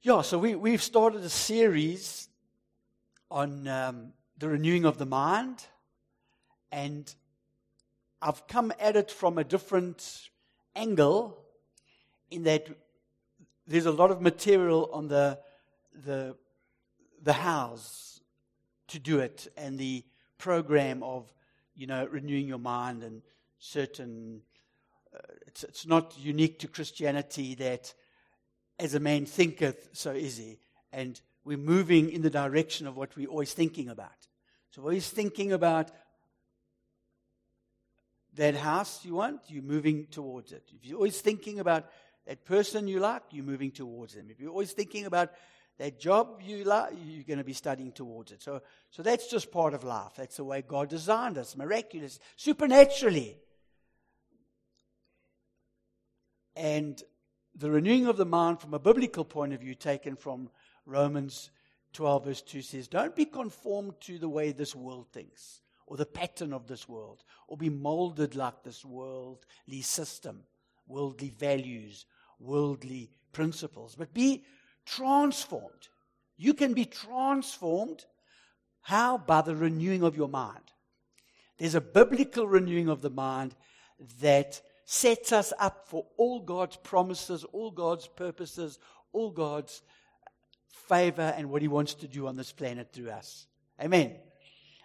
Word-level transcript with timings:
Yeah, 0.00 0.22
so 0.22 0.38
we, 0.38 0.54
we've 0.54 0.80
started 0.80 1.24
a 1.24 1.28
series 1.28 2.28
on 3.32 3.66
um, 3.66 4.12
the 4.38 4.48
renewing 4.48 4.84
of 4.84 4.96
the 4.96 5.06
mind, 5.06 5.66
and 6.70 7.12
I've 8.22 8.46
come 8.46 8.72
at 8.78 8.94
it 8.94 9.10
from 9.10 9.38
a 9.38 9.42
different 9.42 10.30
angle 10.76 11.36
in 12.30 12.44
that 12.44 12.68
there's 13.66 13.86
a 13.86 13.90
lot 13.90 14.12
of 14.12 14.22
material 14.22 14.88
on 14.92 15.08
the, 15.08 15.40
the, 16.04 16.36
the 17.24 17.32
house 17.32 18.20
to 18.86 19.00
do 19.00 19.18
it 19.18 19.48
and 19.56 19.80
the 19.80 20.04
program 20.38 21.02
of, 21.02 21.26
you 21.74 21.88
know, 21.88 22.06
renewing 22.06 22.46
your 22.46 22.58
mind 22.58 23.02
and 23.02 23.20
certain. 23.58 24.42
Uh, 25.12 25.18
it's, 25.48 25.64
it's 25.64 25.86
not 25.88 26.16
unique 26.16 26.60
to 26.60 26.68
Christianity 26.68 27.56
that 27.56 27.92
as 28.78 28.94
a 28.94 29.00
man 29.00 29.26
thinketh, 29.26 29.90
so 29.92 30.12
is 30.12 30.36
he. 30.36 30.58
And 30.92 31.20
we're 31.44 31.58
moving 31.58 32.10
in 32.10 32.22
the 32.22 32.30
direction 32.30 32.86
of 32.86 32.96
what 32.96 33.16
we're 33.16 33.28
always 33.28 33.52
thinking 33.52 33.88
about. 33.88 34.26
So, 34.70 34.82
always 34.82 35.08
thinking 35.08 35.52
about 35.52 35.90
that 38.34 38.54
house 38.54 39.04
you 39.04 39.14
want, 39.14 39.40
you're 39.48 39.62
moving 39.62 40.06
towards 40.06 40.52
it. 40.52 40.62
If 40.74 40.86
you're 40.86 40.96
always 40.96 41.20
thinking 41.20 41.58
about 41.58 41.86
that 42.26 42.44
person 42.44 42.86
you 42.86 43.00
like, 43.00 43.22
you're 43.30 43.44
moving 43.44 43.70
towards 43.70 44.14
them. 44.14 44.28
If 44.30 44.38
you're 44.38 44.50
always 44.50 44.72
thinking 44.72 45.06
about 45.06 45.32
that 45.78 45.98
job 45.98 46.40
you 46.44 46.64
like, 46.64 46.92
you're 47.06 47.24
going 47.24 47.38
to 47.38 47.44
be 47.44 47.52
studying 47.52 47.92
towards 47.92 48.32
it. 48.32 48.42
So, 48.42 48.60
so 48.90 49.02
that's 49.02 49.28
just 49.28 49.50
part 49.50 49.74
of 49.74 49.84
life. 49.84 50.12
That's 50.16 50.36
the 50.36 50.44
way 50.44 50.62
God 50.62 50.88
designed 50.88 51.38
us, 51.38 51.56
miraculous, 51.56 52.18
supernaturally. 52.36 53.38
And 56.54 57.02
the 57.58 57.70
renewing 57.70 58.06
of 58.06 58.16
the 58.16 58.24
mind 58.24 58.60
from 58.60 58.72
a 58.72 58.78
biblical 58.78 59.24
point 59.24 59.52
of 59.52 59.60
view, 59.60 59.74
taken 59.74 60.14
from 60.14 60.48
Romans 60.86 61.50
12, 61.92 62.24
verse 62.24 62.42
2, 62.42 62.62
says, 62.62 62.86
Don't 62.86 63.16
be 63.16 63.24
conformed 63.24 63.94
to 64.02 64.18
the 64.18 64.28
way 64.28 64.52
this 64.52 64.76
world 64.76 65.06
thinks, 65.12 65.60
or 65.86 65.96
the 65.96 66.06
pattern 66.06 66.52
of 66.52 66.68
this 66.68 66.88
world, 66.88 67.24
or 67.48 67.56
be 67.56 67.68
molded 67.68 68.36
like 68.36 68.62
this 68.62 68.84
worldly 68.84 69.82
system, 69.82 70.44
worldly 70.86 71.30
values, 71.30 72.06
worldly 72.38 73.10
principles, 73.32 73.96
but 73.96 74.14
be 74.14 74.44
transformed. 74.86 75.88
You 76.36 76.54
can 76.54 76.74
be 76.74 76.84
transformed. 76.84 78.04
How? 78.82 79.18
By 79.18 79.42
the 79.42 79.56
renewing 79.56 80.04
of 80.04 80.16
your 80.16 80.28
mind. 80.28 80.72
There's 81.58 81.74
a 81.74 81.80
biblical 81.80 82.46
renewing 82.46 82.88
of 82.88 83.02
the 83.02 83.10
mind 83.10 83.56
that 84.20 84.60
sets 84.90 85.32
us 85.32 85.52
up 85.58 85.86
for 85.86 86.06
all 86.16 86.40
God's 86.40 86.78
promises, 86.78 87.44
all 87.52 87.70
God's 87.70 88.08
purposes, 88.08 88.78
all 89.12 89.30
God's 89.30 89.82
favor 90.88 91.34
and 91.36 91.50
what 91.50 91.60
He 91.60 91.68
wants 91.68 91.92
to 91.96 92.08
do 92.08 92.26
on 92.26 92.36
this 92.36 92.52
planet 92.52 92.90
through 92.90 93.10
us. 93.10 93.46
Amen. 93.78 94.16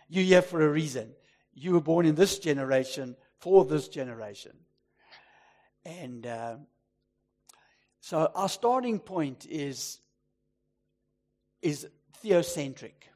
You're 0.09 0.25
here 0.25 0.41
for 0.41 0.61
a 0.61 0.69
reason. 0.69 1.13
You 1.53 1.71
were 1.71 1.79
born 1.79 2.05
in 2.05 2.15
this 2.15 2.37
generation 2.37 3.15
for 3.39 3.63
this 3.63 3.87
generation. 3.87 4.51
And 5.85 6.27
uh, 6.27 6.55
so 8.01 8.29
our 8.35 8.49
starting 8.49 8.99
point 8.99 9.47
is, 9.49 9.99
is 11.61 11.87
theocentric, 12.21 13.07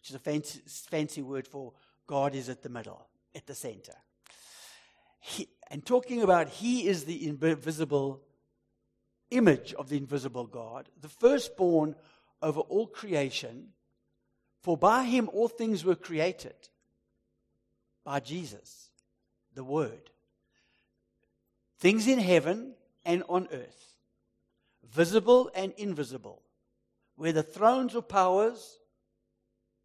which 0.00 0.10
is 0.10 0.14
a 0.14 0.18
fancy, 0.18 0.60
fancy 0.66 1.22
word 1.22 1.48
for 1.48 1.72
God 2.06 2.34
is 2.34 2.50
at 2.50 2.62
the 2.62 2.68
middle, 2.68 3.08
at 3.34 3.46
the 3.46 3.54
center. 3.54 3.94
He, 5.18 5.48
and 5.70 5.84
talking 5.84 6.22
about 6.22 6.48
He 6.48 6.86
is 6.86 7.04
the 7.04 7.26
invisible 7.26 8.22
image 9.30 9.74
of 9.74 9.88
the 9.88 9.96
invisible 9.96 10.46
God, 10.46 10.88
the 11.00 11.08
firstborn 11.08 11.94
over 12.42 12.60
all 12.60 12.86
creation, 12.86 13.68
for 14.62 14.76
by 14.76 15.04
Him 15.04 15.28
all 15.32 15.48
things 15.48 15.84
were 15.84 15.94
created. 15.94 16.54
By 18.04 18.20
Jesus, 18.20 18.90
the 19.54 19.64
Word. 19.64 20.10
Things 21.78 22.06
in 22.06 22.18
heaven 22.18 22.74
and 23.04 23.22
on 23.28 23.48
earth, 23.52 23.94
visible 24.88 25.50
and 25.54 25.72
invisible, 25.76 26.42
whether 27.16 27.42
thrones 27.42 27.94
or 27.94 28.02
powers 28.02 28.78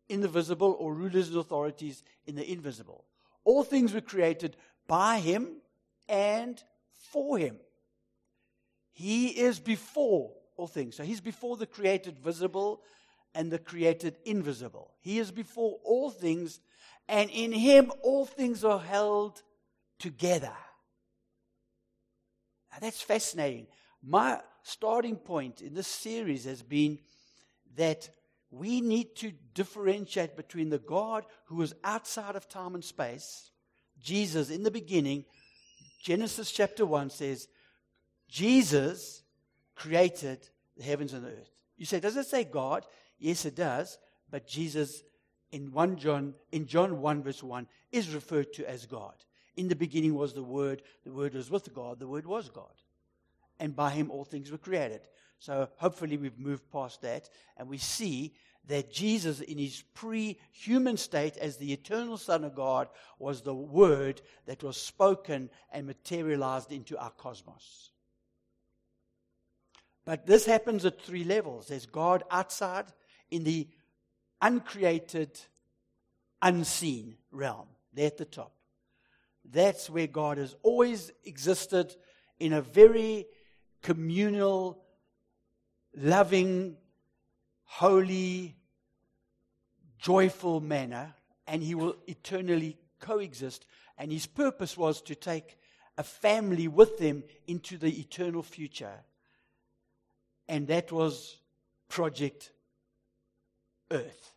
in 0.07 0.22
the 0.22 0.27
visible 0.27 0.75
or 0.79 0.94
rulers 0.94 1.29
and 1.29 1.38
authorities 1.38 2.03
in 2.25 2.35
the 2.35 2.50
invisible. 2.50 3.06
All 3.44 3.63
things 3.63 3.94
were 3.94 4.01
created 4.01 4.56
by 4.88 5.19
him 5.19 5.60
and 6.11 6.61
for 7.11 7.38
him. 7.38 7.57
He 8.91 9.29
is 9.29 9.59
before 9.59 10.33
all 10.57 10.67
things. 10.67 10.97
So 10.97 11.03
he's 11.03 11.22
before 11.22 11.55
the 11.55 11.66
created 11.66 12.19
visible 12.19 12.81
and 13.33 13.49
the 13.49 13.57
created 13.57 14.17
invisible. 14.25 14.94
He 15.00 15.17
is 15.17 15.31
before 15.31 15.79
all 15.85 16.11
things, 16.11 16.59
and 17.07 17.29
in 17.29 17.53
him 17.53 17.91
all 18.03 18.25
things 18.25 18.66
are 18.66 18.79
held 18.79 19.41
together. 19.97 20.53
Now 22.71 22.79
that's 22.81 23.01
fascinating. 23.01 23.67
My 24.03 24.41
starting 24.63 25.16
point 25.16 25.61
in 25.61 25.73
this 25.73 25.88
series 25.88 26.44
has 26.44 26.61
been 26.61 27.00
that 27.77 28.09
we 28.50 28.81
need 28.81 29.16
to 29.16 29.31
differentiate 29.53 30.35
between 30.35 30.69
the 30.69 30.77
God 30.77 31.25
who 31.45 31.61
is 31.61 31.73
outside 31.85 32.35
of 32.35 32.50
time 32.50 32.75
and 32.75 32.83
space 32.83 33.51
Jesus, 34.01 34.50
in 34.50 34.63
the 34.63 34.71
beginning, 34.71 35.25
Genesis 36.01 36.51
chapter 36.51 36.85
1 36.85 37.12
says, 37.12 37.47
Jesus 38.28 39.23
created 39.75 40.47
the 40.75 40.84
heavens 40.84 41.13
and 41.13 41.23
the 41.23 41.29
earth. 41.29 41.51
You 41.78 41.85
say, 41.85 42.00
does 42.00 42.17
it 42.17 42.25
say 42.25 42.44
God? 42.44 42.85
Yes, 43.19 43.45
it 43.45 43.56
does. 43.56 43.97
But 44.29 44.47
Jesus, 44.47 45.03
in 45.51 45.72
1 45.72 45.97
John, 45.97 46.34
in 46.51 46.66
John 46.66 47.01
1, 47.01 47.23
verse 47.23 47.44
1, 47.44 47.67
is 47.91 48.13
referred 48.13 48.53
to 48.53 48.67
as 48.67 48.85
God. 48.85 49.13
In 49.56 49.67
the 49.67 49.75
beginning 49.75 50.16
was 50.16 50.34
the 50.34 50.44
Word, 50.44 50.81
the 51.03 51.12
Word 51.12 51.35
was 51.35 51.51
with 51.51 51.73
God, 51.73 52.00
the 52.00 52.07
Word 52.07 52.25
was 52.25 52.50
God. 52.50 52.73
And 53.59 53.75
by 53.75 53.91
him 53.91 54.09
all 54.09 54.23
things 54.23 54.51
were 54.51 54.57
created. 54.57 55.01
So 55.38 55.69
hopefully 55.75 56.18
we've 56.18 56.39
moved 56.39 56.72
past 56.72 57.01
that 57.01 57.29
and 57.57 57.68
we 57.68 57.78
see 57.78 58.33
that 58.67 58.91
Jesus, 58.91 59.41
in 59.41 59.57
his 59.57 59.83
pre 59.94 60.39
human 60.51 60.97
state 60.97 61.38
as 61.38 61.57
the 61.57 61.73
eternal 61.73 62.17
Son 62.17 62.44
of 62.44 62.55
God, 62.55 62.88
was 63.19 63.41
the 63.41 63.55
Word 63.55 64.22
that 64.45 64.63
was 64.63 64.77
spoken 64.77 65.49
and 65.72 65.88
materialized 65.88 66.71
into 66.71 66.97
our 66.97 67.11
cosmos. 67.11 67.91
But 70.05 70.25
this 70.25 70.45
happens 70.45 70.85
at 70.85 71.01
three 71.01 71.23
levels 71.23 71.67
there's 71.67 71.85
God 71.85 72.23
outside 72.31 72.85
in 73.29 73.44
the 73.44 73.67
uncreated, 74.41 75.39
unseen 76.41 77.17
realm, 77.31 77.67
there 77.94 78.07
at 78.07 78.17
the 78.17 78.25
top. 78.25 78.53
That's 79.50 79.89
where 79.89 80.07
God 80.07 80.38
has 80.38 80.55
always 80.63 81.11
existed 81.23 81.95
in 82.39 82.53
a 82.53 82.61
very 82.61 83.25
communal, 83.81 84.83
loving, 85.95 86.77
holy, 87.75 88.53
joyful 89.97 90.59
manner, 90.59 91.15
and 91.47 91.63
he 91.63 91.73
will 91.73 91.95
eternally 92.05 92.77
coexist. 92.99 93.65
And 93.97 94.11
his 94.11 94.27
purpose 94.27 94.77
was 94.77 95.01
to 95.03 95.15
take 95.15 95.57
a 95.97 96.03
family 96.03 96.67
with 96.67 96.97
them 96.97 97.23
into 97.47 97.77
the 97.77 97.99
eternal 97.99 98.43
future. 98.43 98.99
And 100.49 100.67
that 100.67 100.91
was 100.91 101.37
Project 101.87 102.51
Earth. 103.89 104.33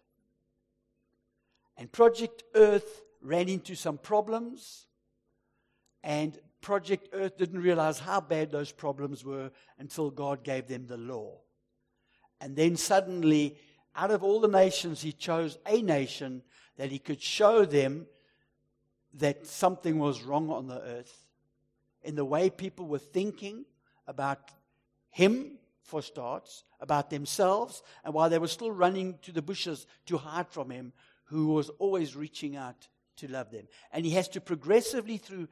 And 1.76 1.90
Project 1.90 2.44
Earth 2.54 3.02
ran 3.20 3.48
into 3.48 3.74
some 3.74 3.98
problems, 3.98 4.86
and 6.04 6.38
Project 6.60 7.08
Earth 7.12 7.36
didn't 7.36 7.60
realize 7.60 7.98
how 7.98 8.20
bad 8.20 8.52
those 8.52 8.70
problems 8.70 9.24
were 9.24 9.50
until 9.78 10.10
God 10.10 10.44
gave 10.44 10.68
them 10.68 10.86
the 10.86 10.96
law. 10.96 11.40
And 12.40 12.56
then 12.56 12.76
suddenly, 12.76 13.56
out 13.94 14.10
of 14.10 14.22
all 14.22 14.40
the 14.40 14.48
nations, 14.48 15.02
he 15.02 15.12
chose 15.12 15.58
a 15.66 15.80
nation 15.80 16.42
that 16.76 16.90
he 16.90 16.98
could 16.98 17.22
show 17.22 17.64
them 17.64 18.06
that 19.14 19.46
something 19.46 19.98
was 19.98 20.22
wrong 20.22 20.50
on 20.50 20.66
the 20.66 20.80
earth 20.80 21.24
in 22.02 22.14
the 22.14 22.24
way 22.24 22.50
people 22.50 22.86
were 22.86 22.98
thinking 22.98 23.64
about 24.06 24.50
him, 25.10 25.58
for 25.82 26.02
starts, 26.02 26.64
about 26.80 27.10
themselves, 27.10 27.82
and 28.04 28.14
while 28.14 28.28
they 28.28 28.38
were 28.38 28.48
still 28.48 28.70
running 28.70 29.18
to 29.22 29.32
the 29.32 29.42
bushes 29.42 29.86
to 30.06 30.16
hide 30.16 30.48
from 30.48 30.70
him, 30.70 30.92
who 31.24 31.48
was 31.48 31.70
always 31.78 32.16
reaching 32.16 32.56
out 32.56 32.88
to 33.16 33.28
love 33.28 33.50
them. 33.50 33.68
And 33.92 34.04
he 34.04 34.12
has 34.12 34.28
to 34.30 34.40
progressively, 34.40 35.18
through 35.18 35.48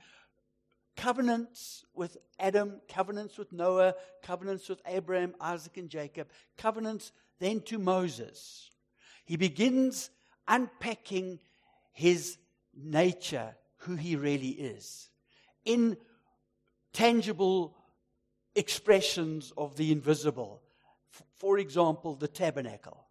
covenants 0.96 1.84
with 1.94 2.16
Adam, 2.38 2.80
covenants 2.88 3.38
with 3.38 3.52
Noah, 3.52 3.94
covenants 4.22 4.68
with 4.68 4.80
Abraham, 4.86 5.34
Isaac, 5.40 5.76
and 5.76 5.88
Jacob, 5.88 6.28
covenants 6.56 7.12
then 7.38 7.60
to 7.62 7.78
Moses. 7.78 8.70
He 9.24 9.36
begins 9.36 10.10
unpacking 10.48 11.38
his 11.92 12.38
nature, 12.74 13.54
who 13.78 13.96
he 13.96 14.16
really 14.16 14.50
is, 14.50 15.10
in 15.64 15.96
tangible 16.92 17.76
expressions 18.54 19.52
of 19.56 19.76
the 19.76 19.92
invisible 19.92 20.62
for 21.42 21.58
example, 21.58 22.14
the 22.14 22.28
tabernacle. 22.28 23.04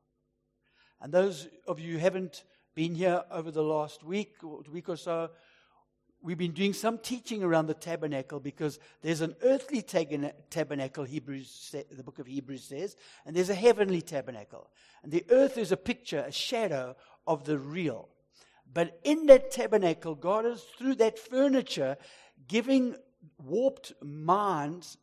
And 1.01 1.12
those 1.12 1.50
of 1.68 1.80
you 1.80 1.94
who 1.94 2.00
haven't 2.00 2.45
been 2.75 2.95
here 2.95 3.24
over 3.30 3.51
the 3.51 3.62
last 3.62 4.04
week 4.04 4.36
or 4.42 4.62
week 4.72 4.88
or 4.88 4.95
so, 4.95 5.31
we've 6.21 6.38
been 6.38 6.51
doing 6.51 6.73
some 6.73 6.97
teaching 6.97 7.44
around 7.44 7.68
the 7.68 7.73
tabernacle 7.73 8.39
because 8.39 8.79
there's 9.01 9.21
an 9.21 9.35
earthly 9.44 9.81
tabernacle, 9.81 11.03
Hebrews, 11.03 11.75
the 11.91 12.03
book 12.03 12.19
of 12.19 12.27
Hebrews 12.27 12.63
says, 12.63 12.95
and 13.25 13.35
there's 13.35 13.50
a 13.50 13.56
heavenly 13.56 14.01
tabernacle. 14.01 14.69
And 15.03 15.12
the 15.12 15.25
earth 15.29 15.57
is 15.57 15.71
a 15.71 15.77
picture, 15.77 16.23
a 16.27 16.31
shadow 16.31 16.95
of 17.25 17.45
the 17.45 17.57
real. 17.57 18.09
But 18.73 19.00
in 19.03 19.25
that 19.27 19.51
tabernacle, 19.51 20.15
God 20.15 20.45
is, 20.45 20.63
through 20.77 20.95
that 20.95 21.19
furniture, 21.19 21.97
giving 22.47 22.95
warped 23.44 23.94
minds 24.01 24.97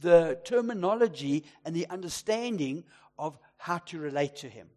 the 0.00 0.38
terminology 0.44 1.44
and 1.64 1.74
the 1.74 1.88
understanding 1.88 2.84
of 3.18 3.38
how 3.56 3.78
to 3.78 3.98
relate 3.98 4.36
to 4.36 4.48
Him. 4.48 4.68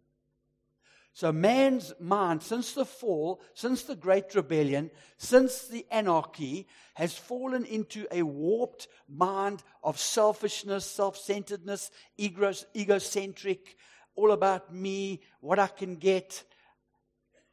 So, 1.18 1.32
man's 1.32 1.92
mind, 1.98 2.44
since 2.44 2.74
the 2.74 2.84
fall, 2.84 3.40
since 3.52 3.82
the 3.82 3.96
great 3.96 4.36
rebellion, 4.36 4.92
since 5.16 5.66
the 5.66 5.84
anarchy, 5.90 6.68
has 6.94 7.18
fallen 7.18 7.64
into 7.64 8.06
a 8.12 8.22
warped 8.22 8.86
mind 9.08 9.64
of 9.82 9.98
selfishness, 9.98 10.84
self 10.84 11.16
centeredness, 11.16 11.90
egocentric, 12.20 13.76
all 14.14 14.30
about 14.30 14.72
me, 14.72 15.22
what 15.40 15.58
I 15.58 15.66
can 15.66 15.96
get, 15.96 16.44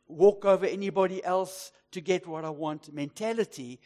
walk 0.08 0.46
over 0.46 0.68
anybody 0.68 1.24
else 1.24 1.72
to 1.94 2.02
get 2.02 2.28
what 2.28 2.46
I 2.46 2.52
want 2.52 2.94
mentality. 2.94 3.80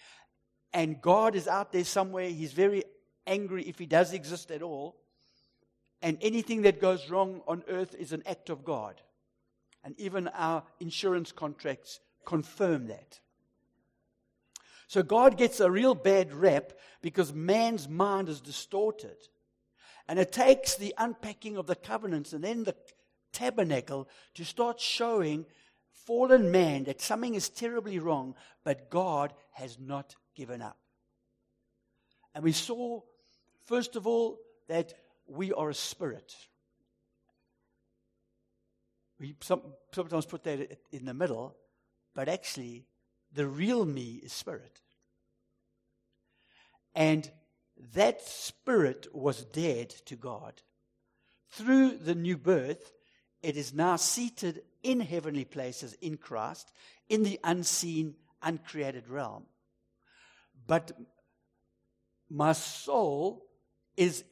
And 0.74 1.02
God 1.02 1.36
is 1.36 1.48
out 1.48 1.72
there 1.72 1.86
somewhere. 1.86 2.28
He's 2.28 2.52
very 2.52 2.84
angry 3.26 3.64
if 3.64 3.80
He 3.80 3.86
does 3.86 4.12
exist 4.12 4.52
at 4.52 4.62
all. 4.62 4.98
And 6.02 6.18
anything 6.20 6.64
that 6.64 6.81
goes 6.81 7.10
wrong 7.10 7.40
on 7.48 7.64
earth 7.70 7.96
is 7.98 8.12
an 8.12 8.24
act 8.26 8.50
of 8.50 8.66
God. 8.66 9.02
And 9.84 10.00
even 10.00 10.28
our 10.30 10.64
insurance 10.80 11.31
contracts 11.31 12.00
confirm 12.26 12.88
that. 12.88 13.20
So 14.88 15.04
God 15.04 15.38
gets 15.38 15.60
a 15.60 15.70
real 15.70 15.96
bad 15.96 16.34
rap 16.34 16.74
because 17.02 17.34
man's 17.34 17.88
mind 17.88 18.28
is 18.28 18.42
distorted. 18.42 19.18
And 20.08 20.18
it 20.18 20.31
takes 20.31 20.76
the 20.76 20.96
unpacking 20.98 21.58
of 21.58 21.68
the 21.68 21.76
covenants 21.76 22.34
and 22.34 22.44
then 22.44 22.64
the 22.64 22.76
tabernacle 23.31 24.10
to 24.34 24.44
start 24.44 24.80
showing 24.80 25.46
fallen 25.92 26.52
man 26.52 26.86
that 26.86 27.02
something 27.02 27.36
is 27.36 27.50
terribly 27.50 28.00
wrong, 28.00 28.34
but 28.64 28.90
God 28.90 29.34
has 29.52 29.78
not 29.80 30.16
given 30.36 30.62
up. 30.62 30.78
And 32.34 32.44
we 32.44 32.52
saw, 32.52 33.02
first 33.66 33.96
of 33.96 34.08
all, 34.08 34.40
that 34.68 34.94
we 35.28 35.54
are 35.54 35.70
a 35.70 35.76
spirit. 35.76 36.34
We 39.19 39.36
some, 39.42 39.62
sometimes 39.94 40.25
put 40.25 40.44
that 40.44 40.77
in 40.92 41.06
the 41.06 41.13
middle, 41.13 41.56
but 42.16 42.30
actually, 42.30 42.86
the 43.33 43.48
real 43.48 43.86
me 43.86 44.21
is 44.24 44.31
spirit. 44.31 44.80
And 46.95 47.30
that 47.94 48.21
spirit 48.21 49.07
was 49.13 49.44
dead 49.45 49.89
to 50.06 50.16
God. 50.16 50.62
Through 51.51 51.98
the 51.98 52.16
new 52.16 52.38
birth, 52.38 52.94
it 53.42 53.57
is 53.57 53.74
now 53.74 53.95
seated 53.95 54.63
in 54.83 55.00
heavenly 55.00 55.45
places 55.45 55.94
in 56.01 56.18
Christ, 56.18 56.71
in 57.10 57.24
the 57.24 57.39
unseen, 57.44 58.16
uncreated 58.42 59.07
realm. 59.07 59.45
But 60.68 60.92
my 62.30 62.54
soul 62.54 63.45
is 63.98 64.24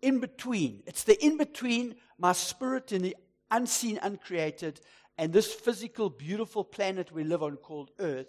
in 0.00 0.20
between. 0.20 0.82
It's 0.86 1.04
the 1.04 1.22
in 1.24 1.36
between 1.36 1.94
my 2.18 2.32
spirit 2.32 2.92
in 2.92 3.02
the 3.02 3.16
unseen, 3.52 3.98
uncreated, 4.02 4.80
and 5.16 5.32
this 5.32 5.52
physical, 5.52 6.10
beautiful 6.10 6.64
planet 6.64 7.12
we 7.12 7.22
live 7.22 7.42
on 7.42 7.56
called 7.56 7.90
Earth, 8.00 8.26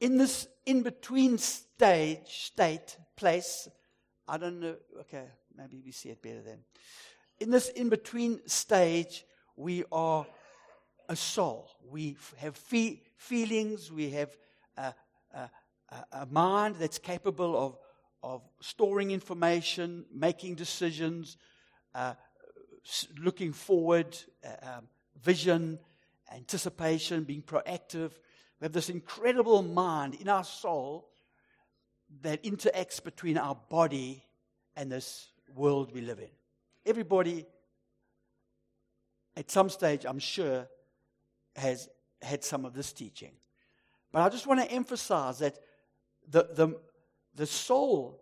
in 0.00 0.18
this 0.18 0.46
in 0.66 0.82
between 0.82 1.38
stage, 1.38 2.26
state, 2.26 2.96
place, 3.16 3.68
I 4.28 4.36
don't 4.36 4.60
know, 4.60 4.76
okay, 5.00 5.24
maybe 5.56 5.80
we 5.84 5.92
see 5.92 6.10
it 6.10 6.22
better 6.22 6.42
then. 6.42 6.58
In 7.40 7.50
this 7.50 7.68
in 7.68 7.88
between 7.88 8.40
stage, 8.46 9.24
we 9.56 9.84
are 9.90 10.26
a 11.08 11.16
soul. 11.16 11.68
We 11.90 12.16
have 12.38 12.56
fe- 12.56 13.02
feelings, 13.16 13.90
we 13.90 14.10
have 14.10 14.36
a, 14.76 14.94
a, 15.34 15.50
a 16.12 16.26
mind 16.26 16.76
that's 16.76 16.98
capable 16.98 17.56
of, 17.56 17.76
of 18.22 18.42
storing 18.60 19.10
information, 19.10 20.04
making 20.12 20.54
decisions, 20.54 21.36
uh, 21.94 22.14
looking 23.18 23.52
forward, 23.52 24.16
uh, 24.44 24.76
um, 24.76 24.88
vision, 25.22 25.78
anticipation, 26.34 27.24
being 27.24 27.42
proactive. 27.42 28.12
We 28.60 28.64
have 28.64 28.72
this 28.72 28.88
incredible 28.88 29.62
mind 29.62 30.14
in 30.14 30.28
our 30.28 30.44
soul 30.44 31.08
that 32.22 32.42
interacts 32.42 33.02
between 33.02 33.38
our 33.38 33.56
body 33.68 34.24
and 34.76 34.90
this 34.90 35.28
world 35.54 35.92
we 35.92 36.00
live 36.00 36.18
in. 36.18 36.30
Everybody, 36.84 37.46
at 39.36 39.50
some 39.50 39.68
stage, 39.68 40.04
I'm 40.06 40.18
sure, 40.18 40.66
has 41.56 41.88
had 42.20 42.44
some 42.44 42.64
of 42.64 42.74
this 42.74 42.92
teaching. 42.92 43.32
But 44.10 44.22
I 44.22 44.28
just 44.28 44.46
want 44.46 44.60
to 44.60 44.70
emphasize 44.70 45.38
that 45.38 45.58
the, 46.28 46.48
the, 46.52 46.80
the 47.34 47.46
soul 47.46 48.21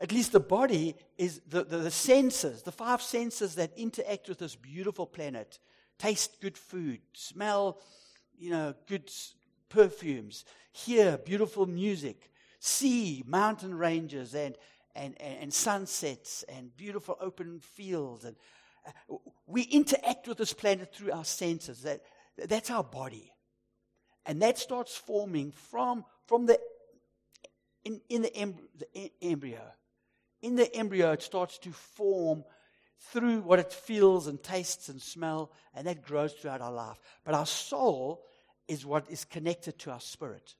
at 0.00 0.12
least 0.12 0.32
the 0.32 0.40
body 0.40 0.96
is 1.18 1.40
the, 1.48 1.64
the, 1.64 1.78
the, 1.78 1.90
senses, 1.90 2.62
the 2.62 2.72
five 2.72 3.00
senses 3.00 3.54
that 3.54 3.72
interact 3.76 4.28
with 4.28 4.38
this 4.38 4.56
beautiful 4.56 5.06
planet. 5.06 5.58
Taste 5.98 6.40
good 6.40 6.58
food, 6.58 7.00
smell, 7.12 7.80
you 8.36 8.50
know, 8.50 8.74
good 8.88 9.10
perfumes, 9.68 10.44
hear 10.72 11.18
beautiful 11.18 11.66
music, 11.66 12.30
see 12.58 13.22
mountain 13.26 13.74
ranges 13.74 14.34
and, 14.34 14.56
and, 14.96 15.20
and, 15.20 15.52
sunsets 15.52 16.44
and 16.48 16.76
beautiful 16.76 17.16
open 17.20 17.60
fields. 17.60 18.24
And 18.24 18.36
uh, 18.86 19.16
we 19.46 19.62
interact 19.62 20.26
with 20.26 20.38
this 20.38 20.52
planet 20.52 20.92
through 20.92 21.12
our 21.12 21.24
senses. 21.24 21.82
That, 21.82 22.02
that's 22.36 22.70
our 22.70 22.84
body. 22.84 23.32
And 24.26 24.42
that 24.42 24.58
starts 24.58 24.96
forming 24.96 25.52
from, 25.52 26.04
from 26.26 26.46
the 26.46 26.58
in, 27.84 28.00
in 28.08 28.22
the, 28.22 28.54
the 28.78 29.12
embryo. 29.20 29.62
In 30.40 30.56
the 30.56 30.74
embryo, 30.74 31.12
it 31.12 31.22
starts 31.22 31.58
to 31.58 31.70
form 31.70 32.44
through 32.98 33.40
what 33.40 33.58
it 33.58 33.72
feels 33.72 34.26
and 34.26 34.42
tastes 34.42 34.88
and 34.88 35.00
smell, 35.00 35.52
and 35.74 35.86
that 35.86 36.02
grows 36.02 36.32
throughout 36.32 36.60
our 36.60 36.72
life. 36.72 36.98
But 37.24 37.34
our 37.34 37.46
soul 37.46 38.24
is 38.68 38.86
what 38.86 39.10
is 39.10 39.24
connected 39.24 39.78
to 39.80 39.90
our 39.90 40.00
spirit 40.00 40.54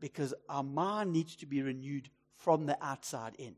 because 0.00 0.32
our 0.48 0.62
mind 0.62 1.12
needs 1.12 1.36
to 1.36 1.46
be 1.46 1.62
renewed 1.62 2.08
from 2.36 2.66
the 2.66 2.82
outside 2.84 3.34
in. 3.38 3.54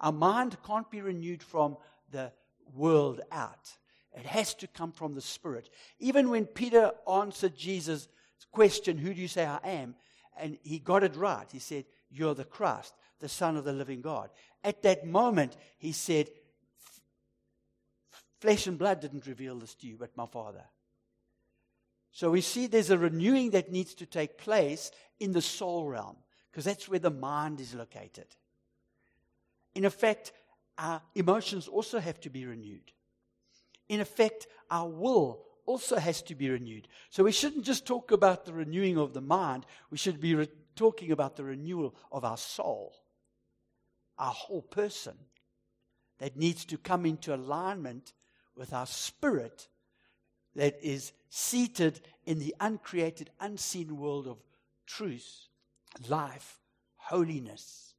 Our 0.00 0.12
mind 0.12 0.56
can't 0.66 0.90
be 0.90 1.02
renewed 1.02 1.42
from 1.42 1.76
the 2.10 2.32
world 2.74 3.20
out. 3.30 3.70
It 4.14 4.26
has 4.26 4.54
to 4.54 4.66
come 4.66 4.92
from 4.92 5.14
the 5.14 5.20
spirit. 5.20 5.68
Even 5.98 6.30
when 6.30 6.46
Peter 6.46 6.92
answered 7.10 7.54
Jesus' 7.54 8.08
question, 8.50 8.96
Who 8.96 9.12
do 9.12 9.20
you 9.20 9.28
say 9.28 9.44
I 9.44 9.58
am? 9.62 9.94
And 10.38 10.58
he 10.62 10.78
got 10.78 11.04
it 11.04 11.16
right. 11.16 11.46
He 11.50 11.58
said, 11.58 11.84
You're 12.10 12.34
the 12.34 12.44
Christ, 12.44 12.94
the 13.20 13.28
Son 13.28 13.56
of 13.56 13.64
the 13.64 13.72
living 13.72 14.00
God. 14.00 14.30
At 14.62 14.82
that 14.82 15.06
moment, 15.06 15.56
he 15.78 15.92
said, 15.92 16.28
Flesh 18.40 18.66
and 18.66 18.78
blood 18.78 19.00
didn't 19.00 19.26
reveal 19.26 19.58
this 19.58 19.74
to 19.76 19.86
you, 19.86 19.96
but 19.98 20.16
my 20.16 20.26
Father. 20.26 20.64
So 22.12 22.30
we 22.30 22.40
see 22.40 22.66
there's 22.66 22.90
a 22.90 22.98
renewing 22.98 23.50
that 23.50 23.72
needs 23.72 23.94
to 23.94 24.06
take 24.06 24.38
place 24.38 24.90
in 25.20 25.32
the 25.32 25.42
soul 25.42 25.86
realm, 25.86 26.16
because 26.50 26.64
that's 26.64 26.88
where 26.88 26.98
the 26.98 27.10
mind 27.10 27.60
is 27.60 27.74
located. 27.74 28.26
In 29.74 29.84
effect, 29.84 30.32
our 30.78 31.02
emotions 31.14 31.68
also 31.68 31.98
have 31.98 32.20
to 32.20 32.30
be 32.30 32.46
renewed. 32.46 32.92
In 33.88 34.00
effect, 34.00 34.46
our 34.70 34.88
will 34.88 35.44
also 35.66 35.96
has 35.96 36.22
to 36.22 36.34
be 36.34 36.48
renewed. 36.48 36.88
So 37.10 37.24
we 37.24 37.32
shouldn't 37.32 37.64
just 37.64 37.86
talk 37.86 38.12
about 38.12 38.44
the 38.44 38.52
renewing 38.52 38.96
of 38.98 39.12
the 39.12 39.20
mind, 39.20 39.66
we 39.90 39.98
should 39.98 40.20
be 40.20 40.34
re- 40.34 40.48
talking 40.74 41.12
about 41.12 41.36
the 41.36 41.44
renewal 41.44 41.94
of 42.10 42.24
our 42.24 42.36
soul, 42.36 42.94
our 44.18 44.32
whole 44.32 44.62
person 44.62 45.14
that 46.18 46.36
needs 46.36 46.64
to 46.66 46.78
come 46.78 47.04
into 47.04 47.34
alignment 47.34 48.12
with 48.54 48.72
our 48.72 48.86
spirit 48.86 49.68
that 50.54 50.78
is 50.82 51.12
seated 51.28 52.00
in 52.24 52.38
the 52.38 52.54
uncreated, 52.60 53.30
unseen 53.40 53.98
world 53.98 54.26
of 54.26 54.38
truth, 54.86 55.48
life, 56.08 56.58
holiness. 56.96 57.94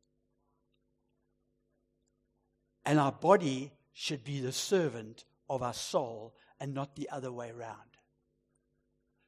And 2.86 3.00
our 3.00 3.12
body 3.12 3.71
should 3.93 4.24
be 4.24 4.39
the 4.39 4.51
servant 4.51 5.25
of 5.50 5.62
our 5.62 5.74
soul 5.74 6.33
and 6.60 6.74
not 6.74 6.96
the 6.96 7.10
other 7.10 7.32
way 7.32 7.50
around. 7.50 7.76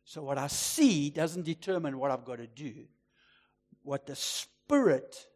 So, 0.03 0.23
what 0.23 0.37
I 0.37 0.47
see 0.47 1.09
doesn't 1.09 1.45
determine 1.45 1.99
what 1.99 2.11
I've 2.11 2.25
got 2.25 2.37
to 2.37 2.47
do. 2.47 2.85
What 3.83 4.07
the 4.07 4.15
Spirit 4.15 5.27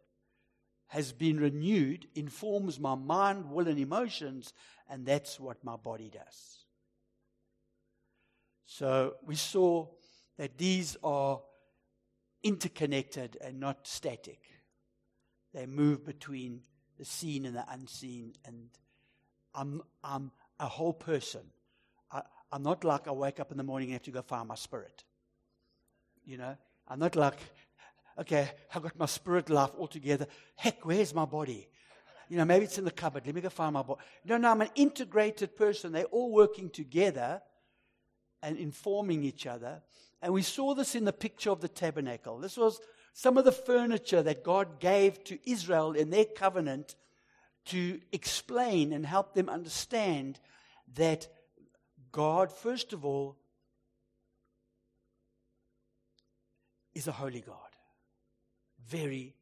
has 0.88 1.12
been 1.12 1.38
renewed 1.38 2.06
informs 2.14 2.78
my 2.78 2.94
mind, 2.94 3.50
will, 3.50 3.68
and 3.68 3.78
emotions, 3.78 4.52
and 4.88 5.06
that's 5.06 5.40
what 5.40 5.64
my 5.64 5.76
body 5.76 6.10
does. 6.10 6.64
So 8.66 9.14
we 9.24 9.36
saw 9.36 9.86
that 10.36 10.58
these 10.58 10.96
are 11.04 11.40
interconnected 12.42 13.36
and 13.40 13.60
not 13.60 13.86
static. 13.86 14.40
They 15.52 15.66
move 15.66 16.04
between 16.04 16.62
the 16.98 17.04
seen 17.04 17.46
and 17.46 17.56
the 17.56 17.64
unseen, 17.68 18.32
and 18.44 18.70
I'm, 19.54 19.82
I'm 20.02 20.32
a 20.58 20.66
whole 20.66 20.92
person. 20.92 21.42
I'm 22.52 22.62
not 22.62 22.84
like 22.84 23.08
I 23.08 23.12
wake 23.12 23.40
up 23.40 23.50
in 23.50 23.56
the 23.56 23.62
morning 23.62 23.88
and 23.88 23.94
have 23.94 24.02
to 24.02 24.10
go 24.10 24.22
find 24.22 24.48
my 24.48 24.54
spirit. 24.54 25.04
You 26.24 26.38
know, 26.38 26.56
I'm 26.88 26.98
not 26.98 27.16
like, 27.16 27.34
okay, 28.18 28.50
I've 28.74 28.82
got 28.82 28.98
my 28.98 29.06
spirit 29.06 29.50
life 29.50 29.70
all 29.76 29.88
together. 29.88 30.26
Heck, 30.56 30.84
where's 30.84 31.14
my 31.14 31.24
body? 31.24 31.68
You 32.28 32.38
know, 32.38 32.44
maybe 32.44 32.64
it's 32.64 32.78
in 32.78 32.84
the 32.84 32.90
cupboard. 32.90 33.26
Let 33.26 33.34
me 33.34 33.40
go 33.40 33.50
find 33.50 33.74
my 33.74 33.82
body. 33.82 34.00
No, 34.24 34.36
no, 34.36 34.50
I'm 34.50 34.62
an 34.62 34.70
integrated 34.74 35.56
person. 35.56 35.92
They're 35.92 36.04
all 36.04 36.32
working 36.32 36.70
together 36.70 37.42
and 38.42 38.56
informing 38.56 39.24
each 39.24 39.46
other. 39.46 39.82
And 40.22 40.32
we 40.32 40.42
saw 40.42 40.74
this 40.74 40.94
in 40.94 41.04
the 41.04 41.12
picture 41.12 41.50
of 41.50 41.60
the 41.60 41.68
tabernacle. 41.68 42.38
This 42.38 42.56
was 42.56 42.80
some 43.12 43.36
of 43.36 43.44
the 43.44 43.52
furniture 43.52 44.22
that 44.22 44.42
God 44.42 44.80
gave 44.80 45.22
to 45.24 45.38
Israel 45.48 45.92
in 45.92 46.10
their 46.10 46.24
covenant 46.24 46.96
to 47.66 48.00
explain 48.12 48.92
and 48.92 49.06
help 49.06 49.34
them 49.34 49.48
understand 49.48 50.40
that 50.94 51.28
God, 52.14 52.52
first 52.52 52.92
of 52.92 53.04
all, 53.04 53.36
is 56.94 57.08
a 57.08 57.12
holy 57.12 57.40
God. 57.40 57.56
Very 58.86 59.34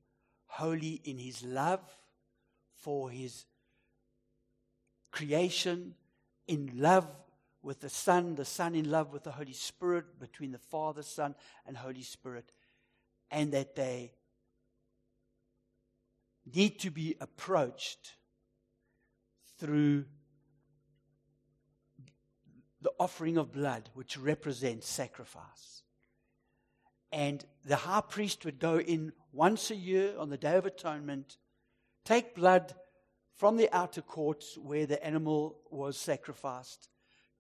holy 0.47 1.03
in 1.05 1.19
his 1.19 1.45
love 1.45 1.83
for 2.77 3.11
his 3.11 3.45
creation, 5.11 5.95
in 6.49 6.71
love 6.77 7.07
with 7.63 7.81
the 7.81 7.91
Son, 7.91 8.37
the 8.37 8.45
Son 8.47 8.75
in 8.75 8.91
love 8.91 9.13
with 9.13 9.25
the 9.25 9.33
Holy 9.33 9.53
Spirit, 9.53 10.19
between 10.19 10.51
the 10.51 10.59
Father, 10.59 11.03
Son, 11.03 11.35
and 11.67 11.77
Holy 11.77 12.01
Spirit, 12.01 12.53
and 13.31 13.53
that 13.53 13.77
they 13.77 14.15
need 16.55 16.79
to 16.79 16.91
be 16.91 17.17
approached 17.21 18.15
through 19.59 20.07
the 22.83 22.93
offering 22.99 23.39
of 23.39 23.53
blood, 23.53 23.89
which 23.95 24.19
represents 24.19 24.89
sacrifice. 24.89 25.83
And 27.13 27.45
the 27.65 27.77
high 27.77 28.01
priest 28.01 28.45
would 28.45 28.59
go 28.59 28.79
in 28.79 29.13
once 29.33 29.71
a 29.71 29.77
year 29.77 30.15
on 30.19 30.31
the 30.31 30.37
Day 30.37 30.57
of 30.57 30.67
Atonement, 30.67 31.37
take 32.05 32.35
blood 32.35 32.75
from 33.37 33.57
the 33.57 33.75
outer 33.75 34.03
courts 34.03 34.59
where 34.59 34.87
the 34.87 35.05
animal 35.05 35.59
was 35.71 35.97
sacrificed, 35.97 36.89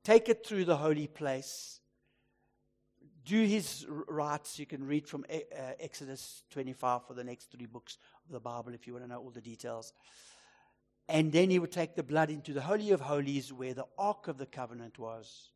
take 0.04 0.28
it 0.28 0.46
through 0.46 0.64
the 0.64 0.76
holy 0.76 1.06
place, 1.06 1.80
do 3.24 3.44
his 3.44 3.86
rites. 3.88 4.58
You 4.58 4.66
can 4.66 4.84
read 4.84 5.08
from 5.08 5.24
uh, 5.30 5.38
Exodus 5.80 6.42
25 6.50 7.06
for 7.06 7.14
the 7.14 7.24
next 7.24 7.50
three 7.50 7.66
books 7.66 7.98
of 8.26 8.32
the 8.32 8.40
Bible 8.40 8.74
if 8.74 8.86
you 8.86 8.94
want 8.94 9.04
to 9.04 9.10
know 9.10 9.20
all 9.20 9.30
the 9.30 9.40
details. 9.40 9.92
And 11.12 11.30
then 11.30 11.50
he 11.50 11.58
would 11.58 11.70
take 11.70 11.94
the 11.94 12.02
blood 12.02 12.30
into 12.30 12.54
the 12.54 12.62
Holy 12.62 12.90
of 12.90 13.02
Holies 13.02 13.52
where 13.52 13.74
the 13.74 13.84
Ark 13.98 14.28
of 14.28 14.38
the 14.38 14.46
Covenant 14.46 14.98
was. 14.98 15.50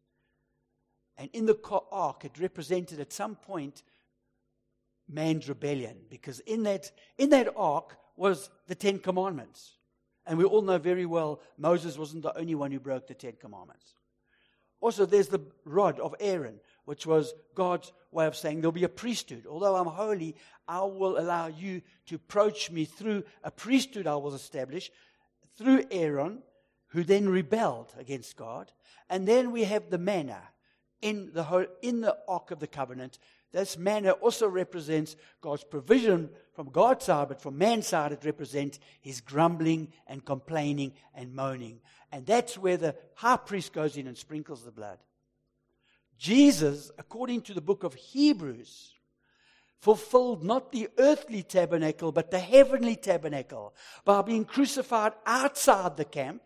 And 1.16 1.30
in 1.32 1.46
the 1.46 1.58
Ark, 1.90 2.26
it 2.26 2.38
represented 2.38 3.00
at 3.00 3.10
some 3.10 3.36
point 3.36 3.82
man's 5.08 5.48
rebellion 5.48 5.96
because 6.10 6.40
in 6.40 6.64
that, 6.64 6.92
in 7.16 7.30
that 7.30 7.48
Ark 7.56 7.96
was 8.16 8.50
the 8.66 8.74
Ten 8.74 8.98
Commandments. 8.98 9.78
And 10.26 10.36
we 10.36 10.44
all 10.44 10.60
know 10.60 10.76
very 10.76 11.06
well 11.06 11.40
Moses 11.56 11.96
wasn't 11.96 12.24
the 12.24 12.38
only 12.38 12.54
one 12.54 12.70
who 12.70 12.78
broke 12.78 13.06
the 13.06 13.14
Ten 13.14 13.32
Commandments. 13.40 13.94
Also, 14.82 15.06
there's 15.06 15.28
the 15.28 15.40
rod 15.64 15.98
of 16.00 16.14
Aaron, 16.20 16.60
which 16.84 17.06
was 17.06 17.32
God's 17.54 17.94
way 18.12 18.26
of 18.26 18.36
saying 18.36 18.60
there'll 18.60 18.72
be 18.72 18.84
a 18.84 18.90
priesthood. 18.90 19.46
Although 19.48 19.76
I'm 19.76 19.86
holy, 19.86 20.36
I 20.68 20.80
will 20.82 21.18
allow 21.18 21.46
you 21.46 21.80
to 22.08 22.16
approach 22.16 22.70
me 22.70 22.84
through 22.84 23.24
a 23.42 23.50
priesthood 23.50 24.06
I 24.06 24.16
will 24.16 24.34
establish 24.34 24.90
through 25.56 25.84
Aaron, 25.90 26.42
who 26.88 27.04
then 27.04 27.28
rebelled 27.28 27.92
against 27.98 28.36
God. 28.36 28.72
And 29.08 29.26
then 29.26 29.52
we 29.52 29.64
have 29.64 29.90
the 29.90 29.98
manna 29.98 30.42
in 31.02 31.30
the, 31.32 31.68
in 31.82 32.00
the 32.00 32.16
Ark 32.28 32.50
of 32.50 32.58
the 32.58 32.66
Covenant. 32.66 33.18
This 33.52 33.78
manna 33.78 34.12
also 34.12 34.48
represents 34.48 35.16
God's 35.40 35.64
provision 35.64 36.30
from 36.54 36.70
God's 36.70 37.04
side, 37.04 37.28
but 37.28 37.40
from 37.40 37.58
man's 37.58 37.86
side, 37.86 38.12
it 38.12 38.24
represents 38.24 38.80
his 39.00 39.20
grumbling 39.20 39.92
and 40.06 40.24
complaining 40.24 40.92
and 41.14 41.34
moaning. 41.34 41.80
And 42.12 42.26
that's 42.26 42.58
where 42.58 42.76
the 42.76 42.96
high 43.14 43.36
priest 43.36 43.72
goes 43.72 43.96
in 43.96 44.06
and 44.06 44.16
sprinkles 44.16 44.64
the 44.64 44.70
blood. 44.70 44.98
Jesus, 46.18 46.90
according 46.98 47.42
to 47.42 47.54
the 47.54 47.60
book 47.60 47.84
of 47.84 47.94
Hebrews, 47.94 48.95
fulfilled 49.80 50.42
not 50.42 50.72
the 50.72 50.88
earthly 50.98 51.42
tabernacle, 51.42 52.12
but 52.12 52.30
the 52.30 52.38
heavenly 52.38 52.96
tabernacle 52.96 53.74
by 54.04 54.22
being 54.22 54.44
crucified 54.44 55.12
outside 55.26 55.96
the 55.96 56.04
camp, 56.04 56.42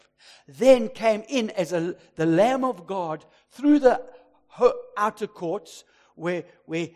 then 0.47 0.89
came 0.89 1.23
in 1.29 1.51
as 1.51 1.73
a, 1.73 1.95
the 2.17 2.27
Lamb 2.27 2.65
of 2.65 2.87
God 2.87 3.25
through 3.51 3.79
the 3.79 4.03
outer 4.97 5.27
courts, 5.27 5.85
where, 6.15 6.45
where 6.67 6.89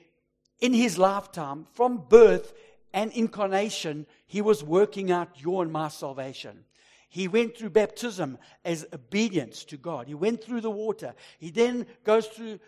in 0.60 0.74
his 0.74 0.98
lifetime, 0.98 1.66
from 1.72 2.04
birth 2.08 2.52
and 2.92 3.12
incarnation, 3.12 4.06
he 4.26 4.40
was 4.40 4.62
working 4.62 5.10
out 5.10 5.40
your 5.40 5.62
and 5.62 5.72
my 5.72 5.88
salvation. 5.88 6.64
He 7.08 7.28
went 7.28 7.56
through 7.56 7.70
baptism 7.70 8.38
as 8.64 8.86
obedience 8.92 9.64
to 9.66 9.76
God. 9.76 10.08
He 10.08 10.14
went 10.14 10.42
through 10.42 10.62
the 10.62 10.70
water. 10.70 11.14
He 11.38 11.50
then 11.50 11.86
goes 12.02 12.26
through 12.26 12.58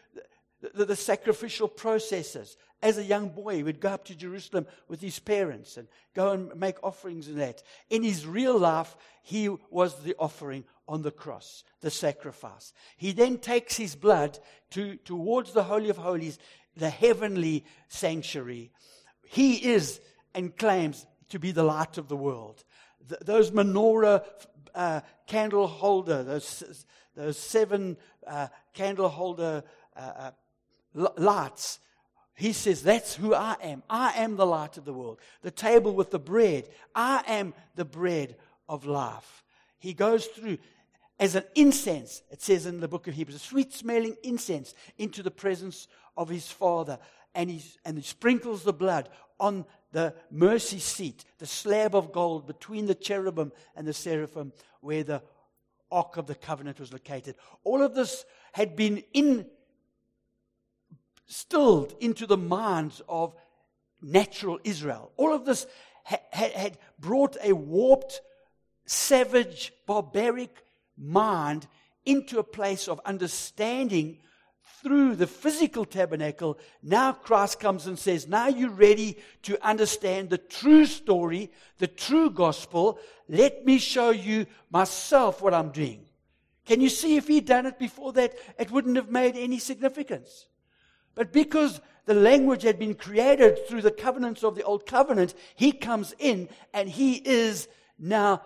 the, 0.61 0.71
the, 0.73 0.85
the 0.85 0.97
sacrificial 0.97 1.69
processes 1.69 2.57
as 2.83 2.99
a 2.99 3.05
young 3.05 3.31
boy, 3.31 3.57
he 3.57 3.63
would 3.63 3.81
go 3.81 3.91
up 3.91 4.05
to 4.07 4.15
Jerusalem 4.15 4.67
with 4.89 5.01
his 5.01 5.19
parents 5.19 5.77
and 5.77 5.89
go 6.15 6.33
and 6.33 6.55
make 6.57 6.83
offerings 6.85 7.27
and 7.29 7.41
that. 7.41 7.63
In 7.89 8.03
his 8.03 8.27
real 8.27 8.59
life, 8.59 8.97
he 9.23 9.49
was 9.71 10.03
the 10.03 10.15
offering 10.19 10.65
on 10.87 11.03
the 11.03 11.11
cross, 11.11 11.65
the 11.81 11.91
sacrifice. 11.91 12.73
He 12.97 13.13
then 13.13 13.39
takes 13.39 13.77
his 13.77 13.97
blood 13.97 14.39
to, 14.71 14.97
towards 14.97 15.53
the 15.53 15.65
Holy 15.65 15.89
of 15.89 15.97
Holies, 15.97 16.39
the 16.77 16.91
heavenly 16.91 17.65
sanctuary. 17.89 18.71
He 19.25 19.73
is 19.73 20.01
and 20.35 20.57
claims 20.57 21.07
to 21.31 21.39
be 21.39 21.53
the 21.53 21.65
light 21.65 21.99
of 21.99 22.09
the 22.09 22.17
world. 22.17 22.63
Th- 23.09 23.21
those 23.23 23.51
menorah 23.51 24.23
uh, 24.75 25.01
candle 25.27 25.67
holder, 25.67 26.23
those, 26.23 26.85
those 27.17 27.39
seven 27.39 27.97
uh, 28.27 28.49
candle 28.75 29.09
holder 29.09 29.65
uh, 29.97 30.01
uh 30.01 30.31
lights 31.17 31.79
he 32.37 32.53
says, 32.53 32.83
That's 32.83 33.15
who 33.15 33.35
I 33.35 33.57
am. 33.63 33.83
I 33.89 34.13
am 34.17 34.37
the 34.37 34.47
light 34.47 34.77
of 34.77 34.85
the 34.85 34.93
world. 34.93 35.19
The 35.43 35.51
table 35.51 35.95
with 35.95 36.11
the 36.11 36.19
bread. 36.19 36.69
I 36.95 37.25
am 37.27 37.55
the 37.75 37.85
bread 37.85 38.37
of 38.69 38.85
life. 38.85 39.43
He 39.79 39.95
goes 39.95 40.27
through 40.27 40.59
as 41.19 41.35
an 41.35 41.45
incense, 41.55 42.23
it 42.31 42.43
says 42.43 42.67
in 42.67 42.81
the 42.81 42.89
book 42.89 43.09
of 43.09 43.15
Hebrews, 43.15 43.37
a 43.37 43.39
sweet 43.39 43.73
smelling 43.73 44.17
incense 44.23 44.75
into 44.99 45.23
the 45.23 45.31
presence 45.31 45.89
of 46.15 46.29
his 46.29 46.51
Father. 46.51 46.99
And, 47.35 47.63
and 47.87 47.97
he 47.97 48.03
sprinkles 48.03 48.65
the 48.65 48.73
blood 48.75 49.09
on 49.41 49.65
the 49.93 50.15
mercy 50.31 50.79
seat, 50.79 51.25
the 51.39 51.47
slab 51.47 51.95
of 51.95 52.13
gold 52.13 52.47
between 52.47 52.87
the 52.87 52.95
cherubim 52.95 53.51
and 53.75 53.87
the 53.87 53.95
seraphim, 53.95 54.53
where 54.81 55.05
the 55.05 55.23
Ark 55.91 56.19
of 56.19 56.27
the 56.27 56.35
Covenant 56.35 56.81
was 56.81 56.93
located. 56.93 57.37
All 57.65 57.83
of 57.83 57.95
this 57.95 58.27
had 58.53 58.77
been 58.77 59.03
in 59.15 59.47
instilled 61.27 61.95
into 62.01 62.27
the 62.27 62.37
minds 62.37 63.03
of 63.09 63.35
natural 64.03 64.59
Israel. 64.65 65.11
All 65.17 65.33
of 65.33 65.45
this 65.45 65.67
ha- 66.05 66.21
had 66.31 66.79
brought 66.99 67.37
a 67.43 67.53
warped, 67.53 68.21
savage, 68.87 69.73
barbaric 69.87 70.65
mind 70.97 71.67
into 72.05 72.39
a 72.39 72.45
place 72.45 72.89
of 72.89 73.01
understanding 73.05 74.19
through 74.83 75.17
the 75.17 75.27
physical 75.27 75.85
tabernacle. 75.85 76.59
Now 76.83 77.13
Christ 77.13 77.59
comes 77.59 77.87
and 77.87 77.99
says, 77.99 78.29
Now 78.29 78.47
you're 78.47 78.71
ready 78.71 79.19
to 79.43 79.67
understand 79.67 80.31
the 80.31 80.39
true 80.39 80.87
story, 80.87 81.51
the 81.79 81.89
true 81.89 82.31
gospel. 82.31 83.01
Let 83.29 83.65
me 83.65 83.79
show 83.79 84.11
you 84.11 84.47
myself 84.71 85.43
what 85.43 85.55
I'm 85.55 85.71
doing. 85.71 86.07
Can 86.65 86.81
you 86.81 86.89
see 86.89 87.17
if 87.17 87.29
he'd 87.29 87.47
done 87.47 87.67
it 87.67 87.79
before 87.79 88.13
that, 88.13 88.35
it 88.59 88.71
wouldn't 88.71 88.97
have 88.97 89.11
made 89.11 89.37
any 89.37 89.59
significance? 89.59 90.47
But 91.17 91.33
because 91.33 91.81
the 92.05 92.15
language 92.15 92.63
had 92.63 92.79
been 92.79 92.95
created 92.95 93.67
through 93.67 93.83
the 93.83 93.91
covenants 93.91 94.45
of 94.45 94.55
the 94.55 94.63
old 94.63 94.87
covenant, 94.87 95.35
he 95.57 95.73
comes 95.73 96.15
in 96.21 96.49
and 96.73 96.89
he 96.89 97.15
is 97.15 97.67
now 97.99 98.43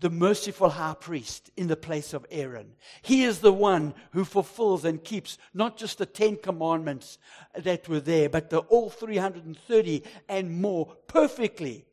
the 0.00 0.10
merciful 0.10 0.68
high 0.70 0.94
priest 0.94 1.50
in 1.56 1.68
the 1.68 1.76
place 1.76 2.12
of 2.14 2.24
Aaron. 2.30 2.72
He 3.02 3.24
is 3.24 3.40
the 3.40 3.52
one 3.52 3.94
who 4.12 4.24
fulfills 4.24 4.84
and 4.84 5.02
keeps 5.02 5.36
not 5.52 5.76
just 5.76 5.98
the 5.98 6.06
10 6.06 6.36
commandments 6.36 7.18
that 7.58 7.88
were 7.88 8.00
there, 8.00 8.28
but 8.28 8.50
the 8.50 8.58
all 8.58 8.88
330 8.88 10.02
and 10.28 10.60
more 10.60 10.94
perfectly. 11.06 11.86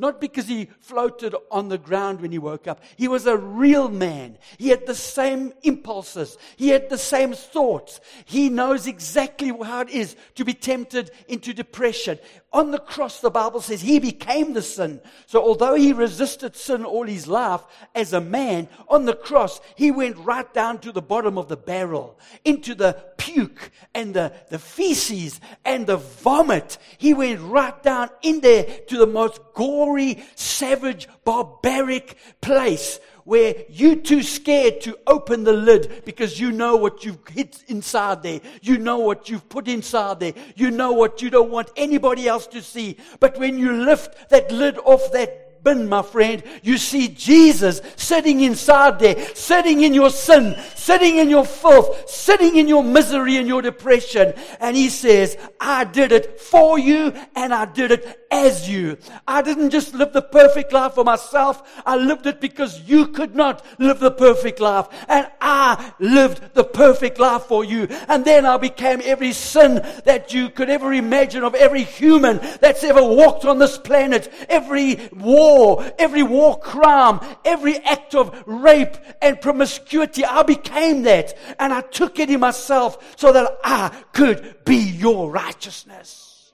Not 0.00 0.20
because 0.20 0.48
he 0.48 0.68
floated 0.80 1.34
on 1.50 1.68
the 1.68 1.78
ground 1.78 2.20
when 2.20 2.32
he 2.32 2.38
woke 2.38 2.66
up. 2.66 2.82
He 2.96 3.06
was 3.06 3.26
a 3.26 3.36
real 3.36 3.88
man. 3.88 4.38
He 4.58 4.70
had 4.70 4.86
the 4.86 4.94
same 4.94 5.52
impulses. 5.62 6.38
He 6.56 6.70
had 6.70 6.88
the 6.88 6.98
same 6.98 7.34
thoughts. 7.34 8.00
He 8.24 8.48
knows 8.48 8.86
exactly 8.86 9.48
how 9.48 9.82
it 9.82 9.90
is 9.90 10.16
to 10.36 10.44
be 10.44 10.54
tempted 10.54 11.10
into 11.28 11.52
depression. 11.52 12.18
On 12.52 12.70
the 12.70 12.78
cross, 12.78 13.20
the 13.20 13.30
Bible 13.30 13.60
says 13.60 13.82
he 13.82 13.98
became 14.00 14.54
the 14.54 14.62
sin. 14.62 15.00
So 15.26 15.42
although 15.42 15.74
he 15.74 15.92
resisted 15.92 16.56
sin 16.56 16.84
all 16.84 17.04
his 17.04 17.28
life 17.28 17.60
as 17.94 18.12
a 18.12 18.20
man, 18.20 18.68
on 18.88 19.04
the 19.04 19.14
cross, 19.14 19.60
he 19.76 19.90
went 19.90 20.16
right 20.16 20.52
down 20.52 20.78
to 20.80 20.92
the 20.92 21.02
bottom 21.02 21.38
of 21.38 21.48
the 21.48 21.56
barrel, 21.56 22.18
into 22.44 22.74
the 22.74 22.94
puke 23.32 23.70
and 23.94 24.14
the, 24.14 24.32
the 24.48 24.58
feces 24.58 25.40
and 25.64 25.86
the 25.86 25.96
vomit. 25.96 26.78
He 26.98 27.14
went 27.14 27.40
right 27.40 27.80
down 27.82 28.10
in 28.22 28.40
there 28.40 28.64
to 28.88 28.98
the 28.98 29.06
most 29.06 29.40
gory, 29.54 30.22
savage, 30.34 31.08
barbaric 31.24 32.16
place 32.40 33.00
where 33.24 33.54
you're 33.68 33.96
too 33.96 34.22
scared 34.22 34.80
to 34.80 34.98
open 35.06 35.44
the 35.44 35.52
lid 35.52 36.02
because 36.04 36.40
you 36.40 36.50
know 36.50 36.76
what 36.76 37.04
you've 37.04 37.26
hit 37.28 37.62
inside 37.68 38.22
there. 38.22 38.40
You 38.62 38.78
know 38.78 38.98
what 38.98 39.28
you've 39.28 39.48
put 39.48 39.68
inside 39.68 40.20
there. 40.20 40.34
You 40.56 40.70
know 40.70 40.92
what 40.92 41.22
you 41.22 41.30
don't 41.30 41.50
want 41.50 41.70
anybody 41.76 42.26
else 42.26 42.46
to 42.48 42.62
see. 42.62 42.96
But 43.20 43.38
when 43.38 43.58
you 43.58 43.72
lift 43.84 44.30
that 44.30 44.50
lid 44.50 44.78
off 44.78 45.12
bin, 45.62 45.88
my 45.88 46.02
friend, 46.02 46.42
you 46.62 46.78
see 46.78 47.08
Jesus 47.08 47.80
sitting 47.96 48.40
inside 48.40 48.98
there, 48.98 49.24
sitting 49.34 49.82
in 49.82 49.94
your 49.94 50.10
sin, 50.10 50.56
sitting 50.74 51.18
in 51.18 51.30
your 51.30 51.44
filth, 51.44 52.08
sitting 52.08 52.56
in 52.56 52.68
your 52.68 52.82
misery 52.82 53.36
and 53.36 53.46
your 53.46 53.62
depression. 53.62 54.34
And 54.60 54.76
he 54.76 54.88
says, 54.88 55.36
I 55.60 55.84
did 55.84 56.12
it 56.12 56.40
for 56.40 56.78
you 56.78 57.12
and 57.34 57.52
I 57.52 57.66
did 57.66 57.90
it 57.90 58.26
as 58.30 58.68
you. 58.68 58.96
I 59.26 59.42
didn't 59.42 59.70
just 59.70 59.94
live 59.94 60.12
the 60.12 60.22
perfect 60.22 60.72
life 60.72 60.94
for 60.94 61.04
myself. 61.04 61.82
I 61.84 61.96
lived 61.96 62.26
it 62.26 62.40
because 62.40 62.80
you 62.88 63.08
could 63.08 63.34
not 63.34 63.64
live 63.78 63.98
the 64.00 64.10
perfect 64.10 64.60
life. 64.60 64.86
And 65.08 65.28
I 65.40 65.92
lived 65.98 66.54
the 66.54 66.64
perfect 66.64 67.18
life 67.18 67.42
for 67.42 67.64
you. 67.64 67.88
And 68.08 68.24
then 68.24 68.46
I 68.46 68.56
became 68.56 69.00
every 69.04 69.32
sin 69.32 69.84
that 70.04 70.32
you 70.32 70.48
could 70.50 70.70
ever 70.70 70.92
imagine 70.92 71.44
of 71.44 71.54
every 71.54 71.82
human 71.82 72.38
that's 72.60 72.84
ever 72.84 73.02
walked 73.02 73.44
on 73.44 73.58
this 73.58 73.78
planet, 73.78 74.32
every 74.48 75.08
war 75.12 75.49
war, 75.50 75.92
every 75.98 76.22
war 76.22 76.58
crime, 76.58 77.20
every 77.44 77.76
act 77.78 78.14
of 78.14 78.42
rape 78.46 78.96
and 79.20 79.40
promiscuity. 79.40 80.24
I 80.24 80.42
became 80.42 81.02
that 81.02 81.36
and 81.58 81.72
I 81.72 81.80
took 81.80 82.18
it 82.18 82.30
in 82.30 82.40
myself 82.40 83.16
so 83.18 83.32
that 83.32 83.58
I 83.64 83.88
could 84.12 84.64
be 84.64 84.76
your 84.76 85.30
righteousness. 85.30 86.52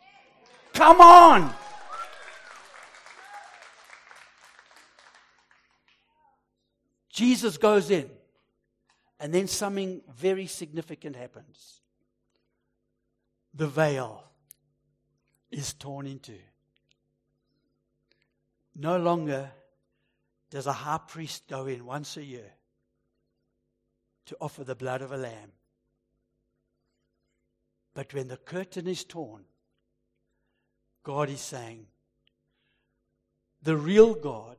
Come 0.73 1.01
on. 1.01 1.55
Jesus 7.11 7.57
goes 7.57 7.91
in, 7.91 8.11
and 9.19 9.33
then 9.33 9.49
something 9.49 10.03
very 10.15 10.47
significant 10.47 11.17
happens. 11.17 11.81
The 13.55 13.67
veil 13.67 14.23
is 15.51 15.73
torn 15.73 16.07
in 16.07 16.19
two. 16.19 16.35
No 18.79 18.99
longer 18.99 19.51
does 20.51 20.67
a 20.67 20.73
high 20.73 21.01
priest 21.09 21.49
go 21.49 21.67
in 21.67 21.87
once 21.87 22.17
a 22.17 22.25
year 22.25 22.53
to 24.27 24.37
offer 24.41 24.65
the 24.65 24.75
blood 24.75 25.01
of 25.01 25.13
a 25.13 25.17
lamb. 25.17 25.53
But 27.95 28.13
when 28.13 28.29
the 28.29 28.37
curtain 28.37 28.87
is 28.87 29.05
torn, 29.05 29.45
God 31.03 31.31
is 31.31 31.41
saying, 31.41 31.87
the 33.63 33.77
real 33.77 34.15
God, 34.15 34.59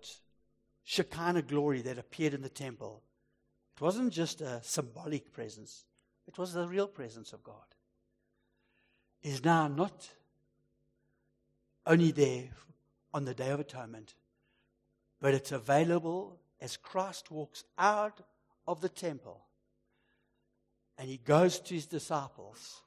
Shekinah 0.84 1.44
glory 1.44 1.82
that 1.84 2.00
appeared 2.00 2.34
in 2.34 2.42
the 2.42 2.50
temple, 2.50 3.04
it 3.76 3.82
wasn't 3.82 4.12
just 4.12 4.42
a 4.42 4.62
symbolic 4.64 5.32
presence, 5.32 5.86
it 6.28 6.38
was 6.40 6.54
the 6.54 6.68
real 6.68 6.88
presence 6.88 7.34
of 7.34 7.44
God, 7.44 7.76
is 9.22 9.44
now 9.44 9.68
not 9.68 10.10
only 11.86 12.12
there 12.12 12.50
on 13.18 13.26
the 13.26 13.34
Day 13.34 13.50
of 13.50 13.60
Atonement, 13.60 14.14
but 15.20 15.34
it's 15.34 15.52
available 15.52 16.38
as 16.62 16.78
Christ 16.78 17.32
walks 17.32 17.64
out 17.76 18.22
of 18.68 18.80
the 18.80 18.90
temple 18.90 19.44
and 21.00 21.10
he 21.10 21.18
goes 21.18 21.60
to 21.62 21.74
his 21.74 21.88
disciples. 21.88 22.84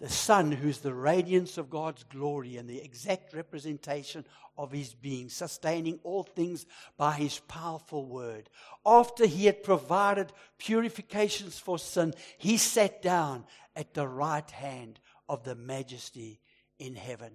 The 0.00 0.08
Son, 0.08 0.50
who's 0.50 0.78
the 0.78 0.92
radiance 0.92 1.56
of 1.56 1.70
God's 1.70 2.02
glory 2.02 2.56
and 2.56 2.68
the 2.68 2.82
exact 2.82 3.32
representation 3.32 4.24
of 4.58 4.72
his 4.72 4.92
being, 4.92 5.28
sustaining 5.28 6.00
all 6.02 6.24
things 6.24 6.66
by 6.96 7.12
his 7.12 7.38
powerful 7.46 8.06
word. 8.06 8.50
After 8.84 9.24
he 9.24 9.46
had 9.46 9.62
provided 9.62 10.32
purifications 10.58 11.60
for 11.60 11.78
sin, 11.78 12.14
he 12.38 12.56
sat 12.56 13.02
down 13.02 13.44
at 13.76 13.94
the 13.94 14.08
right 14.08 14.50
hand 14.50 14.98
of 15.28 15.44
the 15.44 15.54
majesty 15.54 16.40
in 16.80 16.96
heaven 16.96 17.30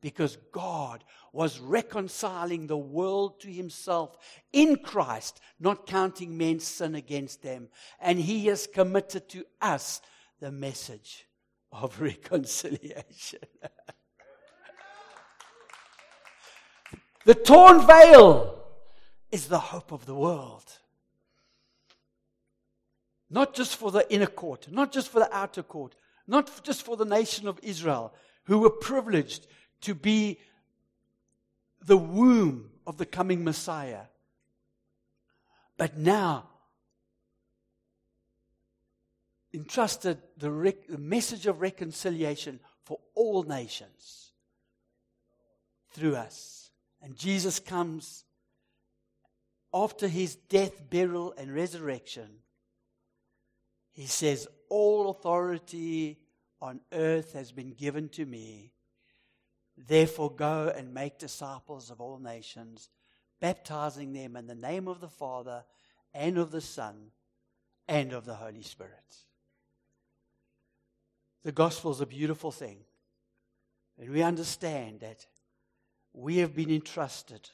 because 0.00 0.36
God 0.52 1.04
was 1.32 1.58
reconciling 1.58 2.66
the 2.66 2.76
world 2.76 3.40
to 3.40 3.48
himself 3.48 4.16
in 4.52 4.76
Christ, 4.76 5.40
not 5.58 5.86
counting 5.86 6.36
men's 6.36 6.64
sin 6.64 6.94
against 6.94 7.42
them. 7.42 7.68
And 8.00 8.18
he 8.18 8.46
has 8.46 8.66
committed 8.66 9.28
to 9.30 9.44
us 9.60 10.00
the 10.40 10.52
message 10.52 11.26
of 11.72 12.00
reconciliation. 12.00 13.40
the 17.24 17.34
torn 17.34 17.86
veil 17.86 18.62
is 19.30 19.48
the 19.48 19.58
hope 19.58 19.92
of 19.92 20.06
the 20.06 20.14
world. 20.14 20.78
Not 23.28 23.54
just 23.54 23.76
for 23.76 23.90
the 23.90 24.10
inner 24.12 24.26
court, 24.26 24.68
not 24.70 24.92
just 24.92 25.08
for 25.08 25.18
the 25.18 25.36
outer 25.36 25.62
court, 25.62 25.96
not 26.26 26.62
just 26.62 26.82
for 26.82 26.96
the 26.96 27.04
nation 27.04 27.48
of 27.48 27.58
Israel, 27.62 28.14
who 28.44 28.58
were 28.58 28.70
privileged 28.70 29.46
to 29.82 29.94
be 29.94 30.38
the 31.84 31.96
womb 31.96 32.70
of 32.86 32.96
the 32.96 33.06
coming 33.06 33.44
Messiah. 33.44 34.02
But 35.76 35.96
now, 35.96 36.48
entrusted 39.52 40.18
the, 40.36 40.50
rec- 40.50 40.86
the 40.86 40.98
message 40.98 41.46
of 41.46 41.60
reconciliation 41.60 42.60
for 42.84 42.98
all 43.14 43.42
nations 43.42 44.32
through 45.92 46.14
us. 46.14 46.70
And 47.02 47.16
Jesus 47.16 47.58
comes 47.58 48.24
after 49.72 50.08
his 50.08 50.36
death, 50.36 50.88
burial, 50.90 51.34
and 51.36 51.54
resurrection. 51.54 52.28
He 53.92 54.06
says, 54.06 54.46
All 54.68 55.10
authority 55.10 56.18
on 56.60 56.80
earth 56.92 57.32
has 57.32 57.52
been 57.52 57.72
given 57.72 58.08
to 58.10 58.24
me. 58.24 58.72
Therefore, 59.76 60.30
go 60.30 60.72
and 60.74 60.94
make 60.94 61.18
disciples 61.18 61.90
of 61.90 62.00
all 62.00 62.18
nations, 62.18 62.88
baptizing 63.40 64.12
them 64.12 64.36
in 64.36 64.46
the 64.46 64.54
name 64.54 64.88
of 64.88 65.00
the 65.00 65.08
Father 65.08 65.64
and 66.14 66.38
of 66.38 66.50
the 66.50 66.60
Son 66.60 67.10
and 67.86 68.12
of 68.12 68.24
the 68.24 68.34
Holy 68.34 68.62
Spirit. 68.62 69.16
The 71.44 71.52
gospel 71.52 71.92
is 71.92 72.00
a 72.00 72.06
beautiful 72.06 72.50
thing. 72.50 72.78
And 73.98 74.10
we 74.10 74.22
understand 74.22 75.00
that 75.00 75.26
we 76.12 76.38
have 76.38 76.54
been 76.54 76.70
entrusted 76.70 77.48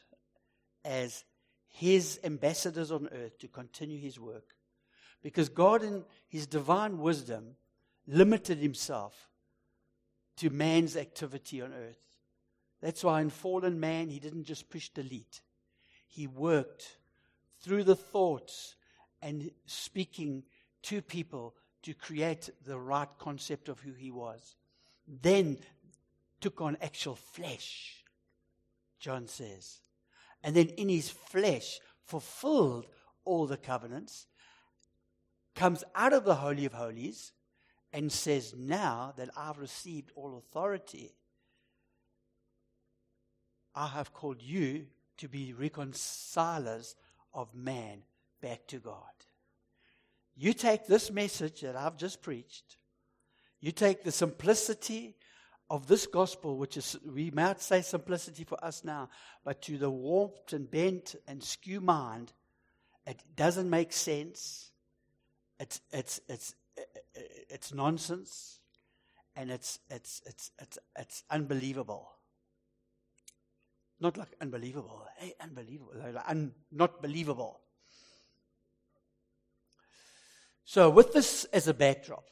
as 0.84 1.24
His 1.68 2.20
ambassadors 2.24 2.90
on 2.90 3.08
earth 3.12 3.38
to 3.40 3.48
continue 3.48 3.98
His 3.98 4.18
work. 4.18 4.54
Because 5.22 5.48
God, 5.48 5.82
in 5.82 6.04
His 6.28 6.46
divine 6.46 6.98
wisdom, 6.98 7.56
limited 8.06 8.58
Himself 8.58 9.28
to 10.36 10.50
man's 10.50 10.96
activity 10.96 11.60
on 11.60 11.72
earth. 11.72 12.11
That's 12.82 13.04
why 13.04 13.20
in 13.20 13.30
fallen 13.30 13.78
man, 13.78 14.10
he 14.10 14.18
didn't 14.18 14.44
just 14.44 14.68
push 14.68 14.88
delete. 14.88 15.40
He 16.08 16.26
worked 16.26 16.98
through 17.62 17.84
the 17.84 17.96
thoughts 17.96 18.74
and 19.22 19.52
speaking 19.66 20.42
to 20.82 21.00
people 21.00 21.54
to 21.84 21.94
create 21.94 22.50
the 22.64 22.78
right 22.78 23.08
concept 23.18 23.68
of 23.68 23.80
who 23.80 23.92
he 23.92 24.10
was. 24.10 24.56
Then 25.06 25.58
took 26.40 26.60
on 26.60 26.76
actual 26.82 27.14
flesh, 27.14 28.04
John 28.98 29.28
says. 29.28 29.80
And 30.42 30.56
then 30.56 30.68
in 30.68 30.88
his 30.88 31.08
flesh 31.08 31.78
fulfilled 32.04 32.86
all 33.24 33.46
the 33.46 33.56
covenants, 33.56 34.26
comes 35.54 35.84
out 35.94 36.12
of 36.12 36.24
the 36.24 36.36
Holy 36.36 36.64
of 36.64 36.72
Holies 36.72 37.32
and 37.92 38.10
says, 38.10 38.54
Now 38.56 39.12
that 39.16 39.30
I've 39.36 39.58
received 39.58 40.10
all 40.16 40.36
authority, 40.36 41.14
I 43.74 43.88
have 43.88 44.12
called 44.12 44.42
you 44.42 44.86
to 45.18 45.28
be 45.28 45.52
reconcilers 45.52 46.94
of 47.32 47.54
man 47.54 48.02
back 48.40 48.66
to 48.68 48.78
God. 48.78 49.02
You 50.34 50.52
take 50.52 50.86
this 50.86 51.10
message 51.10 51.60
that 51.60 51.76
I've 51.76 51.96
just 51.96 52.22
preached, 52.22 52.76
you 53.60 53.70
take 53.70 54.02
the 54.02 54.12
simplicity 54.12 55.16
of 55.70 55.86
this 55.86 56.06
gospel, 56.06 56.58
which 56.58 56.76
is, 56.76 56.98
we 57.06 57.30
might 57.30 57.60
say 57.60 57.80
simplicity 57.80 58.44
for 58.44 58.62
us 58.62 58.84
now, 58.84 59.08
but 59.44 59.62
to 59.62 59.78
the 59.78 59.88
warped 59.88 60.52
and 60.52 60.70
bent 60.70 61.14
and 61.26 61.42
skew 61.42 61.80
mind, 61.80 62.32
it 63.06 63.22
doesn't 63.36 63.70
make 63.70 63.92
sense. 63.92 64.70
It's, 65.58 65.80
it's, 65.92 66.20
it's, 66.28 66.54
it's 67.48 67.72
nonsense 67.72 68.60
and 69.36 69.50
it's, 69.50 69.78
it's, 69.88 70.20
it's, 70.26 70.50
it's, 70.58 70.78
it's 70.98 71.24
unbelievable. 71.30 72.10
Not 74.02 74.16
like 74.16 74.34
unbelievable. 74.40 75.06
Hey, 75.16 75.32
unbelievable. 75.40 75.92
Like 75.94 76.28
un, 76.28 76.50
not 76.72 77.00
believable. 77.00 77.60
So, 80.64 80.90
with 80.90 81.12
this 81.12 81.44
as 81.52 81.68
a 81.68 81.74
backdrop, 81.74 82.24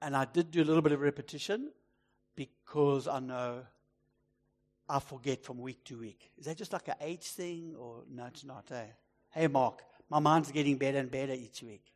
and 0.00 0.16
I 0.16 0.24
did 0.24 0.52
do 0.52 0.62
a 0.62 0.64
little 0.64 0.82
bit 0.82 0.92
of 0.92 1.00
repetition 1.00 1.72
because 2.36 3.08
I 3.08 3.18
know 3.18 3.64
I 4.88 5.00
forget 5.00 5.42
from 5.42 5.58
week 5.58 5.82
to 5.86 5.98
week. 5.98 6.30
Is 6.38 6.44
that 6.44 6.56
just 6.56 6.72
like 6.72 6.86
an 6.86 6.94
age 7.00 7.24
thing, 7.24 7.74
or 7.76 8.04
no, 8.08 8.26
it's 8.26 8.44
not? 8.44 8.70
Eh? 8.70 8.84
Hey, 9.30 9.48
Mark, 9.48 9.82
my 10.08 10.20
mind's 10.20 10.52
getting 10.52 10.78
better 10.78 10.98
and 10.98 11.10
better 11.10 11.32
each 11.32 11.60
week. 11.64 11.93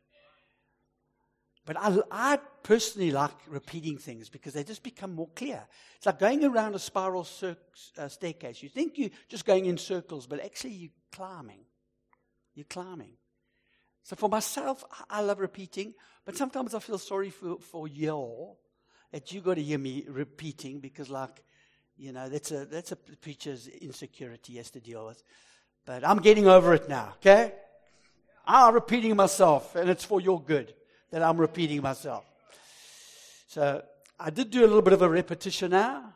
But 1.69 1.77
I, 1.79 1.99
I, 2.09 2.39
personally 2.63 3.11
like 3.11 3.35
repeating 3.47 3.99
things 3.99 4.27
because 4.27 4.53
they 4.53 4.63
just 4.63 4.81
become 4.81 5.13
more 5.13 5.29
clear. 5.35 5.61
It's 5.97 6.07
like 6.07 6.17
going 6.17 6.43
around 6.43 6.73
a 6.73 6.79
spiral 6.79 7.23
cir- 7.23 7.57
uh, 7.95 8.07
staircase. 8.07 8.63
You 8.63 8.69
think 8.69 8.97
you're 8.97 9.11
just 9.27 9.45
going 9.45 9.67
in 9.67 9.77
circles, 9.77 10.25
but 10.25 10.43
actually 10.43 10.71
you're 10.71 10.91
climbing. 11.11 11.59
You're 12.55 12.65
climbing. 12.65 13.11
So 14.01 14.15
for 14.15 14.29
myself, 14.29 14.83
I 15.11 15.21
love 15.21 15.39
repeating, 15.39 15.93
but 16.25 16.35
sometimes 16.35 16.73
I 16.73 16.79
feel 16.79 16.97
sorry 16.97 17.29
for, 17.29 17.59
for 17.59 17.87
y'all 17.87 18.57
that 19.11 19.31
you 19.31 19.39
got 19.41 19.57
to 19.57 19.61
hear 19.61 19.77
me 19.77 20.05
repeating 20.09 20.79
because, 20.79 21.11
like, 21.11 21.43
you 21.95 22.11
know, 22.11 22.29
that's 22.29 22.49
a, 22.49 22.65
that's 22.65 22.93
a 22.93 22.95
preacher's 22.95 23.67
insecurity 23.67 24.53
he 24.53 24.57
has 24.57 24.71
to 24.71 24.79
deal 24.79 25.05
with. 25.05 25.21
But 25.85 26.03
I'm 26.03 26.17
getting 26.17 26.47
over 26.47 26.73
it 26.73 26.89
now, 26.89 27.13
okay? 27.17 27.53
I'm 28.43 28.73
repeating 28.73 29.15
myself, 29.15 29.75
and 29.75 29.87
it's 29.87 30.03
for 30.03 30.19
your 30.19 30.41
good 30.41 30.73
that 31.11 31.23
I'm 31.23 31.37
repeating 31.37 31.81
myself. 31.81 32.25
So 33.47 33.83
I 34.19 34.29
did 34.29 34.51
do 34.51 34.61
a 34.61 34.67
little 34.67 34.81
bit 34.81 34.93
of 34.93 35.01
a 35.01 35.09
repetition 35.09 35.71
now 35.71 36.13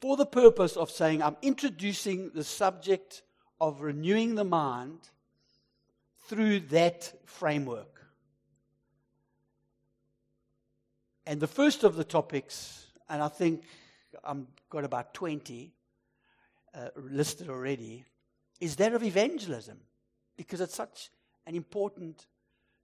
for 0.00 0.16
the 0.16 0.26
purpose 0.26 0.76
of 0.76 0.90
saying 0.90 1.22
I'm 1.22 1.36
introducing 1.42 2.30
the 2.34 2.44
subject 2.44 3.22
of 3.60 3.80
renewing 3.80 4.34
the 4.36 4.44
mind 4.44 5.00
through 6.28 6.60
that 6.60 7.12
framework. 7.24 8.06
And 11.26 11.40
the 11.40 11.46
first 11.46 11.84
of 11.84 11.96
the 11.96 12.04
topics, 12.04 12.86
and 13.08 13.22
I 13.22 13.28
think 13.28 13.64
I've 14.24 14.46
got 14.70 14.84
about 14.84 15.12
20 15.14 15.72
uh, 16.74 16.88
listed 16.96 17.50
already, 17.50 18.04
is 18.60 18.76
that 18.76 18.94
of 18.94 19.02
evangelism, 19.02 19.78
because 20.36 20.60
it's 20.60 20.74
such 20.74 21.10
an 21.46 21.54
important 21.54 22.26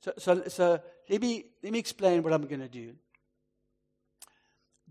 so, 0.04 0.12
so, 0.18 0.42
so 0.48 0.80
let, 1.08 1.22
me, 1.22 1.46
let 1.62 1.72
me 1.72 1.78
explain 1.78 2.22
what 2.22 2.34
I'm 2.34 2.46
going 2.46 2.60
to 2.60 2.68
do. 2.68 2.92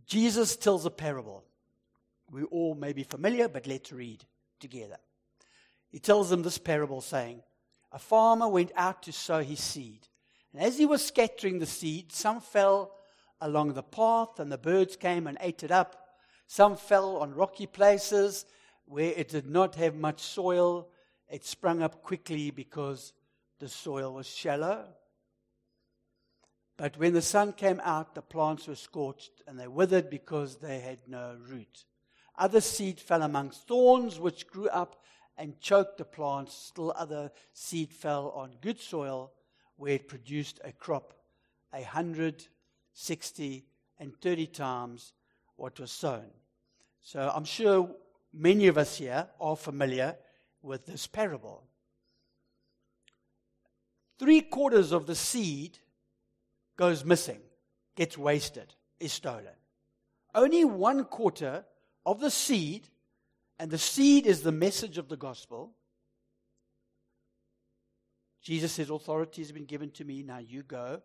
Jesus 0.07 0.55
tells 0.55 0.87
a 0.87 0.89
parable. 0.89 1.43
We 2.31 2.41
all 2.45 2.73
may 2.73 2.93
be 2.93 3.03
familiar, 3.03 3.47
but 3.47 3.67
let's 3.67 3.91
read 3.91 4.25
together. 4.59 4.97
He 5.91 5.99
tells 5.99 6.31
them 6.31 6.41
this 6.41 6.57
parable, 6.57 6.99
saying, 6.99 7.43
A 7.91 7.99
farmer 7.99 8.47
went 8.47 8.71
out 8.75 9.03
to 9.03 9.11
sow 9.11 9.43
his 9.43 9.59
seed. 9.59 10.07
And 10.51 10.63
as 10.63 10.79
he 10.79 10.87
was 10.87 11.05
scattering 11.05 11.59
the 11.59 11.67
seed, 11.67 12.11
some 12.11 12.41
fell 12.41 12.95
along 13.39 13.73
the 13.73 13.83
path, 13.83 14.39
and 14.39 14.51
the 14.51 14.57
birds 14.57 14.95
came 14.95 15.27
and 15.27 15.37
ate 15.41 15.61
it 15.61 15.69
up. 15.69 16.07
Some 16.47 16.75
fell 16.75 17.17
on 17.17 17.35
rocky 17.35 17.67
places 17.67 18.47
where 18.85 19.13
it 19.15 19.29
did 19.29 19.47
not 19.47 19.75
have 19.75 19.93
much 19.93 20.21
soil. 20.21 20.89
It 21.29 21.45
sprung 21.45 21.83
up 21.83 22.01
quickly 22.01 22.49
because 22.49 23.13
the 23.59 23.69
soil 23.69 24.11
was 24.15 24.25
shallow. 24.25 24.87
But 26.75 26.97
when 26.97 27.13
the 27.13 27.21
sun 27.21 27.53
came 27.53 27.79
out, 27.83 28.15
the 28.15 28.21
plants 28.21 28.67
were 28.67 28.75
scorched 28.75 29.41
and 29.47 29.59
they 29.59 29.67
withered 29.67 30.09
because 30.09 30.57
they 30.57 30.79
had 30.79 30.99
no 31.07 31.37
root. 31.47 31.85
Other 32.37 32.61
seed 32.61 32.99
fell 32.99 33.21
amongst 33.21 33.67
thorns, 33.67 34.19
which 34.19 34.47
grew 34.47 34.67
up 34.69 35.03
and 35.37 35.59
choked 35.59 35.97
the 35.97 36.05
plants. 36.05 36.53
Still 36.55 36.93
other 36.95 37.31
seed 37.53 37.91
fell 37.91 38.29
on 38.31 38.55
good 38.61 38.79
soil, 38.79 39.31
where 39.77 39.93
it 39.93 40.07
produced 40.07 40.59
a 40.63 40.71
crop 40.71 41.13
a 41.73 41.83
hundred, 41.83 42.47
sixty, 42.93 43.65
and 43.99 44.15
thirty 44.21 44.47
times 44.47 45.13
what 45.55 45.79
was 45.79 45.91
sown. 45.91 46.25
So 47.01 47.31
I'm 47.33 47.45
sure 47.45 47.89
many 48.33 48.67
of 48.67 48.77
us 48.77 48.97
here 48.97 49.27
are 49.39 49.55
familiar 49.55 50.15
with 50.61 50.85
this 50.85 51.05
parable. 51.05 51.63
Three 54.17 54.41
quarters 54.41 54.91
of 54.91 55.05
the 55.05 55.15
seed 55.15 55.79
goes 56.77 57.05
missing, 57.05 57.39
gets 57.95 58.17
wasted, 58.17 58.73
is 58.99 59.13
stolen. 59.13 59.53
Only 60.35 60.65
one 60.65 61.05
quarter 61.05 61.65
of 62.05 62.19
the 62.19 62.31
seed, 62.31 62.87
and 63.59 63.69
the 63.69 63.77
seed 63.77 64.25
is 64.25 64.41
the 64.41 64.51
message 64.51 64.97
of 64.97 65.09
the 65.09 65.17
gospel. 65.17 65.73
Jesus 68.41 68.73
says, 68.73 68.89
Authority 68.89 69.41
has 69.41 69.51
been 69.51 69.65
given 69.65 69.91
to 69.91 70.03
me. 70.03 70.23
Now 70.23 70.39
you 70.39 70.63
go. 70.63 71.01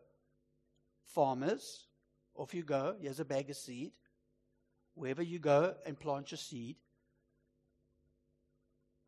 Farmers, 1.04 1.86
off 2.34 2.54
you 2.54 2.64
go. 2.64 2.96
Here's 3.00 3.20
a 3.20 3.24
bag 3.24 3.50
of 3.50 3.56
seed. 3.56 3.92
Wherever 4.94 5.22
you 5.22 5.38
go 5.38 5.74
and 5.86 5.98
plant 5.98 6.32
your 6.32 6.38
seed. 6.38 6.76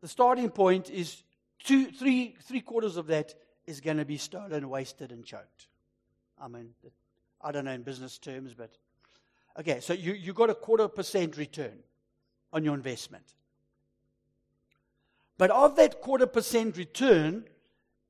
The 0.01 0.07
starting 0.07 0.49
point 0.49 0.89
is 0.89 1.23
two, 1.63 1.91
three, 1.91 2.35
three 2.43 2.61
quarters 2.61 2.97
of 2.97 3.07
that 3.07 3.35
is 3.65 3.81
going 3.81 3.97
to 3.97 4.05
be 4.05 4.17
stolen, 4.17 4.69
wasted, 4.69 5.11
and 5.11 5.25
choked. 5.25 5.67
I 6.41 6.47
mean, 6.47 6.69
I 7.41 7.51
don't 7.51 7.65
know 7.65 7.71
in 7.71 7.83
business 7.83 8.17
terms, 8.17 8.53
but 8.53 8.71
okay, 9.59 9.79
so 9.79 9.93
you, 9.93 10.13
you 10.13 10.33
got 10.33 10.49
a 10.49 10.55
quarter 10.55 10.87
percent 10.87 11.37
return 11.37 11.77
on 12.51 12.63
your 12.63 12.73
investment. 12.73 13.25
But 15.37 15.51
of 15.51 15.75
that 15.75 16.01
quarter 16.01 16.27
percent 16.27 16.77
return, 16.77 17.45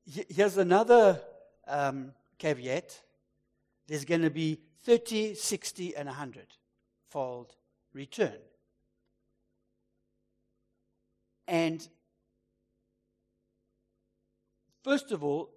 here's 0.05 0.57
another 0.57 1.21
um, 1.67 2.13
caveat 2.37 3.01
there's 3.87 4.05
going 4.05 4.21
to 4.21 4.29
be 4.29 4.57
30, 4.83 5.35
60, 5.35 5.95
and 5.97 6.07
100 6.07 6.45
fold 7.09 7.55
return. 7.93 8.37
And 11.45 11.85
first 14.81 15.11
of 15.11 15.25
all, 15.25 15.49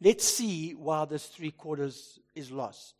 Let's 0.00 0.24
see 0.24 0.72
why 0.72 1.04
this 1.04 1.26
three 1.26 1.50
quarters 1.50 2.18
is 2.34 2.50
lost. 2.50 2.94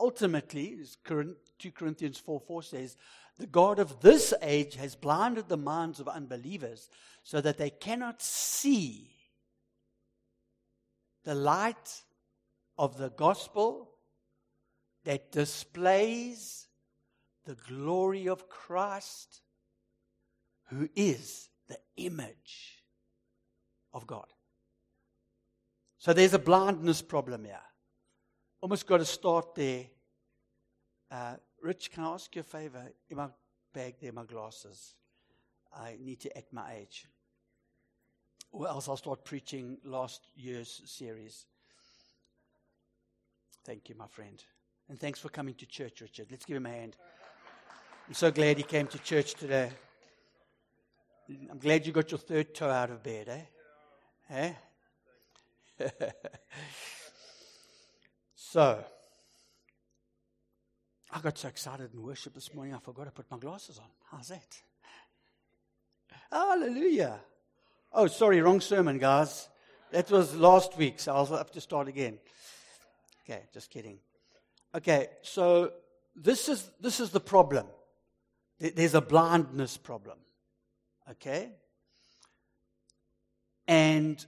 Ultimately, 0.00 0.76
as 0.80 0.96
2 1.06 1.36
Corinthians 1.74 2.18
4 2.18 2.40
4 2.40 2.62
says, 2.62 2.96
the 3.38 3.46
God 3.46 3.78
of 3.78 4.00
this 4.00 4.34
age 4.42 4.74
has 4.76 4.94
blinded 4.94 5.48
the 5.48 5.56
minds 5.56 6.00
of 6.00 6.08
unbelievers 6.08 6.90
so 7.22 7.40
that 7.40 7.56
they 7.56 7.70
cannot 7.70 8.20
see 8.20 9.10
the 11.24 11.34
light 11.34 12.02
of 12.76 12.98
the 12.98 13.10
gospel 13.10 13.90
that 15.04 15.32
displays 15.32 16.66
the 17.44 17.56
glory 17.68 18.28
of 18.28 18.48
Christ, 18.48 19.40
who 20.68 20.88
is 20.94 21.48
the 21.68 21.78
image 21.96 22.84
of 23.92 24.06
God. 24.06 24.26
So 26.02 26.12
there's 26.12 26.34
a 26.34 26.38
blindness 26.40 27.00
problem 27.00 27.44
here. 27.44 27.60
Almost 28.60 28.88
got 28.88 28.96
to 28.96 29.04
start 29.04 29.54
there. 29.54 29.84
Uh, 31.08 31.34
Rich, 31.62 31.92
can 31.92 32.02
I 32.02 32.08
ask 32.08 32.34
you 32.34 32.40
a 32.40 32.42
favor? 32.42 32.90
In 33.08 33.18
my 33.18 33.28
bag 33.72 33.94
there, 34.02 34.10
my 34.10 34.24
glasses. 34.24 34.96
I 35.72 35.96
need 36.00 36.18
to 36.22 36.36
act 36.36 36.52
my 36.52 36.72
age. 36.72 37.06
Or 38.50 38.66
else 38.66 38.88
I'll 38.88 38.96
start 38.96 39.24
preaching 39.24 39.78
last 39.84 40.26
year's 40.34 40.82
series. 40.86 41.46
Thank 43.64 43.88
you, 43.88 43.94
my 43.94 44.08
friend. 44.08 44.42
And 44.88 44.98
thanks 44.98 45.20
for 45.20 45.28
coming 45.28 45.54
to 45.54 45.66
church, 45.66 46.00
Richard. 46.00 46.26
Let's 46.32 46.44
give 46.44 46.56
him 46.56 46.66
a 46.66 46.70
hand. 46.70 46.96
I'm 48.08 48.14
so 48.14 48.32
glad 48.32 48.56
he 48.56 48.64
came 48.64 48.88
to 48.88 48.98
church 48.98 49.34
today. 49.34 49.70
I'm 51.48 51.60
glad 51.60 51.86
you 51.86 51.92
got 51.92 52.10
your 52.10 52.18
third 52.18 52.56
toe 52.56 52.70
out 52.70 52.90
of 52.90 53.04
bed, 53.04 53.28
eh? 53.28 54.34
Eh? 54.34 54.52
so, 58.34 58.84
I 61.10 61.20
got 61.20 61.38
so 61.38 61.48
excited 61.48 61.92
in 61.92 62.02
worship 62.02 62.34
this 62.34 62.54
morning, 62.54 62.74
I 62.74 62.78
forgot 62.78 63.04
to 63.04 63.10
put 63.10 63.30
my 63.30 63.38
glasses 63.38 63.78
on. 63.78 63.88
How's 64.10 64.28
that? 64.28 64.62
Hallelujah. 66.30 67.20
Oh, 67.92 68.06
sorry, 68.06 68.40
wrong 68.40 68.60
sermon, 68.60 68.98
guys. 68.98 69.48
That 69.90 70.10
was 70.10 70.34
last 70.34 70.78
week, 70.78 70.98
so 70.98 71.14
I'll 71.14 71.26
have 71.26 71.50
to 71.52 71.60
start 71.60 71.88
again. 71.88 72.18
Okay, 73.24 73.42
just 73.52 73.70
kidding. 73.70 73.98
Okay, 74.74 75.08
so 75.20 75.72
this 76.16 76.48
is 76.48 76.70
this 76.80 77.00
is 77.00 77.10
the 77.10 77.20
problem. 77.20 77.66
There's 78.58 78.94
a 78.94 79.00
blindness 79.00 79.76
problem. 79.76 80.18
Okay? 81.10 81.50
And 83.66 84.24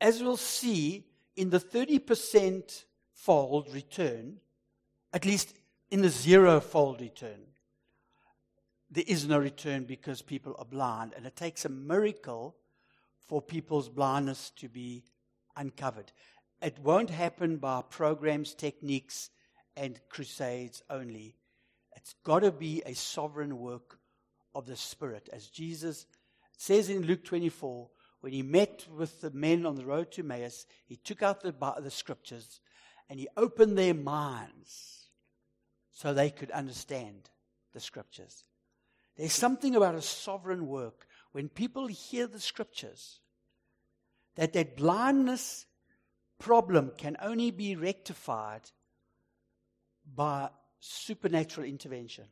as 0.00 0.22
we'll 0.22 0.36
see, 0.36 1.04
in 1.36 1.50
the 1.50 1.60
30% 1.60 2.84
fold 3.12 3.72
return, 3.72 4.38
at 5.12 5.24
least 5.24 5.54
in 5.90 6.02
the 6.02 6.08
zero 6.08 6.60
fold 6.60 7.00
return, 7.00 7.40
there 8.90 9.04
is 9.06 9.26
no 9.26 9.38
return 9.38 9.84
because 9.84 10.22
people 10.22 10.54
are 10.58 10.64
blind. 10.64 11.12
And 11.16 11.26
it 11.26 11.36
takes 11.36 11.64
a 11.64 11.68
miracle 11.68 12.56
for 13.26 13.42
people's 13.42 13.88
blindness 13.88 14.50
to 14.56 14.68
be 14.68 15.04
uncovered. 15.56 16.12
It 16.62 16.78
won't 16.78 17.10
happen 17.10 17.56
by 17.58 17.82
programs, 17.88 18.54
techniques, 18.54 19.30
and 19.76 20.00
crusades 20.08 20.82
only. 20.90 21.36
It's 21.94 22.14
got 22.24 22.40
to 22.40 22.50
be 22.50 22.82
a 22.86 22.94
sovereign 22.94 23.58
work 23.58 23.98
of 24.54 24.66
the 24.66 24.76
Spirit. 24.76 25.28
As 25.32 25.48
Jesus 25.48 26.06
says 26.56 26.88
in 26.88 27.02
Luke 27.02 27.24
24, 27.24 27.88
when 28.20 28.32
he 28.32 28.42
met 28.42 28.86
with 28.94 29.20
the 29.20 29.30
men 29.30 29.64
on 29.64 29.76
the 29.76 29.84
road 29.84 30.10
to 30.12 30.22
Emmaus, 30.22 30.66
he 30.86 30.96
took 30.96 31.22
out 31.22 31.42
the, 31.42 31.54
the 31.80 31.90
scriptures 31.90 32.60
and 33.08 33.18
he 33.20 33.28
opened 33.36 33.78
their 33.78 33.94
minds 33.94 35.08
so 35.92 36.12
they 36.12 36.30
could 36.30 36.50
understand 36.50 37.30
the 37.72 37.80
scriptures. 37.80 38.44
There's 39.16 39.32
something 39.32 39.74
about 39.74 39.94
a 39.94 40.02
sovereign 40.02 40.66
work 40.66 41.06
when 41.32 41.48
people 41.48 41.86
hear 41.86 42.26
the 42.26 42.40
scriptures 42.40 43.20
that 44.36 44.52
that 44.52 44.76
blindness 44.76 45.66
problem 46.38 46.92
can 46.96 47.16
only 47.20 47.50
be 47.50 47.74
rectified 47.74 48.62
by 50.14 50.48
supernatural 50.80 51.66
intervention. 51.66 52.24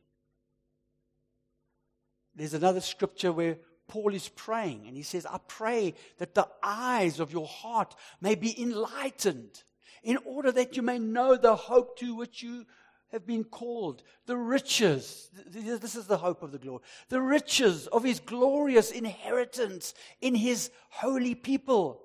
There's 2.35 2.55
another 2.55 2.81
scripture 2.81 3.33
where 3.33 3.57
Paul 3.89 4.15
is 4.15 4.29
praying 4.29 4.85
and 4.87 4.97
he 4.97 5.03
says, 5.03 5.27
I 5.27 5.39
pray 5.47 5.95
that 6.19 6.35
the 6.35 6.49
eyes 6.63 7.21
of 7.21 7.33
your 7.33 7.47
heart 7.47 7.95
may 8.21 8.35
be 8.35 8.61
enlightened 8.61 9.63
in 10.03 10.19
order 10.25 10.53
that 10.53 10.77
you 10.77 10.83
may 10.83 10.99
know 10.99 11.37
the 11.37 11.57
hope 11.57 11.99
to 11.99 12.15
which 12.15 12.43
you 12.43 12.67
have 13.13 13.27
been 13.27 13.45
called, 13.45 14.03
the 14.27 14.37
riches. 14.37 15.31
This 15.47 15.95
is 15.95 16.07
the 16.07 16.19
hope 16.19 16.43
of 16.43 16.53
the 16.53 16.59
glory. 16.59 16.83
The 17.09 17.21
riches 17.21 17.87
of 17.87 18.05
his 18.05 18.21
glorious 18.21 18.91
inheritance 18.91 19.95
in 20.21 20.35
his 20.35 20.71
holy 20.91 21.35
people. 21.35 22.03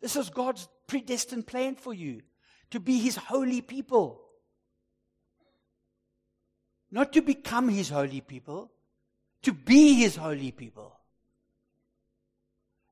This 0.00 0.16
is 0.16 0.28
God's 0.28 0.68
predestined 0.86 1.46
plan 1.46 1.76
for 1.76 1.94
you 1.94 2.22
to 2.70 2.80
be 2.80 2.98
his 2.98 3.16
holy 3.16 3.60
people. 3.60 4.22
Not 6.90 7.12
to 7.12 7.22
become 7.22 7.68
his 7.68 7.88
holy 7.88 8.20
people, 8.20 8.72
to 9.42 9.52
be 9.52 9.94
his 9.94 10.16
holy 10.16 10.50
people. 10.50 10.98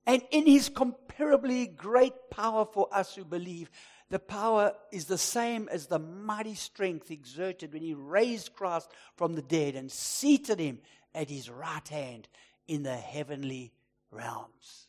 And 0.07 0.23
in 0.31 0.47
his 0.47 0.69
comparably 0.69 1.75
great 1.75 2.15
power 2.31 2.67
for 2.67 2.89
us 2.93 3.15
who 3.15 3.25
believe, 3.25 3.71
the 4.11 4.19
power 4.19 4.75
is 4.93 5.07
the 5.07 5.19
same 5.19 5.69
as 5.73 5.87
the 5.87 5.99
mighty 5.99 6.55
strength 6.55 7.11
exerted 7.11 7.73
when 7.73 7.83
he 7.83 7.95
raised 7.95 8.53
Christ 8.53 8.91
from 9.17 9.35
the 9.35 9.43
dead 9.43 9.75
and 9.75 9.91
seated 9.91 10.59
him 10.59 10.79
at 11.15 11.31
his 11.31 11.49
right 11.49 11.89
hand 11.89 12.29
in 12.69 12.83
the 12.83 12.97
heavenly 12.97 13.73
realms. 14.11 14.89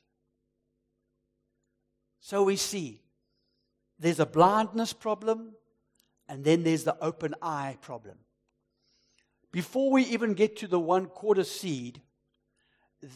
So 2.20 2.44
we 2.44 2.56
see 2.56 3.02
there's 4.00 4.20
a 4.20 4.26
blindness 4.26 4.91
problem, 4.94 5.54
and 6.28 6.44
then 6.44 6.63
there's 6.63 6.84
the 6.84 6.98
open 7.02 7.36
eye 7.41 7.78
problem. 7.82 8.18
Before 9.56 9.89
we 9.89 10.04
even 10.08 10.34
get 10.34 10.58
to 10.58 10.68
the 10.68 10.82
one 10.82 11.06
quarter 11.06 11.46
seed 11.46 12.02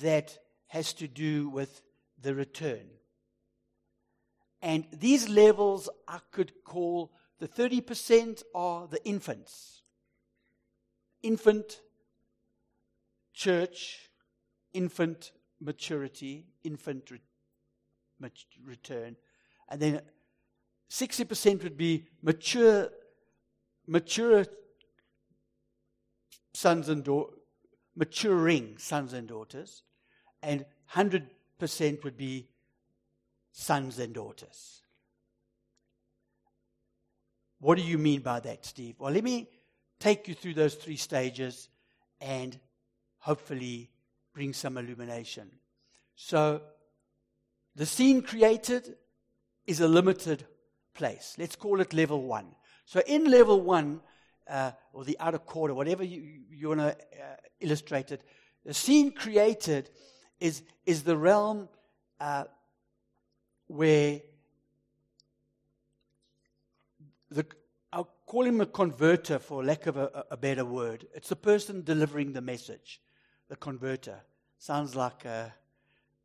that 0.01 0.37
has 0.67 0.93
to 0.93 1.05
do 1.05 1.49
with 1.49 1.81
the 2.17 2.33
return. 2.33 2.85
And 4.61 4.85
these 4.93 5.27
levels 5.27 5.89
I 6.07 6.19
could 6.31 6.53
call 6.63 7.11
the 7.39 7.47
30% 7.49 8.43
are 8.55 8.87
the 8.87 9.05
infants. 9.05 9.81
Infant 11.23 11.81
church, 13.33 14.09
infant 14.71 15.33
maturity, 15.59 16.45
infant 16.63 17.11
re- 17.11 17.19
return. 18.63 19.17
And 19.67 19.81
then 19.81 20.01
60% 20.89 21.63
would 21.63 21.75
be 21.75 22.05
mature, 22.21 22.91
mature 23.85 24.45
sons 26.59 26.89
and 26.89 27.05
daughters, 27.05 27.35
maturing 27.95 28.77
sons 28.77 29.13
and 29.13 29.27
daughters. 29.27 29.83
And 30.43 30.65
100% 30.93 32.03
would 32.03 32.17
be 32.17 32.49
sons 33.51 33.97
and 33.97 34.13
daughters. 34.13 34.81
What 37.61 37.77
do 37.77 37.83
you 37.83 37.97
mean 37.97 38.21
by 38.21 38.41
that, 38.41 38.65
Steve? 38.65 38.95
Well, 38.99 39.13
let 39.13 39.23
me 39.23 39.49
take 39.99 40.27
you 40.27 40.33
through 40.33 40.53
those 40.53 40.75
three 40.75 40.97
stages 40.97 41.69
and 42.19 42.59
hopefully 43.19 43.89
bring 44.33 44.53
some 44.53 44.77
illumination. 44.77 45.49
So, 46.15 46.61
the 47.75 47.85
seen 47.85 48.21
created 48.21 48.95
is 49.65 49.79
a 49.79 49.87
limited 49.87 50.45
place. 50.93 51.35
Let's 51.37 51.55
call 51.55 51.79
it 51.79 51.93
level 51.93 52.21
one. 52.21 52.47
So, 52.85 53.01
in 53.07 53.25
level 53.31 53.61
one, 53.61 54.01
uh, 54.49 54.71
or 54.93 55.03
the 55.03 55.17
outer 55.19 55.37
court 55.37 55.71
or 55.71 55.75
whatever 55.75 56.03
you, 56.03 56.41
you 56.49 56.69
want 56.69 56.79
to 56.79 56.91
uh, 56.91 57.35
illustrate 57.59 58.11
it, 58.11 58.23
the 58.65 58.73
seen 58.73 59.11
created 59.11 59.89
is, 60.39 60.63
is 60.85 61.03
the 61.03 61.17
realm 61.17 61.69
uh, 62.19 62.45
where 63.67 64.21
the, 67.29 67.45
I'll 67.93 68.09
call 68.25 68.45
him 68.45 68.61
a 68.61 68.65
converter 68.65 69.39
for 69.39 69.63
lack 69.63 69.87
of 69.87 69.97
a, 69.97 70.25
a 70.31 70.37
better 70.37 70.65
word. 70.65 71.07
It's 71.13 71.29
the 71.29 71.35
person 71.35 71.83
delivering 71.83 72.33
the 72.33 72.41
message, 72.41 73.01
the 73.47 73.55
converter. 73.55 74.21
Sounds 74.57 74.95
like 74.95 75.25
a, 75.25 75.53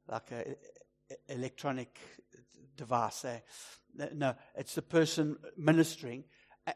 like 0.09 0.31
a 0.33 0.57
electronic 1.29 1.99
device. 2.77 3.25
Eh? 3.25 3.39
No, 4.13 4.35
it's 4.57 4.75
the 4.75 4.83
person 4.83 5.37
ministering. 5.57 6.25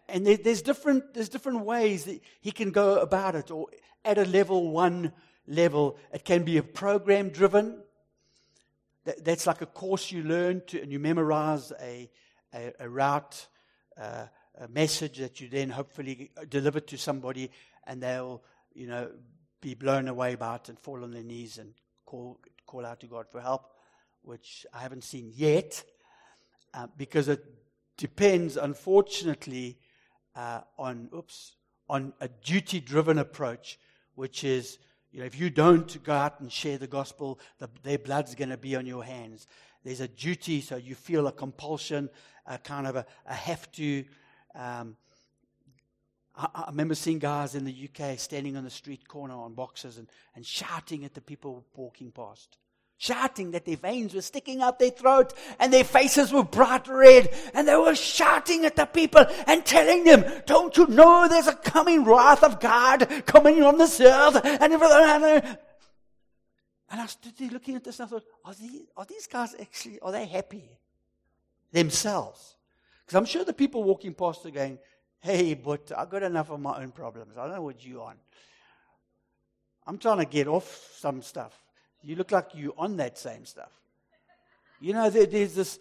And 0.09 0.27
there's 0.27 0.63
different, 0.63 1.15
there's 1.15 1.29
different 1.29 1.65
ways 1.65 2.05
that 2.05 2.21
he 2.41 2.51
can 2.51 2.71
go 2.71 2.99
about 2.99 3.35
it, 3.35 3.51
or 3.51 3.69
at 4.05 4.19
a 4.19 4.25
level 4.25 4.71
one 4.71 5.13
level, 5.47 5.97
it 6.13 6.25
can 6.25 6.45
be 6.45 6.59
a 6.59 6.63
program 6.63 7.31
driven. 7.31 7.83
that's 9.23 9.47
like 9.47 9.63
a 9.63 9.67
course 9.67 10.13
you 10.13 10.23
learn 10.23 10.63
to, 10.67 10.81
and 10.83 10.93
you 10.93 10.99
memorize 10.99 11.73
a, 11.81 12.11
a, 12.55 12.73
a 12.81 12.89
route, 12.89 13.47
uh, 13.99 14.27
a 14.61 14.69
message 14.69 15.19
that 15.19 15.41
you 15.41 15.49
then 15.49 15.71
hopefully 15.71 16.31
deliver 16.49 16.81
to 16.81 16.99
somebody, 16.99 17.51
and 17.87 18.03
they'll, 18.03 18.43
you 18.75 18.87
know, 18.87 19.11
be 19.61 19.75
blown 19.75 20.09
away 20.09 20.35
by 20.35 20.57
it 20.57 20.69
and 20.69 20.79
fall 20.79 21.03
on 21.03 21.11
their 21.11 21.23
knees 21.23 21.59
and 21.59 21.73
call, 22.05 22.39
call 22.67 22.85
out 22.85 23.01
to 23.01 23.07
God 23.07 23.27
for 23.31 23.41
help, 23.41 23.71
which 24.23 24.67
I 24.73 24.81
haven't 24.81 25.05
seen 25.05 25.33
yet, 25.35 25.83
uh, 26.75 26.87
because 26.97 27.29
it 27.29 27.45
depends, 27.99 28.57
unfortunately, 28.57 29.77
uh, 30.35 30.61
on 30.79 31.11
oops 31.15 31.57
on 31.91 32.13
a 32.21 32.29
duty-driven 32.29 33.19
approach, 33.19 33.79
which 34.15 34.45
is 34.45 34.79
you 35.11 35.21
know 35.21 35.27
if 35.27 35.39
you 35.39 35.51
don't 35.51 36.03
go 36.05 36.13
out 36.13 36.41
and 36.41 36.51
share 36.51 36.79
the 36.79 36.87
gospel, 36.87 37.39
the, 37.59 37.69
their 37.83 37.99
blood's 37.99 38.35
going 38.35 38.49
to 38.49 38.57
be 38.57 38.75
on 38.77 38.87
your 38.87 39.05
hands. 39.05 39.47
There's 39.85 40.01
a 40.01 40.09
duty, 40.09 40.61
so 40.61 40.77
you 40.77 40.95
feel 40.95 41.27
a 41.27 41.33
compulsion, 41.33 42.09
a 42.47 42.59
kind 42.59 42.87
of 42.87 42.97
a, 42.97 43.07
a 43.27 43.35
have 43.35 43.71
to. 43.73 44.05
Um, 44.55 44.97
I, 46.37 46.49
I, 46.55 46.65
remember 46.71 46.95
seeing 46.95 47.19
guys 47.19 47.55
in 47.55 47.65
the 47.65 47.89
UK 47.89 48.19
standing 48.19 48.57
on 48.57 48.65
the 48.65 48.71
street 48.71 49.07
corner 49.07 49.35
on 49.35 49.55
boxes 49.55 49.99
and, 49.99 50.09
and 50.35 50.47
shouting 50.47 51.05
at 51.05 51.15
the 51.15 51.21
people 51.21 51.65
walking 51.75 52.13
past 52.13 52.59
shouting 52.99 53.53
that 53.53 53.65
their 53.65 53.77
veins 53.77 54.13
were 54.13 54.21
sticking 54.21 54.61
out 54.61 54.79
their 54.79 54.91
throat 54.91 55.33
and 55.61 55.73
their 55.73 55.85
faces 55.85 56.33
were 56.33 56.43
bright 56.43 56.87
red 56.89 57.33
and 57.55 57.67
they 57.67 57.77
were 57.77 57.95
shouting 57.95 58.65
at 58.65 58.75
the 58.77 58.85
people 58.85 59.25
and 59.47 59.65
telling 59.65 60.05
them, 60.05 60.25
don't 60.47 60.77
you 60.77 60.87
know 60.89 61.27
there's 61.29 61.47
a 61.47 61.55
coming 61.55 62.05
wrath 62.05 62.43
of 62.43 62.61
God 62.61 63.25
coming 63.25 63.63
on 63.63 63.79
this 63.79 64.01
earth 64.01 64.45
and. 64.45 65.59
And 66.91 67.03
I 67.03 67.07
stood 67.07 67.37
there 67.37 67.51
looking 67.51 67.77
at 67.77 67.85
this 67.85 68.01
and 68.01 68.09
I 68.09 68.11
thought, 68.11 68.25
are 68.45 68.55
these, 68.55 68.83
are 68.97 69.05
these 69.05 69.27
guys 69.27 69.55
actually, 69.61 70.01
are 70.01 70.11
they 70.11 70.27
happy 70.27 70.69
themselves? 71.71 72.57
Because 73.05 73.17
I'm 73.17 73.27
sure 73.27 73.45
the 73.45 73.53
people 73.53 73.85
walking 73.85 74.15
past 74.15 74.45
are 74.47 74.51
going, 74.51 74.79
hey, 75.21 75.55
but 75.55 75.93
I've 75.97 76.11
got 76.11 76.23
enough 76.23 76.51
of 76.51 76.61
my 76.61 76.83
own 76.83 76.91
problems. 76.91 77.37
I 77.37 77.45
don't 77.45 77.55
know 77.55 77.63
what 77.63 77.85
you're 77.85 78.03
on. 78.03 78.17
I'm 79.87 79.99
trying 79.99 80.19
to 80.19 80.25
get 80.25 80.49
off 80.49 80.91
some 80.97 81.23
stuff. 81.23 81.57
You 82.09 82.17
look 82.17 82.33
like 82.33 82.53
you're 82.55 82.73
on 82.79 82.97
that 82.97 83.19
same 83.19 83.45
stuff. 83.45 83.71
You 84.81 84.95
know, 84.95 85.11
there, 85.11 85.27
there's 85.27 85.55
this, 85.55 85.79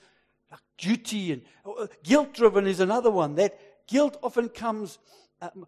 like 0.52 0.60
duty 0.78 1.32
and 1.32 1.42
uh, 1.66 1.88
guilt 2.04 2.34
driven 2.34 2.68
is 2.68 2.82
another 2.82 3.10
one. 3.10 3.36
That 3.36 3.58
guilt 3.88 4.18
often 4.22 4.50
comes 4.50 5.00
um, 5.42 5.66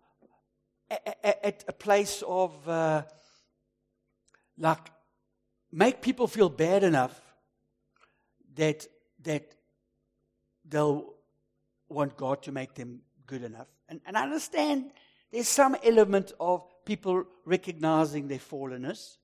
at, 0.92 1.18
at, 1.24 1.64
a 1.70 1.72
place 1.72 2.22
of 2.28 2.68
uh, 2.68 3.04
like 4.58 4.92
make 5.72 6.02
people 6.02 6.28
feel 6.28 6.50
bad 6.50 6.84
enough 6.84 7.18
that 8.56 8.86
that 9.24 9.56
they'll 10.68 11.14
want 11.88 12.18
God 12.18 12.44
to 12.44 12.52
make 12.52 12.74
them 12.74 13.00
good 13.28 13.44
enough. 13.44 13.68
And, 13.88 14.02
and 14.06 14.18
I 14.18 14.24
understand 14.24 14.92
there's 15.32 15.48
some 15.48 15.78
element 15.86 16.34
of 16.38 16.66
people 16.84 17.24
recognizing 17.46 18.28
their 18.28 18.40
fallenness, 18.40 19.19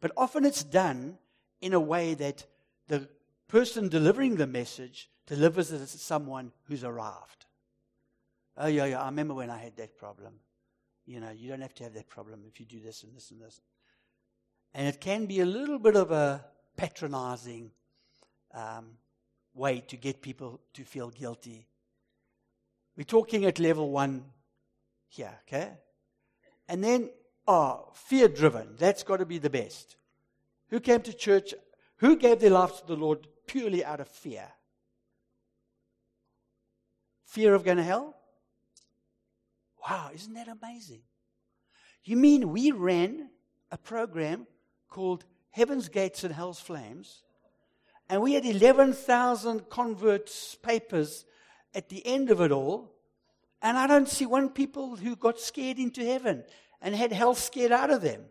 but 0.00 0.12
often 0.16 0.44
it's 0.44 0.64
done 0.64 1.18
in 1.60 1.74
a 1.74 1.80
way 1.80 2.14
that 2.14 2.46
the 2.88 3.08
person 3.48 3.88
delivering 3.88 4.36
the 4.36 4.46
message 4.46 5.10
delivers 5.26 5.70
it 5.72 5.80
as 5.80 5.90
someone 5.90 6.52
who's 6.64 6.84
arrived. 6.84 7.46
Oh, 8.56 8.66
yeah, 8.66 8.84
yeah, 8.84 9.02
I 9.02 9.06
remember 9.06 9.34
when 9.34 9.50
I 9.50 9.58
had 9.58 9.76
that 9.76 9.96
problem. 9.96 10.34
You 11.06 11.20
know, 11.20 11.30
you 11.30 11.48
don't 11.48 11.60
have 11.60 11.74
to 11.74 11.84
have 11.84 11.94
that 11.94 12.08
problem 12.08 12.42
if 12.46 12.60
you 12.60 12.66
do 12.66 12.80
this 12.80 13.02
and 13.02 13.14
this 13.14 13.30
and 13.30 13.40
this. 13.40 13.60
And 14.74 14.86
it 14.86 15.00
can 15.00 15.26
be 15.26 15.40
a 15.40 15.46
little 15.46 15.78
bit 15.78 15.96
of 15.96 16.10
a 16.10 16.44
patronizing 16.76 17.70
um, 18.54 18.90
way 19.54 19.80
to 19.88 19.96
get 19.96 20.22
people 20.22 20.60
to 20.74 20.84
feel 20.84 21.10
guilty. 21.10 21.66
We're 22.96 23.04
talking 23.04 23.44
at 23.44 23.58
level 23.58 23.90
one 23.90 24.24
here, 25.08 25.32
okay? 25.46 25.72
And 26.68 26.84
then, 26.84 27.10
oh, 27.46 27.88
fear 27.94 28.28
driven. 28.28 28.76
That's 28.78 29.02
got 29.02 29.18
to 29.18 29.26
be 29.26 29.38
the 29.38 29.50
best. 29.50 29.96
Who 30.68 30.80
came 30.80 31.02
to 31.02 31.12
church? 31.12 31.54
Who 31.96 32.16
gave 32.16 32.40
their 32.40 32.50
lives 32.50 32.80
to 32.80 32.86
the 32.86 32.96
Lord 32.96 33.26
purely 33.46 33.84
out 33.84 34.00
of 34.00 34.08
fear? 34.08 34.48
Fear 37.24 37.54
of 37.54 37.64
going 37.64 37.76
to 37.76 37.82
hell? 37.82 38.16
Wow, 39.88 40.10
isn't 40.14 40.34
that 40.34 40.48
amazing? 40.48 41.02
You 42.04 42.16
mean 42.16 42.50
we 42.50 42.70
ran 42.70 43.30
a 43.70 43.78
program 43.78 44.46
called 44.88 45.24
Heaven's 45.50 45.88
Gates 45.88 46.24
and 46.24 46.34
Hell's 46.34 46.60
Flames 46.60 47.22
and 48.10 48.20
we 48.20 48.32
had 48.32 48.44
11,000 48.44 49.70
converts 49.70 50.56
papers 50.56 51.24
at 51.72 51.88
the 51.88 52.04
end 52.04 52.28
of 52.30 52.40
it 52.40 52.50
all. 52.50 52.92
And 53.62 53.78
I 53.78 53.86
don't 53.86 54.08
see 54.08 54.26
one 54.26 54.48
people 54.48 54.96
who 54.96 55.14
got 55.14 55.38
scared 55.38 55.78
into 55.78 56.04
heaven 56.04 56.42
and 56.80 56.94
had 56.94 57.12
hell 57.12 57.34
scared 57.34 57.72
out 57.72 57.90
of 57.90 58.02
them. 58.02 58.22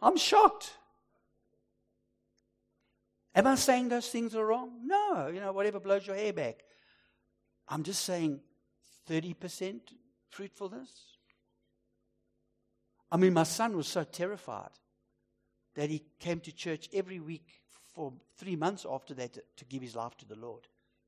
I'm 0.00 0.16
shocked. 0.16 0.72
Am 3.34 3.46
I 3.46 3.54
saying 3.54 3.88
those 3.88 4.08
things 4.08 4.34
are 4.34 4.44
wrong? 4.44 4.70
No, 4.84 5.28
you 5.32 5.40
know, 5.40 5.52
whatever 5.52 5.78
blows 5.78 6.06
your 6.06 6.16
hair 6.16 6.32
back. 6.32 6.64
I'm 7.68 7.82
just 7.82 8.04
saying 8.04 8.40
30% 9.08 9.80
fruitfulness. 10.28 10.90
I 13.12 13.16
mean, 13.16 13.32
my 13.32 13.44
son 13.44 13.76
was 13.76 13.88
so 13.88 14.04
terrified 14.04 14.70
that 15.74 15.90
he 15.90 16.02
came 16.18 16.40
to 16.40 16.52
church 16.52 16.88
every 16.92 17.20
week 17.20 17.60
for 17.94 18.12
three 18.36 18.56
months 18.56 18.86
after 18.88 19.14
that 19.14 19.32
to, 19.34 19.42
to 19.56 19.64
give 19.64 19.82
his 19.82 19.96
life 19.96 20.16
to 20.18 20.26
the 20.26 20.36
Lord, 20.36 20.66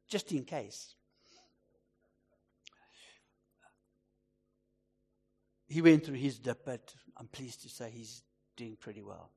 just 0.09 0.33
in 0.33 0.45
case. 0.45 0.95
He 5.73 5.81
went 5.81 6.05
through 6.05 6.17
his 6.17 6.39
dip, 6.39 6.67
but 6.67 6.93
I'm 7.17 7.29
pleased 7.29 7.63
to 7.63 7.71
say 7.71 7.91
he's 7.91 8.23
doing 8.57 8.77
pretty 8.79 9.01
well. 9.01 9.31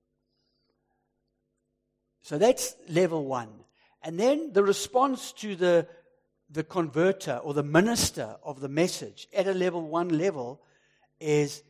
So 2.24 2.38
that's 2.38 2.76
level 2.90 3.26
one. 3.26 3.50
And 4.04 4.20
then 4.20 4.52
the 4.52 4.62
response 4.62 5.32
to 5.34 5.56
the, 5.56 5.88
the 6.50 6.66
converter 6.66 7.38
or 7.38 7.54
the 7.54 7.64
minister 7.64 8.36
of 8.44 8.60
the 8.60 8.68
message 8.68 9.30
at 9.34 9.48
a 9.48 9.54
level 9.54 9.88
one 9.88 10.10
level 10.10 10.62
is 11.22 11.64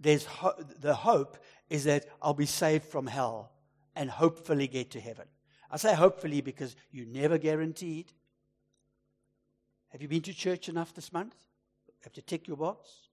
there's 0.00 0.24
ho- 0.24 0.54
the 0.80 0.94
hope 0.94 1.36
is 1.68 1.84
that 1.84 2.06
I'll 2.22 2.32
be 2.32 2.46
saved 2.46 2.86
from 2.86 3.06
hell 3.06 3.52
and 3.94 4.08
hopefully 4.08 4.68
get 4.68 4.92
to 4.92 5.00
heaven. 5.00 5.26
I 5.70 5.76
say 5.76 5.94
hopefully 5.94 6.40
because 6.40 6.76
you're 6.92 7.06
never 7.06 7.36
guaranteed. 7.36 8.10
Have 9.90 10.00
you 10.00 10.08
been 10.08 10.22
to 10.22 10.32
church 10.32 10.70
enough 10.70 10.94
this 10.94 11.12
month? 11.12 11.34
Have 12.04 12.14
to 12.14 12.22
tick 12.22 12.48
your 12.48 12.56
box? 12.56 13.05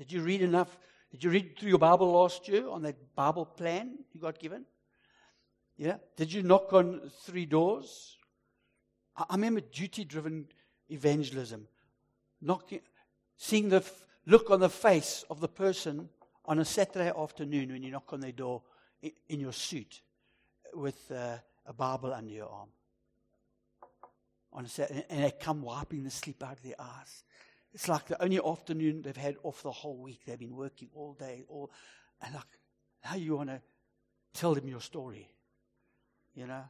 Did 0.00 0.12
you 0.12 0.22
read 0.22 0.40
enough? 0.40 0.78
Did 1.10 1.22
you 1.22 1.28
read 1.28 1.58
through 1.58 1.68
your 1.68 1.78
Bible 1.78 2.10
last 2.10 2.48
year 2.48 2.66
on 2.66 2.80
that 2.84 3.14
Bible 3.14 3.44
plan 3.44 3.98
you 4.14 4.20
got 4.22 4.38
given? 4.38 4.64
Yeah. 5.76 5.98
Did 6.16 6.32
you 6.32 6.42
knock 6.42 6.72
on 6.72 7.10
three 7.24 7.44
doors? 7.44 8.16
I, 9.14 9.24
I 9.28 9.34
remember 9.34 9.60
duty 9.60 10.04
driven 10.04 10.46
evangelism. 10.88 11.68
Knocking, 12.40 12.80
seeing 13.36 13.68
the 13.68 13.76
f- 13.76 14.06
look 14.24 14.50
on 14.50 14.60
the 14.60 14.70
face 14.70 15.22
of 15.28 15.40
the 15.40 15.48
person 15.48 16.08
on 16.46 16.60
a 16.60 16.64
Saturday 16.64 17.12
afternoon 17.14 17.70
when 17.70 17.82
you 17.82 17.90
knock 17.90 18.10
on 18.14 18.20
their 18.20 18.32
door 18.32 18.62
in, 19.02 19.12
in 19.28 19.38
your 19.38 19.52
suit 19.52 20.00
with 20.72 21.12
uh, 21.14 21.36
a 21.66 21.74
Bible 21.74 22.14
under 22.14 22.32
your 22.32 22.48
arm. 22.48 22.70
On 24.54 24.64
a 24.64 24.68
Saturday, 24.68 25.04
and 25.10 25.24
they 25.24 25.30
come 25.30 25.60
wiping 25.60 26.04
the 26.04 26.10
sleep 26.10 26.42
out 26.42 26.52
of 26.52 26.62
their 26.62 26.80
eyes. 26.80 27.22
It's 27.72 27.88
like 27.88 28.06
the 28.06 28.22
only 28.22 28.40
afternoon 28.44 29.02
they've 29.02 29.16
had 29.16 29.36
off 29.42 29.62
the 29.62 29.70
whole 29.70 29.96
week. 29.96 30.20
They've 30.26 30.38
been 30.38 30.56
working 30.56 30.88
all 30.94 31.14
day, 31.14 31.44
all, 31.48 31.70
and 32.20 32.34
like, 32.34 32.44
how 33.00 33.16
you 33.16 33.36
want 33.36 33.50
to 33.50 33.60
tell 34.34 34.54
them 34.54 34.68
your 34.68 34.80
story, 34.80 35.28
you 36.34 36.46
know? 36.46 36.64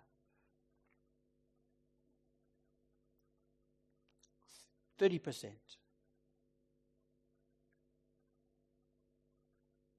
Thirty 4.99 5.19
percent. 5.19 5.55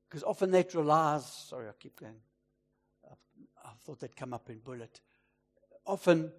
Because 0.08 0.24
often 0.24 0.52
that 0.52 0.74
relies. 0.76 1.26
Sorry, 1.26 1.68
I 1.68 1.72
keep 1.80 2.00
going. 2.00 2.22
I 3.64 3.70
thought 3.84 4.00
they'd 4.00 4.16
come 4.16 4.34
up 4.34 4.50
in 4.50 4.60
bullet. 4.60 5.00
Often, 5.86 6.32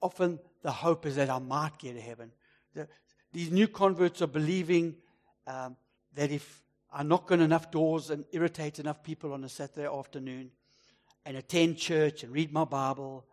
often 0.00 0.38
the 0.62 0.70
hope 0.70 1.06
is 1.06 1.16
that 1.16 1.30
I 1.30 1.38
might 1.40 1.78
get 1.78 1.94
to 1.94 2.00
heaven. 2.00 2.30
The, 2.74 2.86
these 3.32 3.50
new 3.50 3.68
converts 3.68 4.22
are 4.22 4.26
believing 4.26 4.96
um, 5.46 5.76
that 6.14 6.30
if 6.30 6.62
I 6.92 7.02
knock 7.02 7.32
on 7.32 7.40
enough 7.40 7.70
doors 7.70 8.10
and 8.10 8.24
irritate 8.32 8.78
enough 8.78 9.02
people 9.02 9.32
on 9.32 9.44
a 9.44 9.48
Saturday 9.48 9.88
afternoon 9.88 10.50
and 11.24 11.36
attend 11.36 11.78
church 11.78 12.22
and 12.22 12.32
read 12.32 12.52
my 12.52 12.64
Bible, 12.64 13.24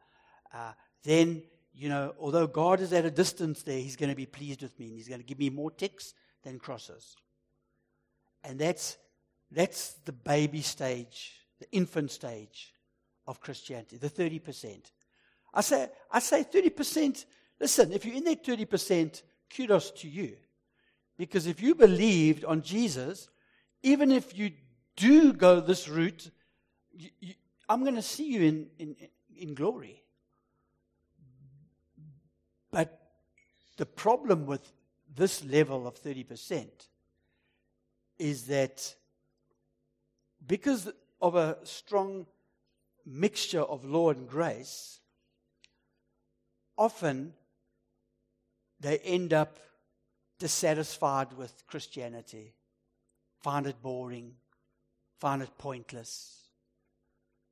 uh, 0.53 0.71
then, 1.03 1.43
you 1.73 1.89
know, 1.89 2.13
although 2.19 2.47
God 2.47 2.79
is 2.79 2.93
at 2.93 3.05
a 3.05 3.11
distance 3.11 3.63
there, 3.63 3.79
He's 3.79 3.97
going 3.97 4.09
to 4.09 4.15
be 4.15 4.25
pleased 4.25 4.61
with 4.61 4.77
me 4.79 4.87
and 4.87 4.95
He's 4.95 5.09
going 5.09 5.21
to 5.21 5.27
give 5.27 5.39
me 5.39 5.49
more 5.49 5.71
ticks 5.71 6.13
than 6.43 6.59
crosses. 6.59 7.15
And 8.43 8.57
that's, 8.57 8.97
that's 9.51 9.95
the 10.05 10.13
baby 10.13 10.61
stage, 10.61 11.33
the 11.59 11.69
infant 11.71 12.11
stage 12.11 12.73
of 13.27 13.41
Christianity, 13.41 13.97
the 13.97 14.09
30%. 14.09 14.91
I 15.53 15.61
say, 15.61 15.89
I 16.09 16.19
say 16.19 16.45
30%. 16.45 17.25
Listen, 17.59 17.91
if 17.91 18.05
you're 18.05 18.15
in 18.15 18.23
that 18.23 18.45
30%, 18.45 19.21
kudos 19.55 19.91
to 19.91 20.07
you. 20.07 20.37
Because 21.17 21.47
if 21.47 21.61
you 21.61 21.75
believed 21.75 22.45
on 22.45 22.61
Jesus, 22.61 23.29
even 23.83 24.11
if 24.11 24.37
you 24.37 24.51
do 24.95 25.33
go 25.33 25.59
this 25.59 25.89
route, 25.89 26.31
you, 26.91 27.09
you, 27.19 27.33
I'm 27.67 27.83
going 27.83 27.95
to 27.95 28.01
see 28.01 28.31
you 28.31 28.41
in, 28.41 28.67
in, 28.79 28.95
in 29.37 29.53
glory. 29.53 30.03
But 32.71 32.99
the 33.77 33.85
problem 33.85 34.45
with 34.45 34.71
this 35.15 35.43
level 35.43 35.87
of 35.87 36.01
30% 36.01 36.67
is 38.17 38.43
that 38.45 38.95
because 40.45 40.91
of 41.21 41.35
a 41.35 41.57
strong 41.63 42.25
mixture 43.05 43.61
of 43.61 43.85
law 43.85 44.09
and 44.11 44.27
grace, 44.27 44.99
often 46.77 47.33
they 48.79 48.97
end 48.99 49.33
up 49.33 49.59
dissatisfied 50.39 51.33
with 51.33 51.65
Christianity, 51.67 52.53
find 53.41 53.67
it 53.67 53.81
boring, 53.81 54.33
find 55.19 55.41
it 55.41 55.57
pointless. 55.57 56.47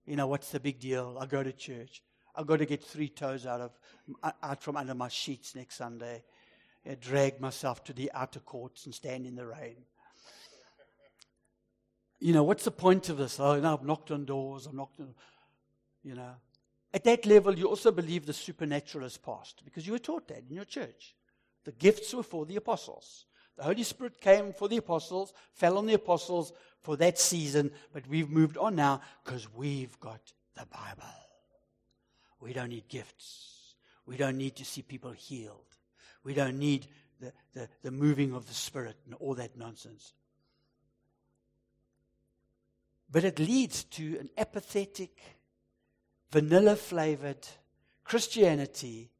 You 0.06 0.16
know, 0.16 0.28
what's 0.28 0.52
the 0.52 0.60
big 0.60 0.80
deal? 0.80 1.18
I 1.20 1.26
go 1.26 1.44
to 1.44 1.52
church. 1.52 2.02
I've 2.34 2.48
got 2.48 2.60
to 2.60 2.66
get 2.66 2.84
three 2.84 3.10
toes 3.10 3.46
out 3.46 3.62
of 3.62 3.72
out 4.42 4.64
from 4.64 4.78
under 4.78 4.94
my 4.94 5.10
sheets 5.10 5.56
next 5.56 5.76
Sunday. 5.76 6.24
I 6.90 6.96
drag 6.96 7.42
myself 7.42 7.84
to 7.86 7.94
the 7.94 8.10
outer 8.14 8.40
courts 8.40 8.86
and 8.86 8.96
stand 8.96 9.26
in 9.26 9.36
the 9.36 9.46
rain. 9.46 9.76
You 12.20 12.34
know, 12.34 12.44
what's 12.44 12.64
the 12.64 12.72
point 12.72 13.10
of 13.10 13.18
this? 13.18 13.40
Oh, 13.40 13.60
now 13.60 13.74
I've 13.74 13.84
knocked 13.84 14.12
on 14.12 14.26
doors. 14.26 14.66
I've 14.66 14.74
knocked 14.74 15.00
on. 15.02 15.14
You 16.04 16.16
know, 16.16 16.36
at 16.94 17.04
that 17.04 17.26
level, 17.26 17.58
you 17.58 17.68
also 17.68 17.92
believe 17.92 18.26
the 18.26 18.34
supernatural 18.34 19.06
is 19.06 19.18
past 19.18 19.62
because 19.66 19.86
you 19.86 19.92
were 19.92 20.00
taught 20.00 20.28
that 20.30 20.44
in 20.50 20.56
your 20.56 20.66
church. 20.66 21.16
The 21.68 21.74
gifts 21.74 22.14
were 22.14 22.24
for 22.24 22.46
the 22.46 22.56
apostles. 22.56 23.26
The 23.58 23.64
Holy 23.64 23.84
Spirit 23.84 24.22
came 24.22 24.54
for 24.54 24.70
the 24.70 24.78
apostles, 24.78 25.34
fell 25.52 25.78
on 25.78 25.86
the 25.86 25.96
apostles 25.96 26.54
for 26.80 26.96
that 26.96 27.20
season, 27.20 27.72
but 27.92 28.08
we've 28.08 28.30
moved 28.30 28.56
on 28.58 28.78
now 28.78 29.02
because 29.26 29.54
we've 29.54 30.00
got 30.00 30.22
the 30.56 30.66
Bible. 30.66 31.04
We 32.40 32.54
don't 32.54 32.70
need 32.70 32.88
gifts. 32.88 33.76
We 34.06 34.16
don't 34.16 34.38
need 34.38 34.56
to 34.56 34.64
see 34.64 34.82
people 34.82 35.12
healed. 35.12 35.76
We 36.24 36.34
don't 36.34 36.58
need 36.58 36.88
the, 37.20 37.34
the, 37.54 37.68
the 37.84 37.92
moving 37.92 38.34
of 38.34 38.48
the 38.48 38.54
Spirit 38.54 38.96
and 39.04 39.16
all 39.16 39.34
that 39.34 39.58
nonsense. 39.58 40.14
But 43.12 43.26
it 43.26 43.40
leads 43.40 43.84
to 43.84 44.20
an 44.20 44.30
apathetic, 44.38 45.20
vanilla 46.32 46.78
flavored 46.78 47.46
Christianity 48.06 49.12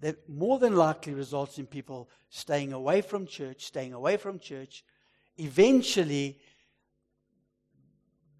that 0.00 0.28
more 0.28 0.58
than 0.58 0.76
likely 0.76 1.14
results 1.14 1.58
in 1.58 1.66
people 1.66 2.08
staying 2.30 2.72
away 2.72 3.00
from 3.00 3.26
church, 3.26 3.66
staying 3.66 3.92
away 3.92 4.16
from 4.16 4.38
church, 4.38 4.84
eventually 5.36 6.38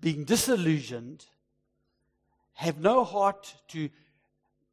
being 0.00 0.24
disillusioned, 0.24 1.24
have 2.54 2.78
no 2.78 3.04
heart 3.04 3.54
to 3.68 3.88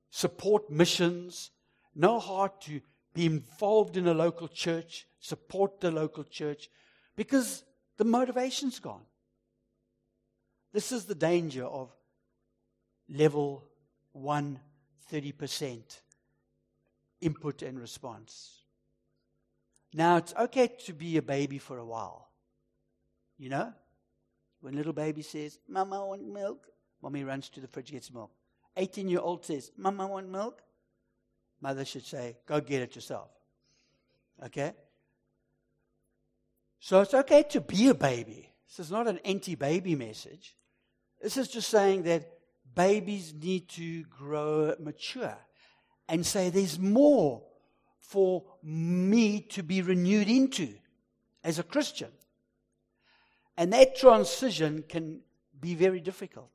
support 0.10 0.70
missions, 0.70 1.52
no 1.96 2.20
heart 2.20 2.62
to 2.62 2.82
be 3.14 3.26
involved 3.26 3.98
in 3.98 4.08
a 4.08 4.14
local 4.14 4.48
church, 4.48 5.08
support 5.20 5.80
the 5.80 5.90
local 5.90 6.24
church, 6.24 6.70
because 7.16 7.64
the 7.98 8.04
motivation's 8.04 8.80
gone. 8.80 9.06
This 10.74 10.92
is 10.92 11.06
the 11.06 11.16
danger 11.16 11.64
of 11.64 11.90
level 13.10 13.64
one, 14.12 14.60
30% 15.12 16.02
input 17.26 17.64
and 17.64 17.80
response. 17.80 18.62
Now, 19.94 20.18
it's 20.18 20.34
okay 20.36 20.68
to 20.86 20.94
be 20.94 21.18
a 21.18 21.22
baby 21.22 21.58
for 21.58 21.80
a 21.80 21.86
while. 21.86 22.30
You 23.38 23.50
know? 23.50 23.74
When 24.62 24.76
little 24.76 24.94
baby 24.94 25.22
says, 25.22 25.60
Mama, 25.68 26.02
I 26.02 26.06
want 26.06 26.28
milk, 26.28 26.68
mommy 27.02 27.24
runs 27.24 27.50
to 27.50 27.60
the 27.60 27.68
fridge, 27.68 27.92
gets 27.92 28.14
milk. 28.14 28.32
18 28.78 29.10
year 29.10 29.20
old 29.20 29.46
says, 29.46 29.72
Mama, 29.78 30.08
I 30.08 30.10
want 30.10 30.30
milk. 30.30 30.62
Mother 31.62 31.86
should 31.86 32.06
say, 32.06 32.38
Go 32.46 32.62
get 32.62 32.82
it 32.82 32.96
yourself. 32.96 33.30
Okay? 34.46 34.74
So 36.80 37.02
it's 37.02 37.14
okay 37.14 37.44
to 37.50 37.62
be 37.62 37.90
a 37.90 37.96
baby. 37.96 38.52
This 38.68 38.86
is 38.86 38.92
not 38.92 39.08
an 39.08 39.20
anti 39.26 39.56
baby 39.56 39.96
message. 39.96 40.56
This 41.22 41.38
is 41.38 41.48
just 41.48 41.70
saying 41.70 42.04
that 42.04 42.30
babies 42.76 43.34
need 43.34 43.70
to 43.70 44.04
grow 44.04 44.76
mature 44.80 45.38
and 46.08 46.26
say, 46.26 46.50
There's 46.50 46.80
more 46.80 47.44
for 48.00 48.44
me 48.62 49.42
to 49.42 49.64
be 49.64 49.82
renewed 49.82 50.30
into 50.30 50.74
as 51.44 51.60
a 51.60 51.64
Christian. 51.64 52.12
And 53.58 53.72
that 53.74 53.96
transition 53.96 54.84
can 54.88 55.22
be 55.60 55.76
very 55.76 56.00
difficult. 56.00 56.52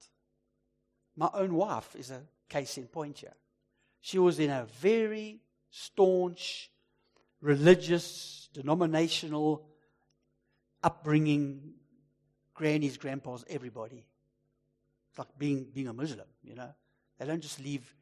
My 1.17 1.31
own 1.35 1.55
wife 1.55 1.97
is 1.97 2.11
a 2.11 2.23
case 2.49 2.79
in 2.79 2.87
point 2.87 3.19
here. 3.19 3.35
She 4.01 4.19
was 4.19 4.39
in 4.39 4.51
a 4.51 4.67
very 4.81 5.41
staunch, 5.71 6.71
religious, 7.41 8.49
denominational 8.53 9.67
upbringing, 10.83 11.75
grannies, 12.55 12.97
grandpas, 12.97 13.45
everybody. 13.49 14.07
It's 15.11 15.19
like 15.19 15.39
being, 15.39 15.67
being 15.73 15.89
a 15.89 15.93
Muslim, 15.93 16.27
you 16.43 16.55
know. 16.55 16.71
They 17.19 17.27
don't 17.27 17.43
just 17.43 17.61
leave 17.61 17.95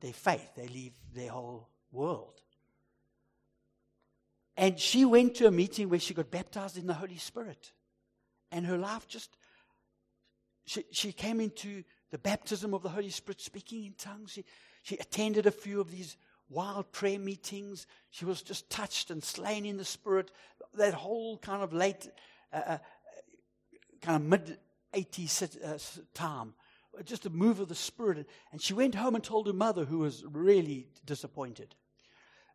their 0.00 0.12
faith, 0.12 0.54
they 0.56 0.68
leave 0.68 0.92
their 1.14 1.30
whole 1.30 1.68
world. 1.90 2.40
And 4.56 4.78
she 4.78 5.04
went 5.04 5.34
to 5.36 5.46
a 5.46 5.50
meeting 5.50 5.88
where 5.88 6.00
she 6.00 6.14
got 6.14 6.30
baptized 6.30 6.78
in 6.78 6.86
the 6.86 6.94
Holy 6.94 7.18
Spirit. 7.18 7.72
And 8.50 8.64
her 8.66 8.78
life 8.78 9.06
just, 9.06 9.36
she, 10.64 10.84
she 10.92 11.12
came 11.12 11.40
into 11.40 11.84
the 12.10 12.18
baptism 12.18 12.72
of 12.72 12.82
the 12.82 12.88
Holy 12.88 13.10
Spirit, 13.10 13.40
speaking 13.40 13.84
in 13.84 13.92
tongues. 13.92 14.32
She, 14.32 14.44
she 14.82 14.96
attended 14.96 15.46
a 15.46 15.50
few 15.50 15.80
of 15.80 15.90
these 15.90 16.16
wild 16.48 16.90
prayer 16.92 17.18
meetings. 17.18 17.86
She 18.10 18.24
was 18.24 18.40
just 18.40 18.70
touched 18.70 19.10
and 19.10 19.22
slain 19.22 19.66
in 19.66 19.76
the 19.76 19.84
Spirit. 19.84 20.30
That 20.74 20.94
whole 20.94 21.36
kind 21.38 21.62
of 21.62 21.72
late, 21.72 22.08
uh, 22.52 22.62
uh 22.66 22.78
kind 24.00 24.16
of 24.16 24.28
mid 24.28 24.58
80s 24.94 25.62
uh, 25.62 25.78
time 26.14 26.54
just 27.04 27.26
a 27.26 27.30
move 27.30 27.60
of 27.60 27.68
the 27.68 27.74
Spirit. 27.74 28.26
And 28.52 28.60
she 28.60 28.74
went 28.74 28.94
home 28.94 29.14
and 29.14 29.24
told 29.24 29.46
her 29.46 29.52
mother, 29.52 29.84
who 29.84 29.98
was 29.98 30.24
really 30.24 30.88
disappointed, 31.04 31.74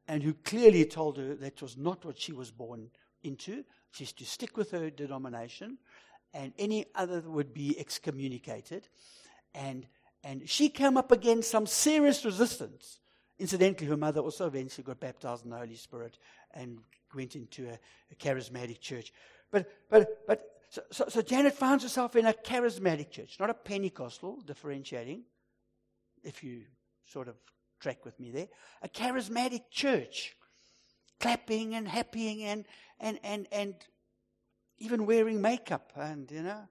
and 0.07 0.23
who 0.23 0.33
clearly 0.33 0.85
told 0.85 1.17
her 1.17 1.35
that 1.35 1.61
was 1.61 1.77
not 1.77 2.03
what 2.05 2.19
she 2.19 2.31
was 2.33 2.51
born 2.51 2.89
into. 3.23 3.63
She's 3.91 4.11
to 4.13 4.25
stick 4.25 4.57
with 4.57 4.71
her 4.71 4.89
denomination, 4.89 5.77
and 6.33 6.53
any 6.57 6.85
other 6.95 7.21
would 7.21 7.53
be 7.53 7.77
excommunicated. 7.79 8.87
And, 9.53 9.85
and 10.23 10.49
she 10.49 10.69
came 10.69 10.97
up 10.97 11.11
against 11.11 11.51
some 11.51 11.67
serious 11.67 12.23
resistance. 12.23 12.99
Incidentally, 13.37 13.87
her 13.87 13.97
mother 13.97 14.21
also 14.21 14.47
eventually 14.47 14.83
got 14.83 14.99
baptized 14.99 15.43
in 15.43 15.51
the 15.51 15.57
Holy 15.57 15.75
Spirit 15.75 16.17
and 16.53 16.79
went 17.13 17.35
into 17.35 17.67
a, 17.67 17.77
a 18.11 18.15
charismatic 18.15 18.79
church. 18.79 19.11
But, 19.51 19.69
but, 19.89 20.25
but 20.25 20.60
so, 20.71 20.81
so, 20.89 21.05
so 21.09 21.21
Janet 21.21 21.53
finds 21.53 21.83
herself 21.83 22.15
in 22.15 22.25
a 22.25 22.31
charismatic 22.31 23.11
church, 23.11 23.35
not 23.41 23.49
a 23.49 23.53
Pentecostal, 23.53 24.39
differentiating, 24.45 25.23
if 26.23 26.45
you 26.45 26.61
sort 27.05 27.27
of 27.27 27.35
track 27.81 28.05
with 28.05 28.17
me 28.21 28.31
there. 28.31 28.47
A 28.81 28.87
charismatic 28.87 29.63
church, 29.69 30.33
clapping 31.19 31.75
and 31.75 31.89
happying 31.89 32.43
and, 32.43 32.63
and, 33.01 33.19
and, 33.21 33.47
and 33.51 33.75
even 34.77 35.05
wearing 35.05 35.41
makeup 35.41 35.91
and, 35.97 36.31
you 36.31 36.41
know. 36.41 36.61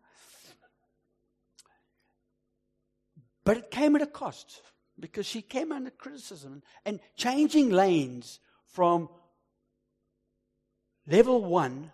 But 3.44 3.58
it 3.58 3.70
came 3.70 3.96
at 3.96 4.02
a 4.02 4.06
cost 4.06 4.62
because 4.98 5.26
she 5.26 5.42
came 5.42 5.72
under 5.72 5.90
criticism 5.90 6.62
and 6.86 7.00
changing 7.16 7.68
lanes 7.68 8.40
from 8.64 9.10
level 11.06 11.44
one 11.44 11.92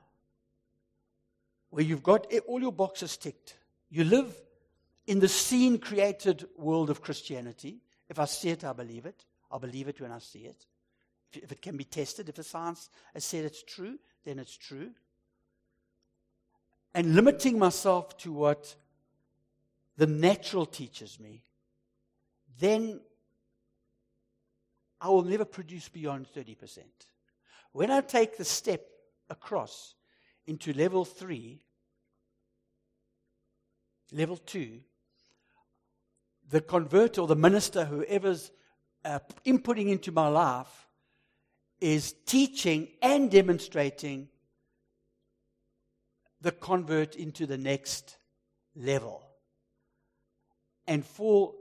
where 1.77 1.85
you've 1.85 2.03
got 2.03 2.27
all 2.47 2.59
your 2.59 2.73
boxes 2.73 3.19
ticked. 3.19 3.59
You 3.91 4.05
live 4.05 4.35
in 5.07 5.21
the 5.21 5.29
seen 5.29 5.77
created 5.79 6.49
world 6.57 6.89
of 6.89 7.03
Christianity. 7.03 7.83
If 8.09 8.19
I 8.19 8.25
see 8.25 8.49
it, 8.49 8.65
I 8.65 8.73
believe 8.73 9.05
it. 9.05 9.27
I'll 9.51 9.59
believe 9.59 9.87
it 9.87 10.01
when 10.01 10.11
I 10.11 10.19
see 10.21 10.47
it. 10.47 10.65
If 11.35 11.53
it 11.53 11.61
can 11.61 11.77
be 11.77 11.85
tested, 11.85 12.31
if 12.31 12.37
the 12.37 12.45
science 12.45 12.89
has 13.13 13.27
said 13.27 13.45
it's 13.45 13.63
true, 13.63 13.99
then 14.25 14.39
it's 14.39 14.57
true. 14.57 14.89
And 16.95 17.15
limiting 17.15 17.59
myself 17.59 18.17
to 18.21 18.33
what 18.33 18.75
the 19.99 20.07
natural 20.07 20.65
teaches 20.65 21.21
me, 21.21 21.45
then 22.59 23.01
I 24.99 25.11
will 25.11 25.25
never 25.25 25.45
produce 25.45 25.91
beyond 25.91 26.27
30%. 26.35 26.79
When 27.73 27.91
I 27.91 28.01
take 28.01 28.39
the 28.39 28.47
step 28.47 28.81
across 29.29 29.95
into 30.47 30.73
level 30.73 31.05
three, 31.05 31.61
Level 34.13 34.37
two, 34.37 34.81
the 36.49 36.61
converter 36.61 37.21
or 37.21 37.27
the 37.27 37.37
minister, 37.37 37.85
whoever's 37.85 38.51
uh, 39.05 39.19
inputting 39.45 39.91
into 39.91 40.13
my 40.13 40.29
life, 40.29 40.89
is 41.81 42.15
teaching 42.25 42.89
and 43.03 43.31
demonstrating 43.31 44.29
the 46.41 46.53
convert 46.53 47.17
into 47.17 47.47
the 47.47 47.59
next 47.59 48.17
level. 48.75 49.23
And 50.87 51.05
for 51.05 51.55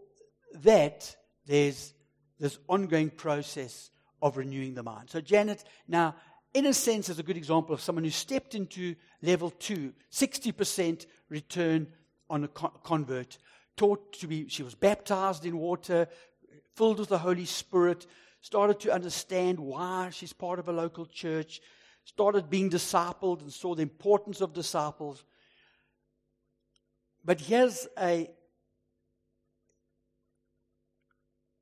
that, 0.54 1.16
there's 1.46 1.94
this 2.40 2.60
ongoing 2.68 3.10
process 3.10 3.90
of 4.22 4.38
renewing 4.38 4.76
the 4.76 4.84
mind. 4.84 5.10
So, 5.10 5.22
Janet, 5.22 5.64
now, 5.88 6.16
in 6.54 6.66
a 6.68 6.74
sense, 6.74 7.10
is 7.10 7.20
a 7.20 7.24
good 7.24 7.38
example 7.38 7.74
of 7.74 7.82
someone 7.82 8.04
who 8.04 8.10
stepped 8.10 8.56
into 8.56 8.96
level 9.22 9.50
two, 9.50 9.94
60% 10.12 11.06
return 11.30 11.88
on 12.30 12.44
a 12.44 12.48
convert, 12.48 13.38
taught 13.78 14.14
to 14.14 14.28
be, 14.28 14.48
she 14.48 14.64
was 14.64 14.76
baptized 14.76 15.46
in 15.46 15.58
water, 15.58 16.08
filled 16.76 17.00
with 17.00 17.10
the 17.10 17.18
Holy 17.18 17.46
Spirit, 17.46 18.06
started 18.42 18.80
to 18.80 18.94
understand 18.94 19.60
why 19.60 20.10
she's 20.12 20.34
part 20.34 20.60
of 20.60 20.68
a 20.68 20.74
local 20.74 21.06
church, 21.06 21.62
started 22.04 22.50
being 22.50 22.70
discipled 22.70 23.42
and 23.42 23.52
saw 23.52 23.74
the 23.76 23.82
importance 23.82 24.42
of 24.42 24.54
disciples. 24.54 25.24
But 27.24 27.42
here's 27.42 27.88
a 28.00 28.30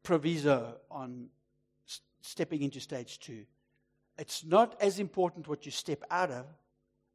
proviso 0.03 0.75
on 0.91 1.29
stepping 2.21 2.61
into 2.61 2.79
stage 2.79 3.19
two. 3.19 3.45
It's 4.17 4.43
not 4.43 4.75
as 4.81 4.99
important 4.99 5.47
what 5.47 5.65
you 5.65 5.71
step 5.71 6.03
out 6.11 6.31
of 6.31 6.45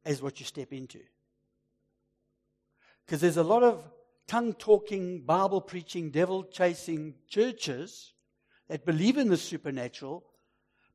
as 0.03 0.21
what 0.21 0.39
you 0.39 0.45
step 0.45 0.73
into. 0.73 0.99
Because 3.09 3.21
there's 3.21 3.37
a 3.37 3.43
lot 3.43 3.63
of 3.63 3.83
tongue 4.27 4.53
talking, 4.53 5.21
Bible 5.21 5.61
preaching, 5.61 6.11
devil 6.11 6.43
chasing 6.43 7.15
churches 7.27 8.13
that 8.67 8.85
believe 8.85 9.17
in 9.17 9.29
the 9.29 9.35
supernatural, 9.35 10.23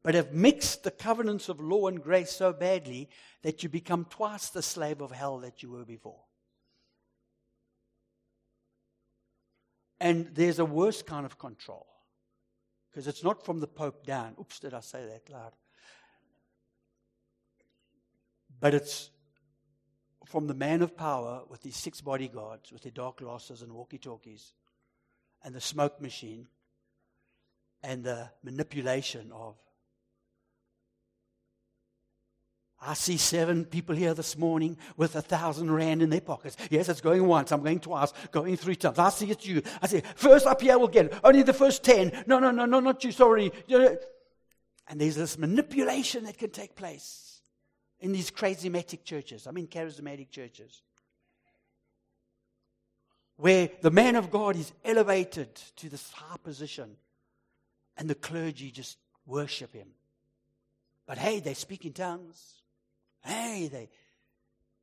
but 0.05 0.15
have 0.15 0.33
mixed 0.33 0.85
the 0.85 0.93
covenants 0.93 1.49
of 1.49 1.59
law 1.59 1.89
and 1.89 2.01
grace 2.01 2.31
so 2.31 2.53
badly 2.53 3.09
that 3.43 3.65
you 3.65 3.69
become 3.69 4.05
twice 4.05 4.51
the 4.51 4.63
slave 4.63 5.01
of 5.01 5.11
hell 5.11 5.39
that 5.39 5.61
you 5.61 5.73
were 5.73 5.85
before. 5.85 6.23
And 9.99 10.31
there's 10.35 10.61
a 10.61 10.65
worse 10.65 11.03
kind 11.03 11.27
of 11.27 11.37
control 11.37 11.89
because 12.93 13.09
it's 13.09 13.25
not 13.25 13.45
from 13.45 13.59
the 13.59 13.67
Pope 13.67 14.07
down. 14.07 14.37
Oops, 14.41 14.61
did 14.61 14.73
I 14.73 14.79
say 14.79 15.05
that 15.05 15.33
loud? 15.33 15.55
But 18.61 18.73
it's 18.73 19.11
from 20.35 20.49
the 20.49 20.55
man 20.55 20.83
of 20.83 20.97
power 20.97 21.43
with 21.49 21.63
his 21.63 21.77
six 21.77 22.01
bodyguards, 22.01 22.73
with 22.73 22.83
their 22.83 22.91
dark 22.91 23.19
glasses 23.19 23.63
and 23.63 23.73
walkie 23.73 23.99
talkies, 23.99 24.53
and 25.45 25.55
the 25.55 25.61
smoke 25.61 26.01
machine, 26.01 26.49
and 27.85 28.03
the 28.03 28.29
manipulation 28.43 29.31
of. 29.31 29.55
I 32.83 32.95
see 32.95 33.17
seven 33.17 33.65
people 33.65 33.95
here 33.95 34.13
this 34.13 34.37
morning 34.37 34.77
with 34.97 35.15
a 35.15 35.23
thousand 35.23 35.71
rand 35.71 36.03
in 36.03 36.11
their 36.11 36.21
pockets. 36.21 36.57
Yes, 36.69 36.89
it's 36.89 37.01
going 37.01 37.25
once. 37.29 37.53
I'm 37.53 37.63
going 37.63 37.79
twice, 37.79 38.13
going 38.33 38.57
three 38.57 38.75
times. 38.75 38.99
I 38.99 39.11
see 39.11 39.31
it's 39.31 39.47
you. 39.47 39.63
I 39.81 39.87
say, 39.87 40.03
first 40.17 40.49
up 40.49 40.61
here 40.61 40.77
we'll 40.77 40.89
get. 40.89 41.17
Only 41.23 41.45
the 41.45 41.53
first 41.53 41.85
ten. 41.85 42.11
No, 42.27 42.41
no, 42.41 42.51
no, 42.51 42.65
no, 42.65 42.81
not 42.81 43.05
you. 43.05 43.13
Sorry. 43.13 43.53
And 43.69 45.01
there's 45.01 45.15
this 45.15 45.39
manipulation 45.39 46.25
that 46.25 46.39
can 46.39 46.51
take 46.51 46.75
place 46.75 47.34
in 48.01 48.13
these 48.13 48.31
charismatic 48.31 49.05
churches. 49.05 49.47
I 49.47 49.51
mean, 49.51 49.67
charismatic 49.67 50.31
churches. 50.31 50.83
Where 53.37 53.69
the 53.81 53.91
man 53.91 54.17
of 54.17 54.31
God 54.31 54.57
is 54.57 54.73
elevated 54.85 55.55
to 55.77 55.89
this 55.89 56.11
high 56.13 56.37
position 56.43 56.97
and 57.97 58.09
the 58.09 58.15
clergy 58.15 58.71
just 58.71 58.99
worship 59.27 59.73
him. 59.73 59.89
But 61.07 61.19
hey, 61.19 61.41
they 61.41 61.55
speak 61.55 61.85
in 61.85 61.93
tongues. 61.93 62.63
Hey, 63.25 63.69
they 63.71 63.89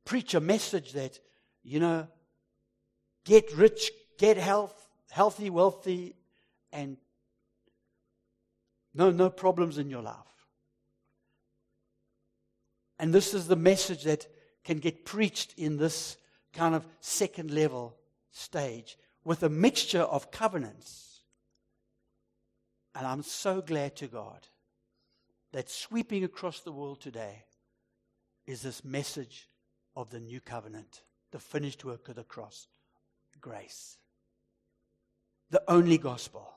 preach 0.04 0.34
a 0.34 0.40
message 0.40 0.92
that, 0.92 1.18
you 1.62 1.80
know, 1.80 2.08
get 3.24 3.52
rich, 3.56 3.90
get 4.18 4.36
health, 4.36 4.74
healthy, 5.10 5.50
wealthy, 5.50 6.14
and 6.72 6.96
no, 8.94 9.10
no 9.10 9.30
problems 9.30 9.78
in 9.78 9.88
your 9.88 10.02
life. 10.02 10.31
And 13.02 13.12
this 13.12 13.34
is 13.34 13.48
the 13.48 13.56
message 13.56 14.04
that 14.04 14.28
can 14.62 14.78
get 14.78 15.04
preached 15.04 15.54
in 15.58 15.76
this 15.76 16.16
kind 16.52 16.72
of 16.72 16.86
second 17.00 17.50
level 17.50 17.96
stage 18.30 18.96
with 19.24 19.42
a 19.42 19.48
mixture 19.48 20.02
of 20.02 20.30
covenants. 20.30 21.22
And 22.94 23.04
I'm 23.04 23.24
so 23.24 23.60
glad 23.60 23.96
to 23.96 24.06
God 24.06 24.46
that 25.50 25.68
sweeping 25.68 26.22
across 26.22 26.60
the 26.60 26.70
world 26.70 27.00
today 27.00 27.42
is 28.46 28.62
this 28.62 28.84
message 28.84 29.48
of 29.96 30.10
the 30.10 30.20
new 30.20 30.40
covenant, 30.40 31.02
the 31.32 31.40
finished 31.40 31.84
work 31.84 32.08
of 32.08 32.14
the 32.14 32.22
cross, 32.22 32.68
grace. 33.40 33.98
The 35.50 35.64
only 35.66 35.98
gospel. 35.98 36.48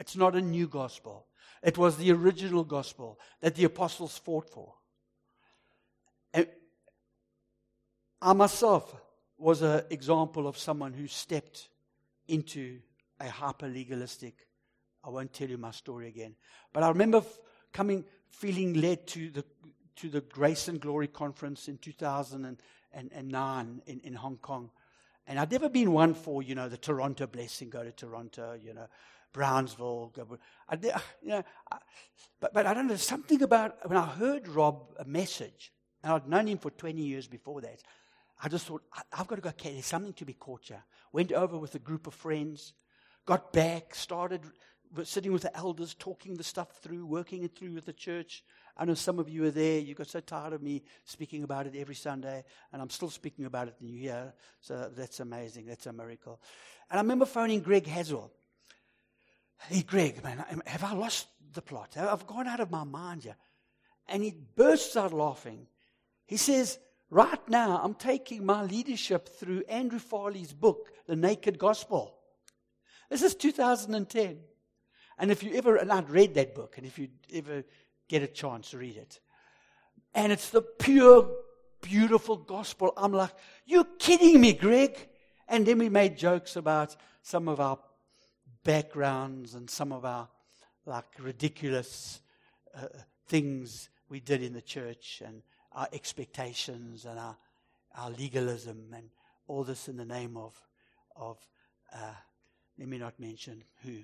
It's 0.00 0.16
not 0.16 0.34
a 0.34 0.40
new 0.40 0.66
gospel. 0.66 1.28
It 1.62 1.78
was 1.78 1.96
the 1.96 2.10
original 2.10 2.64
gospel 2.64 3.20
that 3.40 3.54
the 3.54 3.62
apostles 3.62 4.18
fought 4.18 4.50
for. 4.50 4.74
And 6.34 6.48
I 8.24 8.32
myself 8.32 8.96
was 9.36 9.60
an 9.60 9.82
example 9.90 10.48
of 10.48 10.56
someone 10.56 10.94
who 10.94 11.06
stepped 11.06 11.68
into 12.26 12.78
a 13.20 13.28
hyper 13.28 13.68
legalistic. 13.68 14.46
I 15.04 15.10
won't 15.10 15.34
tell 15.34 15.50
you 15.50 15.58
my 15.58 15.72
story 15.72 16.08
again. 16.08 16.34
But 16.72 16.84
I 16.84 16.88
remember 16.88 17.22
coming, 17.70 18.06
feeling 18.30 18.80
led 18.80 19.06
to 19.08 19.28
the, 19.28 19.44
to 19.96 20.08
the 20.08 20.22
Grace 20.22 20.68
and 20.68 20.80
Glory 20.80 21.06
Conference 21.06 21.68
in 21.68 21.76
2009 21.76 23.82
in, 23.86 24.00
in 24.00 24.14
Hong 24.14 24.38
Kong. 24.38 24.70
And 25.26 25.38
I'd 25.38 25.52
never 25.52 25.68
been 25.68 25.92
one 25.92 26.14
for, 26.14 26.42
you 26.42 26.54
know, 26.54 26.70
the 26.70 26.78
Toronto 26.78 27.26
blessing, 27.26 27.68
go 27.68 27.84
to 27.84 27.92
Toronto, 27.92 28.58
you 28.58 28.72
know, 28.72 28.86
Brownsville. 29.34 30.12
Go, 30.14 30.38
I, 30.66 30.76
you 31.22 31.28
know, 31.28 31.42
I, 31.70 31.76
but, 32.40 32.54
but 32.54 32.64
I 32.64 32.72
don't 32.72 32.86
know, 32.86 32.96
something 32.96 33.42
about 33.42 33.86
when 33.86 33.98
I 33.98 34.06
heard 34.06 34.48
Rob 34.48 34.94
a 34.98 35.04
message, 35.04 35.74
and 36.02 36.10
I'd 36.10 36.26
known 36.26 36.46
him 36.46 36.56
for 36.56 36.70
20 36.70 37.02
years 37.02 37.26
before 37.26 37.60
that, 37.60 37.82
I 38.44 38.48
just 38.48 38.66
thought, 38.66 38.82
I, 38.92 39.16
have 39.16 39.26
got 39.26 39.36
to 39.36 39.40
go, 39.40 39.48
okay, 39.48 39.72
there's 39.72 39.86
something 39.86 40.12
to 40.12 40.26
be 40.26 40.34
caught 40.34 40.64
here. 40.66 40.84
Went 41.12 41.32
over 41.32 41.56
with 41.56 41.74
a 41.76 41.78
group 41.78 42.06
of 42.06 42.12
friends, 42.12 42.74
got 43.24 43.54
back, 43.54 43.94
started 43.94 44.42
sitting 45.04 45.32
with 45.32 45.42
the 45.42 45.56
elders, 45.56 45.94
talking 45.94 46.34
the 46.34 46.44
stuff 46.44 46.68
through, 46.82 47.06
working 47.06 47.42
it 47.42 47.56
through 47.56 47.72
with 47.72 47.86
the 47.86 47.92
church. 47.94 48.44
I 48.76 48.84
know 48.84 48.92
some 48.92 49.18
of 49.18 49.30
you 49.30 49.44
are 49.44 49.50
there. 49.50 49.80
You 49.80 49.94
got 49.94 50.08
so 50.08 50.20
tired 50.20 50.52
of 50.52 50.62
me 50.62 50.82
speaking 51.06 51.42
about 51.42 51.66
it 51.66 51.74
every 51.74 51.94
Sunday, 51.94 52.44
and 52.70 52.82
I'm 52.82 52.90
still 52.90 53.08
speaking 53.08 53.46
about 53.46 53.68
it 53.68 53.76
in 53.80 53.88
you 53.88 53.98
here. 53.98 54.34
So 54.60 54.90
that's 54.94 55.20
amazing. 55.20 55.64
That's 55.64 55.86
a 55.86 55.92
miracle. 55.94 56.38
And 56.90 56.98
I 56.98 57.02
remember 57.02 57.24
phoning 57.24 57.60
Greg 57.60 57.86
Haswell. 57.86 58.30
Hey, 59.68 59.80
Greg, 59.82 60.22
man, 60.22 60.44
have 60.66 60.84
I 60.84 60.92
lost 60.92 61.28
the 61.54 61.62
plot? 61.62 61.96
I've 61.96 62.26
gone 62.26 62.46
out 62.46 62.60
of 62.60 62.70
my 62.70 62.84
mind 62.84 63.22
here. 63.22 63.36
And 64.06 64.22
he 64.22 64.34
bursts 64.54 64.98
out 64.98 65.14
laughing. 65.14 65.66
He 66.26 66.36
says, 66.36 66.78
Right 67.14 67.48
now, 67.48 67.80
I'm 67.80 67.94
taking 67.94 68.44
my 68.44 68.64
leadership 68.64 69.28
through 69.28 69.62
Andrew 69.68 70.00
Farley's 70.00 70.52
book, 70.52 70.90
The 71.06 71.14
Naked 71.14 71.60
Gospel. 71.60 72.12
This 73.08 73.22
is 73.22 73.36
2010. 73.36 74.38
And 75.18 75.30
if 75.30 75.44
you 75.44 75.54
ever, 75.54 75.76
and 75.76 75.92
I'd 75.92 76.10
read 76.10 76.34
that 76.34 76.56
book, 76.56 76.76
and 76.76 76.84
if 76.84 76.98
you 76.98 77.06
ever 77.32 77.62
get 78.08 78.24
a 78.24 78.26
chance 78.26 78.70
to 78.70 78.78
read 78.78 78.96
it, 78.96 79.20
and 80.12 80.32
it's 80.32 80.50
the 80.50 80.62
pure, 80.62 81.30
beautiful 81.82 82.36
gospel, 82.36 82.92
I'm 82.96 83.12
like, 83.12 83.30
you're 83.64 83.86
kidding 84.00 84.40
me, 84.40 84.52
Greg. 84.52 85.08
And 85.46 85.64
then 85.64 85.78
we 85.78 85.88
made 85.88 86.18
jokes 86.18 86.56
about 86.56 86.96
some 87.22 87.46
of 87.46 87.60
our 87.60 87.78
backgrounds 88.64 89.54
and 89.54 89.70
some 89.70 89.92
of 89.92 90.04
our 90.04 90.26
like 90.84 91.06
ridiculous 91.20 92.22
uh, 92.74 92.88
things 93.28 93.88
we 94.08 94.18
did 94.18 94.42
in 94.42 94.52
the 94.52 94.60
church 94.60 95.22
and 95.24 95.42
our 95.74 95.88
expectations 95.92 97.04
and 97.04 97.18
our, 97.18 97.36
our 97.96 98.10
legalism 98.10 98.92
and 98.94 99.10
all 99.46 99.64
this 99.64 99.88
in 99.88 99.96
the 99.96 100.04
name 100.04 100.36
of, 100.36 100.54
of 101.16 101.38
uh, 101.92 102.14
let 102.78 102.88
me 102.88 102.98
not 102.98 103.18
mention 103.20 103.62
who 103.82 103.98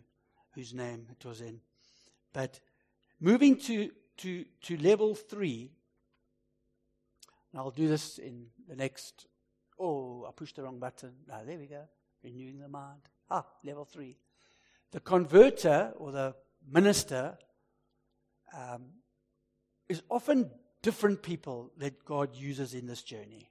whose 0.55 0.75
name 0.75 1.07
it 1.11 1.25
was 1.25 1.41
in. 1.41 1.61
But 2.33 2.61
moving 3.21 3.57
to, 3.57 3.91
to, 4.19 4.45
to 4.63 4.77
level 4.79 5.15
three, 5.15 5.71
and 7.53 7.61
I'll 7.61 7.71
do 7.71 7.89
this 7.89 8.19
in 8.19 8.47
the 8.69 8.77
next. 8.77 9.27
Oh, 9.79 10.27
I 10.29 10.33
pushed 10.33 10.57
the 10.57 10.63
wrong 10.63 10.79
button. 10.79 11.13
Ah, 11.33 11.41
there 11.45 11.59
we 11.59 11.67
go. 11.67 11.83
Renewing 12.23 12.59
the 12.59 12.69
mind. 12.69 13.01
Ah, 13.31 13.45
level 13.65 13.85
three. 13.85 14.17
The 14.93 15.01
converter 15.01 15.93
or 15.97 16.13
the 16.13 16.35
minister 16.69 17.39
um, 18.57 18.87
is 19.89 20.03
often 20.09 20.51
different 20.83 21.23
people 21.23 21.71
that 21.79 22.05
God 22.05 22.35
uses 22.35 22.75
in 22.75 22.87
this 22.87 23.03
journey. 23.03 23.51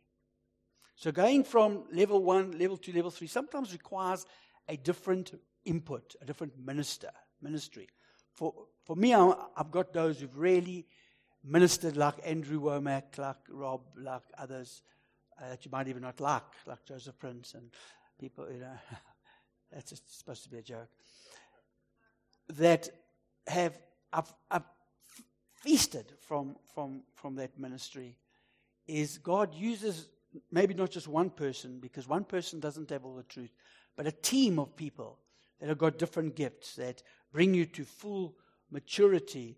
So 0.95 1.11
going 1.11 1.43
from 1.43 1.85
level 1.91 2.23
one, 2.23 2.57
level 2.57 2.77
two, 2.77 2.91
level 2.91 3.11
three 3.11 3.27
sometimes 3.27 3.71
requires 3.71 4.25
a 4.67 4.75
different 4.75 5.33
input, 5.65 6.15
a 6.21 6.25
different 6.25 6.53
minister, 6.59 7.11
ministry. 7.41 7.87
For, 8.33 8.53
for 8.85 8.95
me, 8.95 9.13
I, 9.13 9.33
have 9.55 9.71
got 9.71 9.93
those 9.93 10.19
who've 10.19 10.37
really 10.37 10.85
ministered 11.43 11.95
like 11.95 12.15
Andrew 12.23 12.59
Wommack, 12.59 13.17
like 13.17 13.37
Rob, 13.49 13.81
like 13.97 14.23
others 14.37 14.81
uh, 15.41 15.49
that 15.49 15.65
you 15.65 15.71
might 15.71 15.87
even 15.87 16.01
not 16.01 16.19
like, 16.19 16.43
like 16.65 16.83
Joseph 16.85 17.17
Prince 17.17 17.53
and 17.53 17.69
people, 18.19 18.51
you 18.51 18.59
know. 18.59 18.77
that's 19.71 20.01
supposed 20.07 20.43
to 20.43 20.49
be 20.49 20.57
a 20.57 20.61
joke. 20.61 20.89
That 22.55 22.89
have 23.47 23.77
I've, 24.11 24.33
I've 24.49 24.63
feasted 25.61 26.13
from, 26.21 26.55
from, 26.73 27.01
from 27.13 27.35
that 27.35 27.57
ministry 27.59 28.17
is 28.87 29.17
God 29.17 29.53
uses 29.53 30.07
maybe 30.51 30.73
not 30.73 30.91
just 30.91 31.07
one 31.07 31.29
person, 31.29 31.79
because 31.79 32.07
one 32.07 32.23
person 32.23 32.59
doesn't 32.59 32.89
have 32.89 33.05
all 33.05 33.15
the 33.15 33.23
truth, 33.23 33.51
but 33.95 34.07
a 34.07 34.11
team 34.11 34.59
of 34.59 34.75
people 34.75 35.19
that 35.59 35.69
have 35.69 35.77
got 35.77 35.97
different 35.97 36.35
gifts 36.35 36.75
that 36.75 37.03
bring 37.31 37.53
you 37.53 37.65
to 37.65 37.83
full 37.83 38.35
maturity. 38.71 39.57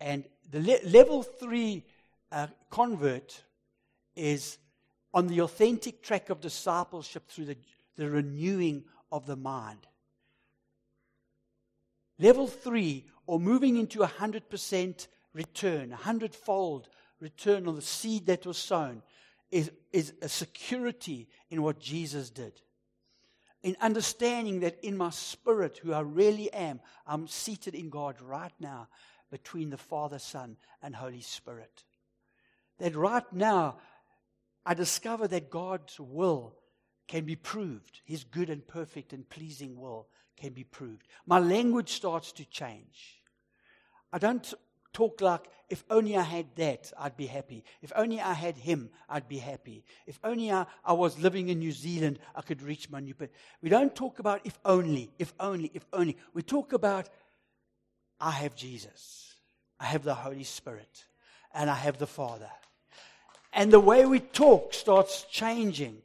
And 0.00 0.24
the 0.50 0.60
le- 0.60 0.88
level 0.88 1.22
three 1.22 1.84
uh, 2.30 2.48
convert 2.70 3.42
is 4.14 4.58
on 5.14 5.26
the 5.26 5.40
authentic 5.40 6.02
track 6.02 6.30
of 6.30 6.40
discipleship 6.40 7.28
through 7.28 7.46
the, 7.46 7.56
the 7.96 8.08
renewing 8.08 8.84
of 9.10 9.26
the 9.26 9.36
mind. 9.36 9.86
Level 12.18 12.46
three, 12.46 13.06
or 13.26 13.40
moving 13.40 13.76
into 13.76 14.02
a 14.02 14.08
100% 14.08 15.06
return, 15.32 15.92
a 15.92 15.96
hundredfold 15.96 16.88
return 17.20 17.66
on 17.66 17.76
the 17.76 17.82
seed 17.82 18.26
that 18.26 18.46
was 18.46 18.58
sown, 18.58 19.02
is, 19.50 19.70
is 19.92 20.14
a 20.22 20.28
security 20.28 21.28
in 21.50 21.62
what 21.62 21.78
Jesus 21.78 22.30
did 22.30 22.60
in 23.62 23.76
understanding 23.80 24.60
that 24.60 24.78
in 24.82 24.96
my 24.96 25.10
spirit, 25.10 25.78
who 25.78 25.92
I 25.92 26.00
really 26.00 26.52
am, 26.52 26.80
I'm 27.06 27.28
seated 27.28 27.74
in 27.74 27.90
God 27.90 28.20
right 28.20 28.52
now 28.58 28.88
between 29.30 29.70
the 29.70 29.78
Father, 29.78 30.18
Son, 30.18 30.56
and 30.82 30.94
Holy 30.94 31.20
Spirit. 31.20 31.84
That 32.78 32.96
right 32.96 33.30
now, 33.32 33.78
I 34.66 34.74
discover 34.74 35.28
that 35.28 35.50
God's 35.50 35.98
will 35.98 36.56
can 37.06 37.24
be 37.24 37.36
proved. 37.36 38.00
His 38.04 38.24
good 38.24 38.50
and 38.50 38.66
perfect 38.66 39.12
and 39.12 39.28
pleasing 39.28 39.78
will 39.78 40.08
can 40.36 40.52
be 40.52 40.64
proved. 40.64 41.06
My 41.26 41.38
language 41.38 41.92
starts 41.92 42.32
to 42.32 42.44
change. 42.44 43.22
I 44.12 44.18
don't 44.18 44.52
talk 44.92 45.20
like, 45.20 45.42
if 45.68 45.84
only 45.90 46.16
I 46.16 46.22
had 46.22 46.46
that, 46.56 46.92
I'd 46.98 47.16
be 47.16 47.26
happy. 47.26 47.64
If 47.80 47.92
only 47.96 48.20
I 48.20 48.34
had 48.34 48.56
him, 48.56 48.90
I'd 49.08 49.28
be 49.28 49.38
happy. 49.38 49.84
If 50.06 50.20
only 50.22 50.52
I, 50.52 50.66
I 50.84 50.92
was 50.92 51.18
living 51.18 51.48
in 51.48 51.58
New 51.58 51.72
Zealand, 51.72 52.18
I 52.34 52.42
could 52.42 52.60
reach 52.62 52.90
my 52.90 53.00
new. 53.00 53.14
We 53.62 53.70
don't 53.70 53.94
talk 53.94 54.18
about 54.18 54.42
if 54.44 54.58
only, 54.64 55.10
if 55.18 55.32
only, 55.40 55.70
if 55.72 55.86
only. 55.92 56.16
We 56.34 56.42
talk 56.42 56.72
about, 56.72 57.08
I 58.20 58.32
have 58.32 58.54
Jesus. 58.54 59.34
I 59.80 59.86
have 59.86 60.04
the 60.04 60.14
Holy 60.14 60.44
Spirit. 60.44 61.06
And 61.54 61.68
I 61.68 61.74
have 61.74 61.98
the 61.98 62.06
Father. 62.06 62.50
And 63.52 63.70
the 63.72 63.80
way 63.80 64.06
we 64.06 64.20
talk 64.20 64.72
starts 64.72 65.24
changing. 65.30 65.98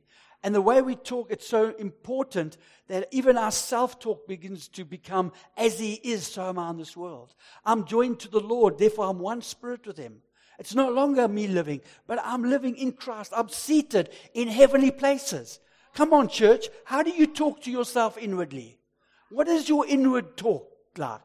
And 0.44 0.54
the 0.54 0.62
way 0.62 0.82
we 0.82 0.96
talk, 0.96 1.32
it's 1.32 1.48
so 1.48 1.74
important 1.78 2.58
that 2.88 3.08
even 3.12 3.38
our 3.38 3.52
self 3.52 4.00
talk 4.00 4.28
begins 4.28 4.68
to 4.70 4.86
become 4.86 5.32
as 5.58 5.80
He 5.80 5.94
is, 5.96 6.28
so 6.28 6.50
am 6.50 6.60
I 6.60 6.70
in 6.70 6.78
this 6.78 6.96
world. 6.96 7.34
I'm 7.66 7.86
joined 7.86 8.20
to 8.22 8.30
the 8.30 8.40
Lord, 8.40 8.78
therefore 8.78 9.10
I'm 9.10 9.20
one 9.20 9.42
spirit 9.42 9.86
with 9.88 9.98
Him. 9.98 10.22
It's 10.60 10.74
no 10.74 10.90
longer 10.90 11.28
me 11.28 11.48
living, 11.48 11.82
but 12.08 12.20
I'm 12.24 12.44
living 12.44 12.76
in 12.78 12.94
Christ. 12.94 13.32
I'm 13.36 13.50
seated 13.50 14.10
in 14.34 14.48
heavenly 14.48 14.92
places. 14.92 15.60
Come 15.94 16.14
on, 16.14 16.30
church. 16.30 16.68
How 16.86 17.04
do 17.04 17.12
you 17.12 17.28
talk 17.28 17.62
to 17.64 17.72
yourself 17.72 18.18
inwardly? 18.18 18.80
What 19.30 19.48
is 19.48 19.70
your 19.70 19.86
inward 19.86 20.38
talk 20.38 20.72
like? 20.98 21.22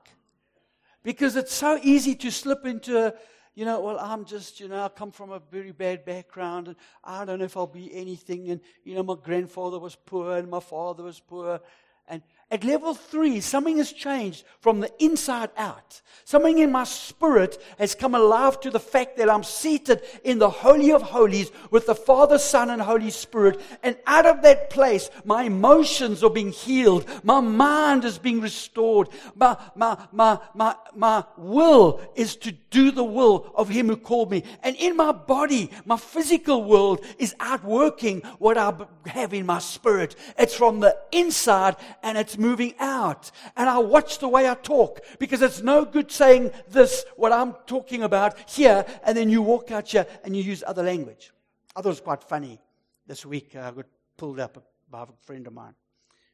Because 1.03 1.37
it's 1.37 1.55
so 1.55 1.79
easy 1.83 2.15
to 2.17 2.31
slip 2.31 2.65
into 2.67 3.07
a, 3.07 3.15
you 3.55 3.64
know, 3.64 3.80
well, 3.80 3.98
I'm 3.98 4.24
just, 4.24 4.61
you 4.61 4.68
know, 4.68 4.82
I 4.84 4.88
come 4.88 5.11
from 5.11 5.30
a 5.30 5.38
very 5.50 5.72
bad 5.72 6.05
background 6.05 6.68
and 6.68 6.76
I 7.05 7.24
don't 7.24 7.38
know 7.38 7.44
if 7.44 7.57
I'll 7.57 7.66
be 7.66 7.94
anything. 7.94 8.50
And, 8.50 8.61
you 8.84 8.94
know, 8.94 9.03
my 9.03 9.16
grandfather 9.22 9.78
was 9.78 9.94
poor 9.94 10.36
and 10.36 10.48
my 10.48 10.61
father 10.61 11.03
was 11.03 11.20
poor. 11.20 11.61
And, 12.09 12.22
at 12.53 12.64
level 12.64 12.92
three, 12.92 13.40
something 13.40 13.78
has 13.78 13.90
changed 13.92 14.44
from 14.61 14.80
the 14.80 14.92
inside 15.03 15.48
out. 15.57 16.03
Something 16.24 16.59
in 16.59 16.70
my 16.70 16.84
spirit 16.84 17.61
has 17.78 17.94
come 17.94 18.14
alive 18.14 18.61
to 18.61 18.70
the 18.70 18.78
fact 18.78 19.16
that 19.16 19.30
I'm 19.30 19.42
seated 19.42 20.03
in 20.22 20.38
the 20.38 20.50
Holy 20.50 20.92
of 20.92 21.00
Holies 21.00 21.50
with 21.70 21.86
the 21.86 21.94
Father, 21.94 22.38
Son, 22.38 22.68
and 22.68 22.80
Holy 22.80 23.11
Spirit. 23.11 23.61
And 23.82 23.96
out 24.07 24.26
of 24.26 24.42
that 24.42 24.68
place, 24.68 25.11
my 25.24 25.44
emotions 25.44 26.22
are 26.22 26.30
being 26.30 26.53
healed. 26.53 27.07
My 27.24 27.40
mind 27.40 28.05
is 28.05 28.18
being 28.18 28.42
restored. 28.42 29.09
My, 29.34 29.57
my, 29.74 29.96
my, 30.12 30.38
my, 30.55 30.76
my 30.94 31.24
will 31.38 32.00
is 32.14 32.36
to 32.36 32.53
do 32.53 32.90
the 32.90 33.05
will 33.05 33.50
of 33.55 33.68
Him 33.68 33.88
who 33.88 33.96
called 33.96 34.30
me. 34.30 34.44
And 34.62 34.76
in 34.76 34.96
my 34.96 35.12
body, 35.12 35.70
my 35.86 35.96
physical 35.96 36.64
world 36.64 37.05
is 37.18 37.34
outworking 37.40 38.20
what 38.38 38.59
I 38.59 38.74
have 39.07 39.34
in 39.34 39.46
my 39.46 39.59
spirit. 39.59 40.16
It's 40.38 40.55
from 40.55 40.80
the 40.80 40.96
inside 41.12 41.76
and 42.03 42.16
it's 42.16 42.38
moving 42.43 42.74
out. 42.78 43.30
And 43.57 43.70
I 43.70 43.78
watch 43.78 44.18
the 44.18 44.28
way 44.28 44.49
I 44.49 44.55
talk 44.55 45.01
because 45.18 45.40
it's 45.40 45.62
no 45.62 45.84
good 45.84 46.11
saying 46.11 46.51
this, 46.68 47.05
what 47.16 47.32
I'm 47.32 47.55
talking 47.66 48.03
about 48.03 48.51
here, 48.51 48.84
and 49.05 49.16
then 49.16 49.30
you 49.30 49.40
walk 49.40 49.70
out 49.70 49.88
here 49.88 50.07
and 50.24 50.36
you 50.36 50.43
use 50.43 50.62
other 50.66 50.82
language. 50.82 51.32
I 51.74 51.80
thought 51.80 51.88
it 51.88 51.97
was 51.97 52.01
quite 52.01 52.22
funny 52.22 52.61
this 53.07 53.24
week. 53.24 53.57
I 53.57 53.70
got 53.70 53.86
pulled 54.16 54.40
up 54.40 54.62
by 54.90 55.05
a 55.05 55.07
friend 55.22 55.47
of 55.47 55.55
mine 55.55 55.74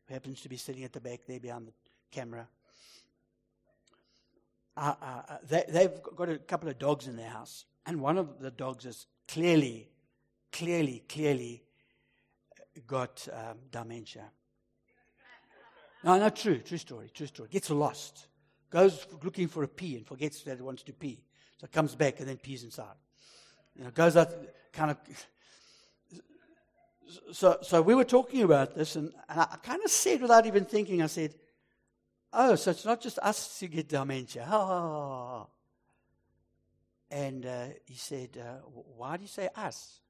who 0.06 0.14
happens 0.14 0.40
to 0.40 0.48
be 0.48 0.56
sitting 0.56 0.82
at 0.82 0.92
the 0.92 1.00
back 1.00 1.20
there 1.28 1.38
behind 1.38 1.68
the 1.68 1.72
camera. 2.11 2.48
Uh, 4.76 4.94
uh, 5.00 5.22
uh 5.28 5.36
they, 5.48 5.64
they've 5.68 6.02
got 6.16 6.28
a 6.28 6.38
couple 6.38 6.68
of 6.68 6.78
dogs 6.78 7.06
in 7.06 7.16
their 7.16 7.30
house, 7.30 7.66
and 7.86 8.00
one 8.00 8.18
of 8.18 8.40
the 8.40 8.50
dogs 8.50 8.84
is 8.84 9.06
clearly, 9.28 9.88
clearly, 10.50 11.04
clearly 11.09 11.62
got 12.86 13.26
um, 13.32 13.59
dementia. 13.70 14.30
No, 16.09 16.18
not 16.18 16.36
true. 16.36 16.56
True 16.56 16.78
story. 16.78 17.11
True 17.12 17.26
story. 17.26 17.50
Gets 17.52 17.68
lost. 17.68 18.28
Goes 18.70 19.06
looking 19.22 19.46
for 19.46 19.62
a 19.62 19.68
pee 19.68 19.94
and 19.94 20.06
forgets 20.06 20.40
that 20.44 20.56
he 20.56 20.62
wants 20.62 20.82
to 20.84 20.94
pee. 20.94 21.20
So 21.61 21.66
comes 21.70 21.94
back 21.94 22.18
and 22.20 22.26
then 22.26 22.38
pees 22.38 22.64
inside. 22.64 22.96
You 23.76 23.84
know, 23.84 23.90
goes 23.90 24.16
out, 24.16 24.32
kind 24.72 24.92
of. 24.92 24.96
So, 27.32 27.59
so 27.61 27.82
we 27.82 27.94
were 27.94 28.04
talking 28.04 28.42
about 28.42 28.74
this, 28.74 28.96
and, 28.96 29.12
and 29.28 29.40
I 29.40 29.56
kind 29.62 29.82
of 29.84 29.90
said 29.90 30.22
without 30.22 30.46
even 30.46 30.64
thinking, 30.64 31.02
I 31.02 31.09
said, 31.09 31.34
Oh, 32.32 32.54
so 32.54 32.70
it's 32.70 32.86
not 32.86 33.02
just 33.02 33.18
us 33.18 33.61
who 33.61 33.68
get 33.68 33.90
dementia. 33.90 34.46
And 37.11 37.44
uh, 37.44 37.66
he 37.84 37.96
said, 37.96 38.30
uh, 38.38 38.66
Why 38.96 39.18
do 39.18 39.24
you 39.24 39.28
say 39.28 39.50
us? 39.54 40.00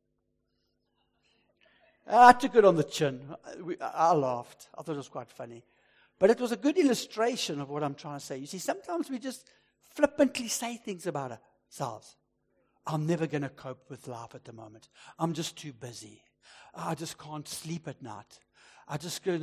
I 2.06 2.34
took 2.34 2.54
it 2.54 2.64
on 2.64 2.76
the 2.76 2.84
chin. 2.84 3.20
I 3.80 4.12
laughed. 4.12 4.68
I 4.78 4.82
thought 4.82 4.94
it 4.94 4.98
was 4.98 5.08
quite 5.08 5.28
funny. 5.28 5.64
But 6.18 6.30
it 6.30 6.40
was 6.40 6.52
a 6.52 6.56
good 6.56 6.76
illustration 6.76 7.60
of 7.60 7.70
what 7.70 7.82
I'm 7.82 7.94
trying 7.94 8.18
to 8.18 8.24
say. 8.24 8.38
You 8.38 8.46
see, 8.46 8.58
sometimes 8.58 9.08
we 9.10 9.18
just 9.18 9.48
flippantly 9.94 10.48
say 10.48 10.76
things 10.76 11.06
about 11.06 11.38
ourselves. 11.70 12.16
I'm 12.86 13.06
never 13.06 13.26
going 13.26 13.42
to 13.42 13.48
cope 13.48 13.90
with 13.90 14.08
life 14.08 14.34
at 14.34 14.44
the 14.44 14.52
moment. 14.52 14.88
I'm 15.18 15.34
just 15.34 15.56
too 15.56 15.72
busy. 15.72 16.22
I 16.74 16.94
just 16.94 17.18
can't 17.18 17.46
sleep 17.46 17.86
at 17.86 18.02
night. 18.02 18.40
I 18.88 18.96
just 18.96 19.22
go. 19.22 19.38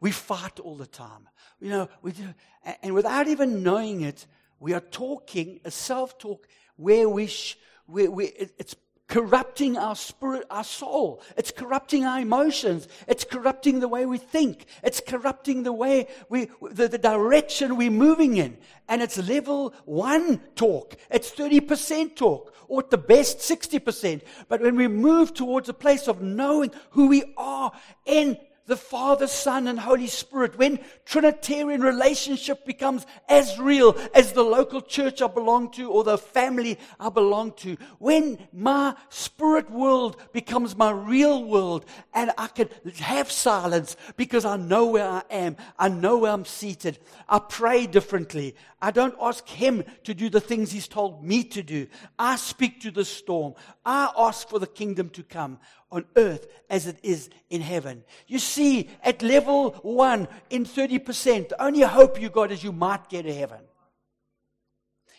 We 0.00 0.10
fight 0.10 0.60
all 0.60 0.76
the 0.76 0.86
time. 0.86 1.28
You 1.60 1.70
know, 1.70 1.88
we 2.02 2.12
do. 2.12 2.34
And 2.82 2.94
without 2.94 3.26
even 3.26 3.62
knowing 3.62 4.02
it, 4.02 4.26
we 4.60 4.74
are 4.74 4.80
talking 4.80 5.60
a 5.64 5.70
self 5.70 6.18
talk 6.18 6.46
where 6.76 7.08
we, 7.08 7.26
sh- 7.26 7.56
where, 7.86 8.10
where 8.10 8.28
it's 8.36 8.74
corrupting 9.08 9.76
our 9.76 9.96
spirit, 9.96 10.46
our 10.50 10.62
soul. 10.62 11.22
It's 11.36 11.50
corrupting 11.50 12.04
our 12.04 12.20
emotions. 12.20 12.86
It's 13.08 13.24
corrupting 13.24 13.80
the 13.80 13.88
way 13.88 14.06
we 14.06 14.18
think. 14.18 14.66
It's 14.82 15.00
corrupting 15.00 15.62
the 15.62 15.72
way 15.72 16.06
we, 16.28 16.50
the, 16.70 16.88
the 16.88 16.98
direction 16.98 17.76
we're 17.76 17.90
moving 17.90 18.36
in. 18.36 18.58
And 18.88 19.02
it's 19.02 19.18
level 19.18 19.74
one 19.86 20.40
talk. 20.54 20.96
It's 21.10 21.30
30% 21.30 22.16
talk, 22.16 22.54
or 22.68 22.80
at 22.80 22.90
the 22.90 22.98
best 22.98 23.38
60%. 23.38 24.22
But 24.48 24.60
when 24.60 24.76
we 24.76 24.88
move 24.88 25.34
towards 25.34 25.68
a 25.68 25.74
place 25.74 26.06
of 26.06 26.22
knowing 26.22 26.70
who 26.90 27.08
we 27.08 27.34
are 27.36 27.72
in 28.04 28.38
the 28.68 28.76
Father, 28.76 29.26
Son, 29.26 29.66
and 29.66 29.80
Holy 29.80 30.06
Spirit, 30.06 30.58
when 30.58 30.78
Trinitarian 31.06 31.80
relationship 31.80 32.66
becomes 32.66 33.06
as 33.26 33.58
real 33.58 33.96
as 34.14 34.32
the 34.32 34.42
local 34.42 34.82
church 34.82 35.22
I 35.22 35.26
belong 35.26 35.70
to 35.72 35.90
or 35.90 36.04
the 36.04 36.18
family 36.18 36.78
I 37.00 37.08
belong 37.08 37.52
to, 37.52 37.78
when 37.98 38.38
my 38.52 38.94
spirit 39.08 39.70
world 39.70 40.18
becomes 40.34 40.76
my 40.76 40.90
real 40.90 41.44
world 41.44 41.86
and 42.12 42.30
I 42.36 42.48
can 42.48 42.68
have 42.98 43.32
silence 43.32 43.96
because 44.18 44.44
I 44.44 44.58
know 44.58 44.86
where 44.86 45.08
I 45.08 45.22
am, 45.30 45.56
I 45.78 45.88
know 45.88 46.18
where 46.18 46.32
I'm 46.32 46.44
seated, 46.44 46.98
I 47.26 47.38
pray 47.38 47.86
differently. 47.86 48.54
I 48.82 48.90
don't 48.90 49.16
ask 49.20 49.48
Him 49.48 49.82
to 50.04 50.12
do 50.12 50.28
the 50.28 50.42
things 50.42 50.70
He's 50.70 50.88
told 50.88 51.24
me 51.24 51.42
to 51.44 51.62
do. 51.62 51.86
I 52.18 52.36
speak 52.36 52.82
to 52.82 52.90
the 52.90 53.04
storm. 53.04 53.54
I 53.84 54.12
ask 54.16 54.46
for 54.46 54.58
the 54.58 54.66
kingdom 54.66 55.08
to 55.10 55.22
come 55.22 55.58
on 55.90 56.04
earth 56.16 56.46
as 56.68 56.86
it 56.86 56.98
is 57.02 57.30
in 57.50 57.60
heaven. 57.60 58.04
You 58.26 58.38
see, 58.38 58.90
at 59.02 59.22
level 59.22 59.72
one, 59.82 60.28
in 60.50 60.64
30%, 60.64 61.48
the 61.48 61.62
only 61.62 61.80
hope 61.80 62.20
you 62.20 62.28
got 62.28 62.52
is 62.52 62.62
you 62.62 62.72
might 62.72 63.08
get 63.08 63.22
to 63.22 63.34
heaven. 63.34 63.60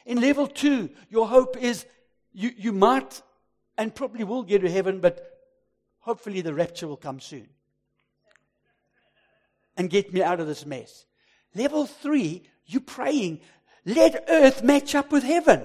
In 0.05 0.21
level 0.21 0.47
two, 0.47 0.89
your 1.09 1.27
hope 1.27 1.57
is 1.57 1.85
you, 2.31 2.51
you 2.55 2.71
might 2.71 3.21
and 3.77 3.93
probably 3.93 4.23
will 4.23 4.43
get 4.43 4.61
to 4.61 4.69
heaven, 4.69 4.99
but 4.99 5.39
hopefully 5.99 6.41
the 6.41 6.53
rapture 6.53 6.87
will 6.87 6.97
come 6.97 7.19
soon 7.19 7.47
and 9.77 9.89
get 9.89 10.13
me 10.13 10.21
out 10.21 10.39
of 10.39 10.47
this 10.47 10.65
mess. 10.65 11.05
Level 11.55 11.85
three, 11.85 12.43
you 12.65 12.79
praying, 12.79 13.39
let 13.85 14.25
earth 14.27 14.61
match 14.63 14.93
up 14.93 15.11
with 15.11 15.23
heaven. 15.23 15.61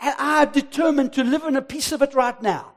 And 0.00 0.14
I'm 0.18 0.52
determined 0.52 1.12
to 1.14 1.24
live 1.24 1.44
in 1.44 1.56
a 1.56 1.62
piece 1.62 1.92
of 1.92 2.02
it 2.02 2.14
right 2.14 2.40
now. 2.42 2.74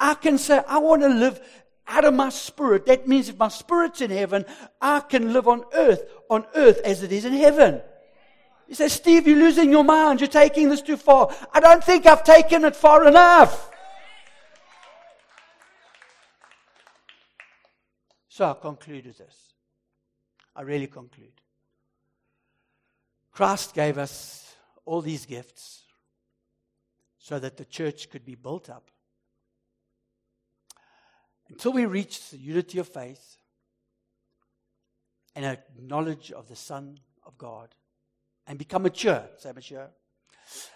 I 0.00 0.14
can 0.14 0.38
say, 0.38 0.62
I 0.66 0.78
want 0.78 1.02
to 1.02 1.08
live 1.08 1.40
out 1.86 2.06
of 2.06 2.14
my 2.14 2.30
spirit. 2.30 2.86
That 2.86 3.06
means 3.06 3.28
if 3.28 3.36
my 3.36 3.48
spirit's 3.48 4.00
in 4.00 4.10
heaven, 4.10 4.46
I 4.80 5.00
can 5.00 5.34
live 5.34 5.46
on 5.46 5.62
earth, 5.74 6.02
on 6.30 6.46
earth 6.54 6.80
as 6.84 7.02
it 7.02 7.12
is 7.12 7.26
in 7.26 7.34
heaven. 7.34 7.82
You 8.66 8.74
say, 8.74 8.88
Steve, 8.88 9.28
you're 9.28 9.36
losing 9.36 9.70
your 9.70 9.84
mind. 9.84 10.20
You're 10.20 10.28
taking 10.28 10.70
this 10.70 10.80
too 10.80 10.96
far. 10.96 11.34
I 11.52 11.60
don't 11.60 11.84
think 11.84 12.06
I've 12.06 12.24
taken 12.24 12.64
it 12.64 12.74
far 12.74 13.06
enough. 13.06 13.70
So 18.28 18.48
I 18.48 18.54
conclude 18.54 19.04
with 19.04 19.18
this. 19.18 19.36
I 20.56 20.62
really 20.62 20.86
conclude. 20.86 21.32
Christ 23.32 23.74
gave 23.74 23.98
us 23.98 24.54
all 24.86 25.02
these 25.02 25.26
gifts 25.26 25.82
so 27.18 27.38
that 27.38 27.58
the 27.58 27.66
church 27.66 28.08
could 28.08 28.24
be 28.24 28.34
built 28.34 28.70
up 28.70 28.90
until 31.50 31.72
we 31.72 31.84
reach 31.84 32.30
the 32.30 32.38
unity 32.38 32.78
of 32.78 32.88
faith 32.88 33.36
and 35.34 35.44
a 35.44 35.58
knowledge 35.80 36.32
of 36.32 36.48
the 36.48 36.56
Son 36.56 36.98
of 37.26 37.36
God 37.36 37.74
and 38.46 38.58
become 38.58 38.82
mature, 38.82 39.24
say 39.38 39.52
mature, 39.52 39.90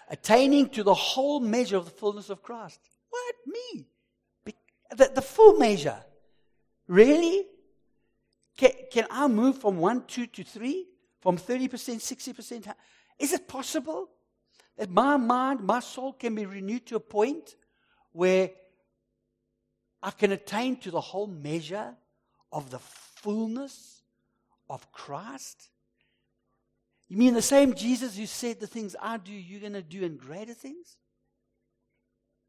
attaining 0.09 0.69
to 0.69 0.83
the 0.83 0.93
whole 0.93 1.39
measure 1.39 1.77
of 1.77 1.85
the 1.85 1.91
fullness 1.91 2.29
of 2.29 2.43
Christ. 2.43 2.79
What? 3.09 3.35
Me? 3.47 3.87
The, 4.95 5.11
the 5.15 5.21
full 5.21 5.57
measure. 5.57 5.97
Really? 6.87 7.47
Can, 8.57 8.71
can 8.91 9.07
I 9.09 9.27
move 9.27 9.59
from 9.59 9.77
1, 9.77 10.05
2 10.07 10.27
to 10.27 10.43
3? 10.43 10.87
From 11.21 11.37
30%, 11.37 11.69
60%? 11.69 12.73
Is 13.17 13.33
it 13.33 13.47
possible? 13.47 14.09
That 14.77 14.89
my 14.89 15.17
mind, 15.17 15.61
my 15.61 15.79
soul 15.79 16.13
can 16.13 16.35
be 16.35 16.45
renewed 16.45 16.85
to 16.87 16.97
a 16.97 16.99
point 16.99 17.55
where 18.11 18.51
I 20.05 20.11
can 20.11 20.31
attain 20.31 20.77
to 20.81 20.91
the 20.91 21.01
whole 21.01 21.25
measure 21.25 21.95
of 22.51 22.69
the 22.69 22.77
fullness 22.77 24.03
of 24.69 24.91
Christ? 24.91 25.69
You 27.07 27.17
mean 27.17 27.33
the 27.33 27.41
same 27.41 27.73
Jesus 27.73 28.15
who 28.15 28.27
said 28.27 28.59
the 28.59 28.67
things 28.67 28.95
I 29.01 29.17
do, 29.17 29.31
you're 29.33 29.61
going 29.61 29.73
to 29.73 29.81
do 29.81 30.05
and 30.05 30.19
greater 30.19 30.53
things? 30.53 30.97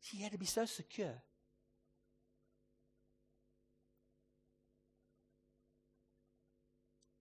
He 0.00 0.22
had 0.22 0.32
to 0.32 0.38
be 0.38 0.44
so 0.44 0.66
secure. 0.66 1.14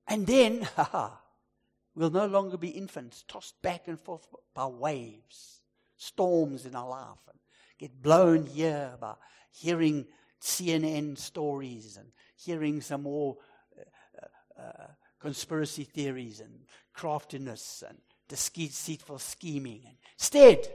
And 0.06 0.28
then, 0.28 0.64
haha, 0.76 1.12
we'll 1.96 2.10
no 2.10 2.26
longer 2.26 2.58
be 2.58 2.70
infants 2.72 3.24
tossed 3.26 3.62
back 3.62 3.88
and 3.88 3.98
forth 3.98 4.28
by 4.54 4.66
waves, 4.66 5.62
storms 5.96 6.66
in 6.66 6.76
our 6.76 6.90
life, 6.90 7.26
and 7.30 7.40
get 7.80 8.02
blown 8.02 8.48
here 8.48 8.98
by 9.00 9.14
hearing 9.50 10.06
CNN 10.46 11.18
stories 11.18 11.98
and 11.98 12.08
hearing 12.36 12.80
some 12.80 13.02
more 13.02 13.38
uh, 13.78 14.62
uh, 14.62 14.88
conspiracy 15.20 15.84
theories 15.84 16.40
and 16.40 16.52
craftiness 16.94 17.84
and 17.88 17.98
deceitful 18.30 19.18
scheming. 19.18 19.82
Instead, 20.20 20.68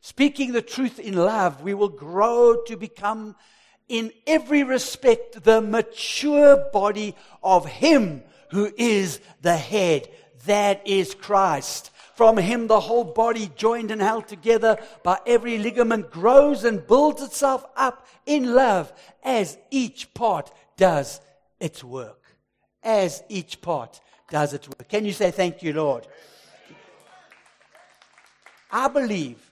speaking 0.00 0.52
the 0.52 0.62
truth 0.62 0.98
in 0.98 1.16
love, 1.16 1.62
we 1.62 1.74
will 1.74 1.90
grow 1.90 2.56
to 2.66 2.76
become, 2.76 3.36
in 3.88 4.10
every 4.26 4.62
respect, 4.62 5.44
the 5.44 5.60
mature 5.60 6.56
body 6.72 7.14
of 7.42 7.66
Him 7.66 8.22
who 8.50 8.72
is 8.78 9.20
the 9.42 9.56
head. 9.56 10.08
That 10.46 10.86
is 10.86 11.14
Christ. 11.14 11.90
From 12.14 12.36
him, 12.36 12.68
the 12.68 12.80
whole 12.80 13.04
body, 13.04 13.50
joined 13.56 13.90
and 13.90 14.00
held 14.00 14.28
together 14.28 14.78
by 15.02 15.18
every 15.26 15.58
ligament, 15.58 16.10
grows 16.10 16.64
and 16.64 16.86
builds 16.86 17.22
itself 17.22 17.64
up 17.76 18.06
in 18.24 18.54
love 18.54 18.92
as 19.22 19.58
each 19.70 20.14
part 20.14 20.52
does 20.76 21.20
its 21.58 21.82
work. 21.82 22.22
As 22.82 23.22
each 23.28 23.60
part 23.60 24.00
does 24.30 24.52
its 24.52 24.68
work. 24.68 24.88
Can 24.88 25.04
you 25.04 25.12
say, 25.12 25.30
Thank 25.30 25.62
you, 25.62 25.72
Lord? 25.72 26.06
I 28.70 28.88
believe 28.88 29.50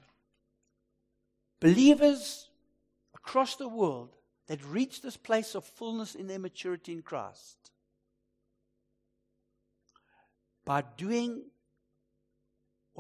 believers 1.61 2.49
across 3.15 3.57
the 3.57 3.69
world 3.69 4.11
that 4.49 4.65
reach 4.65 5.01
this 5.01 5.17
place 5.17 5.55
of 5.55 5.65
fullness 5.65 6.15
in 6.15 6.27
their 6.27 6.39
maturity 6.39 6.93
in 6.93 7.03
Christ 7.03 7.71
by 10.65 10.83
doing 10.97 11.43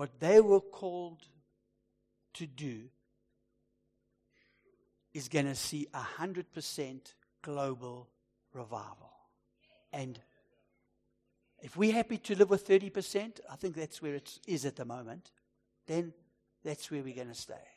what 0.02 0.18
they 0.18 0.40
were 0.40 0.58
called 0.58 1.22
to 2.34 2.44
do 2.44 2.88
is 5.14 5.28
going 5.28 5.44
to 5.44 5.54
see 5.54 5.86
a 5.94 6.00
100% 6.18 7.14
global 7.40 8.08
revival. 8.52 9.12
And 9.92 10.18
if 11.60 11.76
we're 11.76 11.92
happy 11.92 12.18
to 12.18 12.34
live 12.34 12.50
with 12.50 12.66
30%, 12.66 13.38
I 13.48 13.54
think 13.54 13.76
that's 13.76 14.02
where 14.02 14.16
it 14.16 14.40
is 14.48 14.66
at 14.66 14.74
the 14.74 14.84
moment, 14.84 15.30
then 15.86 16.12
that's 16.64 16.90
where 16.90 17.04
we're 17.04 17.14
going 17.14 17.28
to 17.28 17.34
stay. 17.34 17.68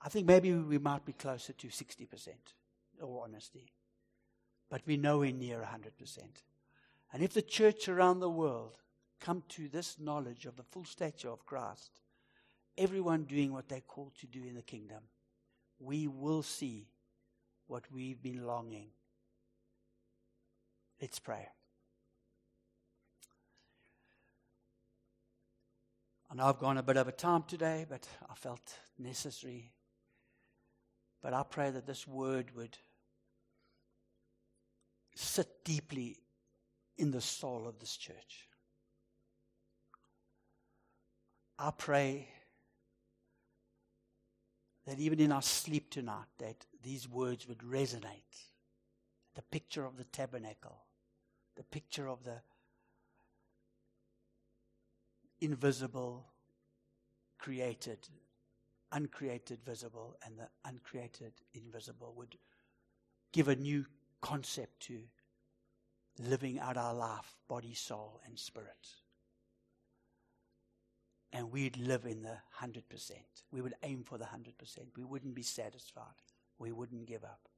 I 0.00 0.08
think 0.08 0.28
maybe 0.28 0.52
we 0.52 0.78
might 0.78 1.04
be 1.04 1.12
closer 1.12 1.54
to 1.54 1.66
60%, 1.66 2.28
in 2.28 3.02
all 3.02 3.24
honesty. 3.24 3.72
But 4.70 4.82
we're 4.86 4.96
nowhere 4.96 5.32
near 5.32 5.58
100%. 5.58 6.18
And 7.12 7.20
if 7.20 7.32
the 7.32 7.42
church 7.42 7.88
around 7.88 8.20
the 8.20 8.30
world 8.30 8.78
come 9.20 9.42
to 9.50 9.68
this 9.68 9.96
knowledge 9.98 10.46
of 10.46 10.56
the 10.56 10.62
full 10.62 10.84
stature 10.84 11.30
of 11.30 11.46
Christ, 11.46 12.00
everyone 12.76 13.24
doing 13.24 13.52
what 13.52 13.68
they're 13.68 13.80
called 13.80 14.14
to 14.20 14.26
do 14.26 14.44
in 14.44 14.54
the 14.54 14.62
kingdom, 14.62 15.02
we 15.78 16.06
will 16.06 16.42
see 16.42 16.86
what 17.66 17.84
we've 17.92 18.22
been 18.22 18.46
longing. 18.46 18.88
Let's 21.00 21.18
pray. 21.18 21.48
I 26.30 26.34
know 26.34 26.46
I've 26.46 26.58
gone 26.58 26.78
a 26.78 26.82
bit 26.82 26.96
over 26.96 27.12
time 27.12 27.44
today, 27.46 27.86
but 27.88 28.08
I 28.28 28.34
felt 28.34 28.74
necessary. 28.98 29.72
But 31.22 31.32
I 31.32 31.42
pray 31.42 31.70
that 31.70 31.86
this 31.86 32.06
word 32.08 32.54
would 32.56 32.76
sit 35.14 35.64
deeply 35.64 36.18
in 36.98 37.10
the 37.10 37.20
soul 37.20 37.66
of 37.68 37.78
this 37.78 37.96
church. 37.96 38.48
I 41.58 41.70
pray 41.70 42.28
that 44.86 44.98
even 44.98 45.20
in 45.20 45.32
our 45.32 45.42
sleep 45.42 45.90
tonight, 45.90 46.26
that 46.38 46.66
these 46.82 47.08
words 47.08 47.48
would 47.48 47.58
resonate. 47.58 48.50
The 49.34 49.42
picture 49.42 49.84
of 49.84 49.96
the 49.96 50.04
tabernacle, 50.04 50.84
the 51.56 51.64
picture 51.64 52.08
of 52.08 52.24
the 52.24 52.40
invisible, 55.40 56.26
created, 57.38 57.98
uncreated, 58.92 59.60
visible, 59.64 60.16
and 60.24 60.38
the 60.38 60.48
uncreated, 60.64 61.32
invisible 61.54 62.14
would 62.16 62.36
give 63.32 63.48
a 63.48 63.56
new 63.56 63.86
concept 64.20 64.80
to 64.80 65.00
living 66.18 66.58
out 66.60 66.76
our 66.76 66.94
life, 66.94 67.36
body, 67.48 67.74
soul, 67.74 68.20
and 68.26 68.38
spirit 68.38 68.88
and 71.34 71.50
we'd 71.50 71.76
live 71.76 72.06
in 72.06 72.22
the 72.22 72.38
100%. 72.62 72.82
We 73.50 73.60
would 73.60 73.74
aim 73.82 74.04
for 74.04 74.16
the 74.16 74.24
100%. 74.24 74.52
We 74.96 75.04
wouldn't 75.04 75.34
be 75.34 75.42
satisfied. 75.42 76.04
We 76.58 76.70
wouldn't 76.70 77.06
give 77.06 77.24
up. 77.24 77.48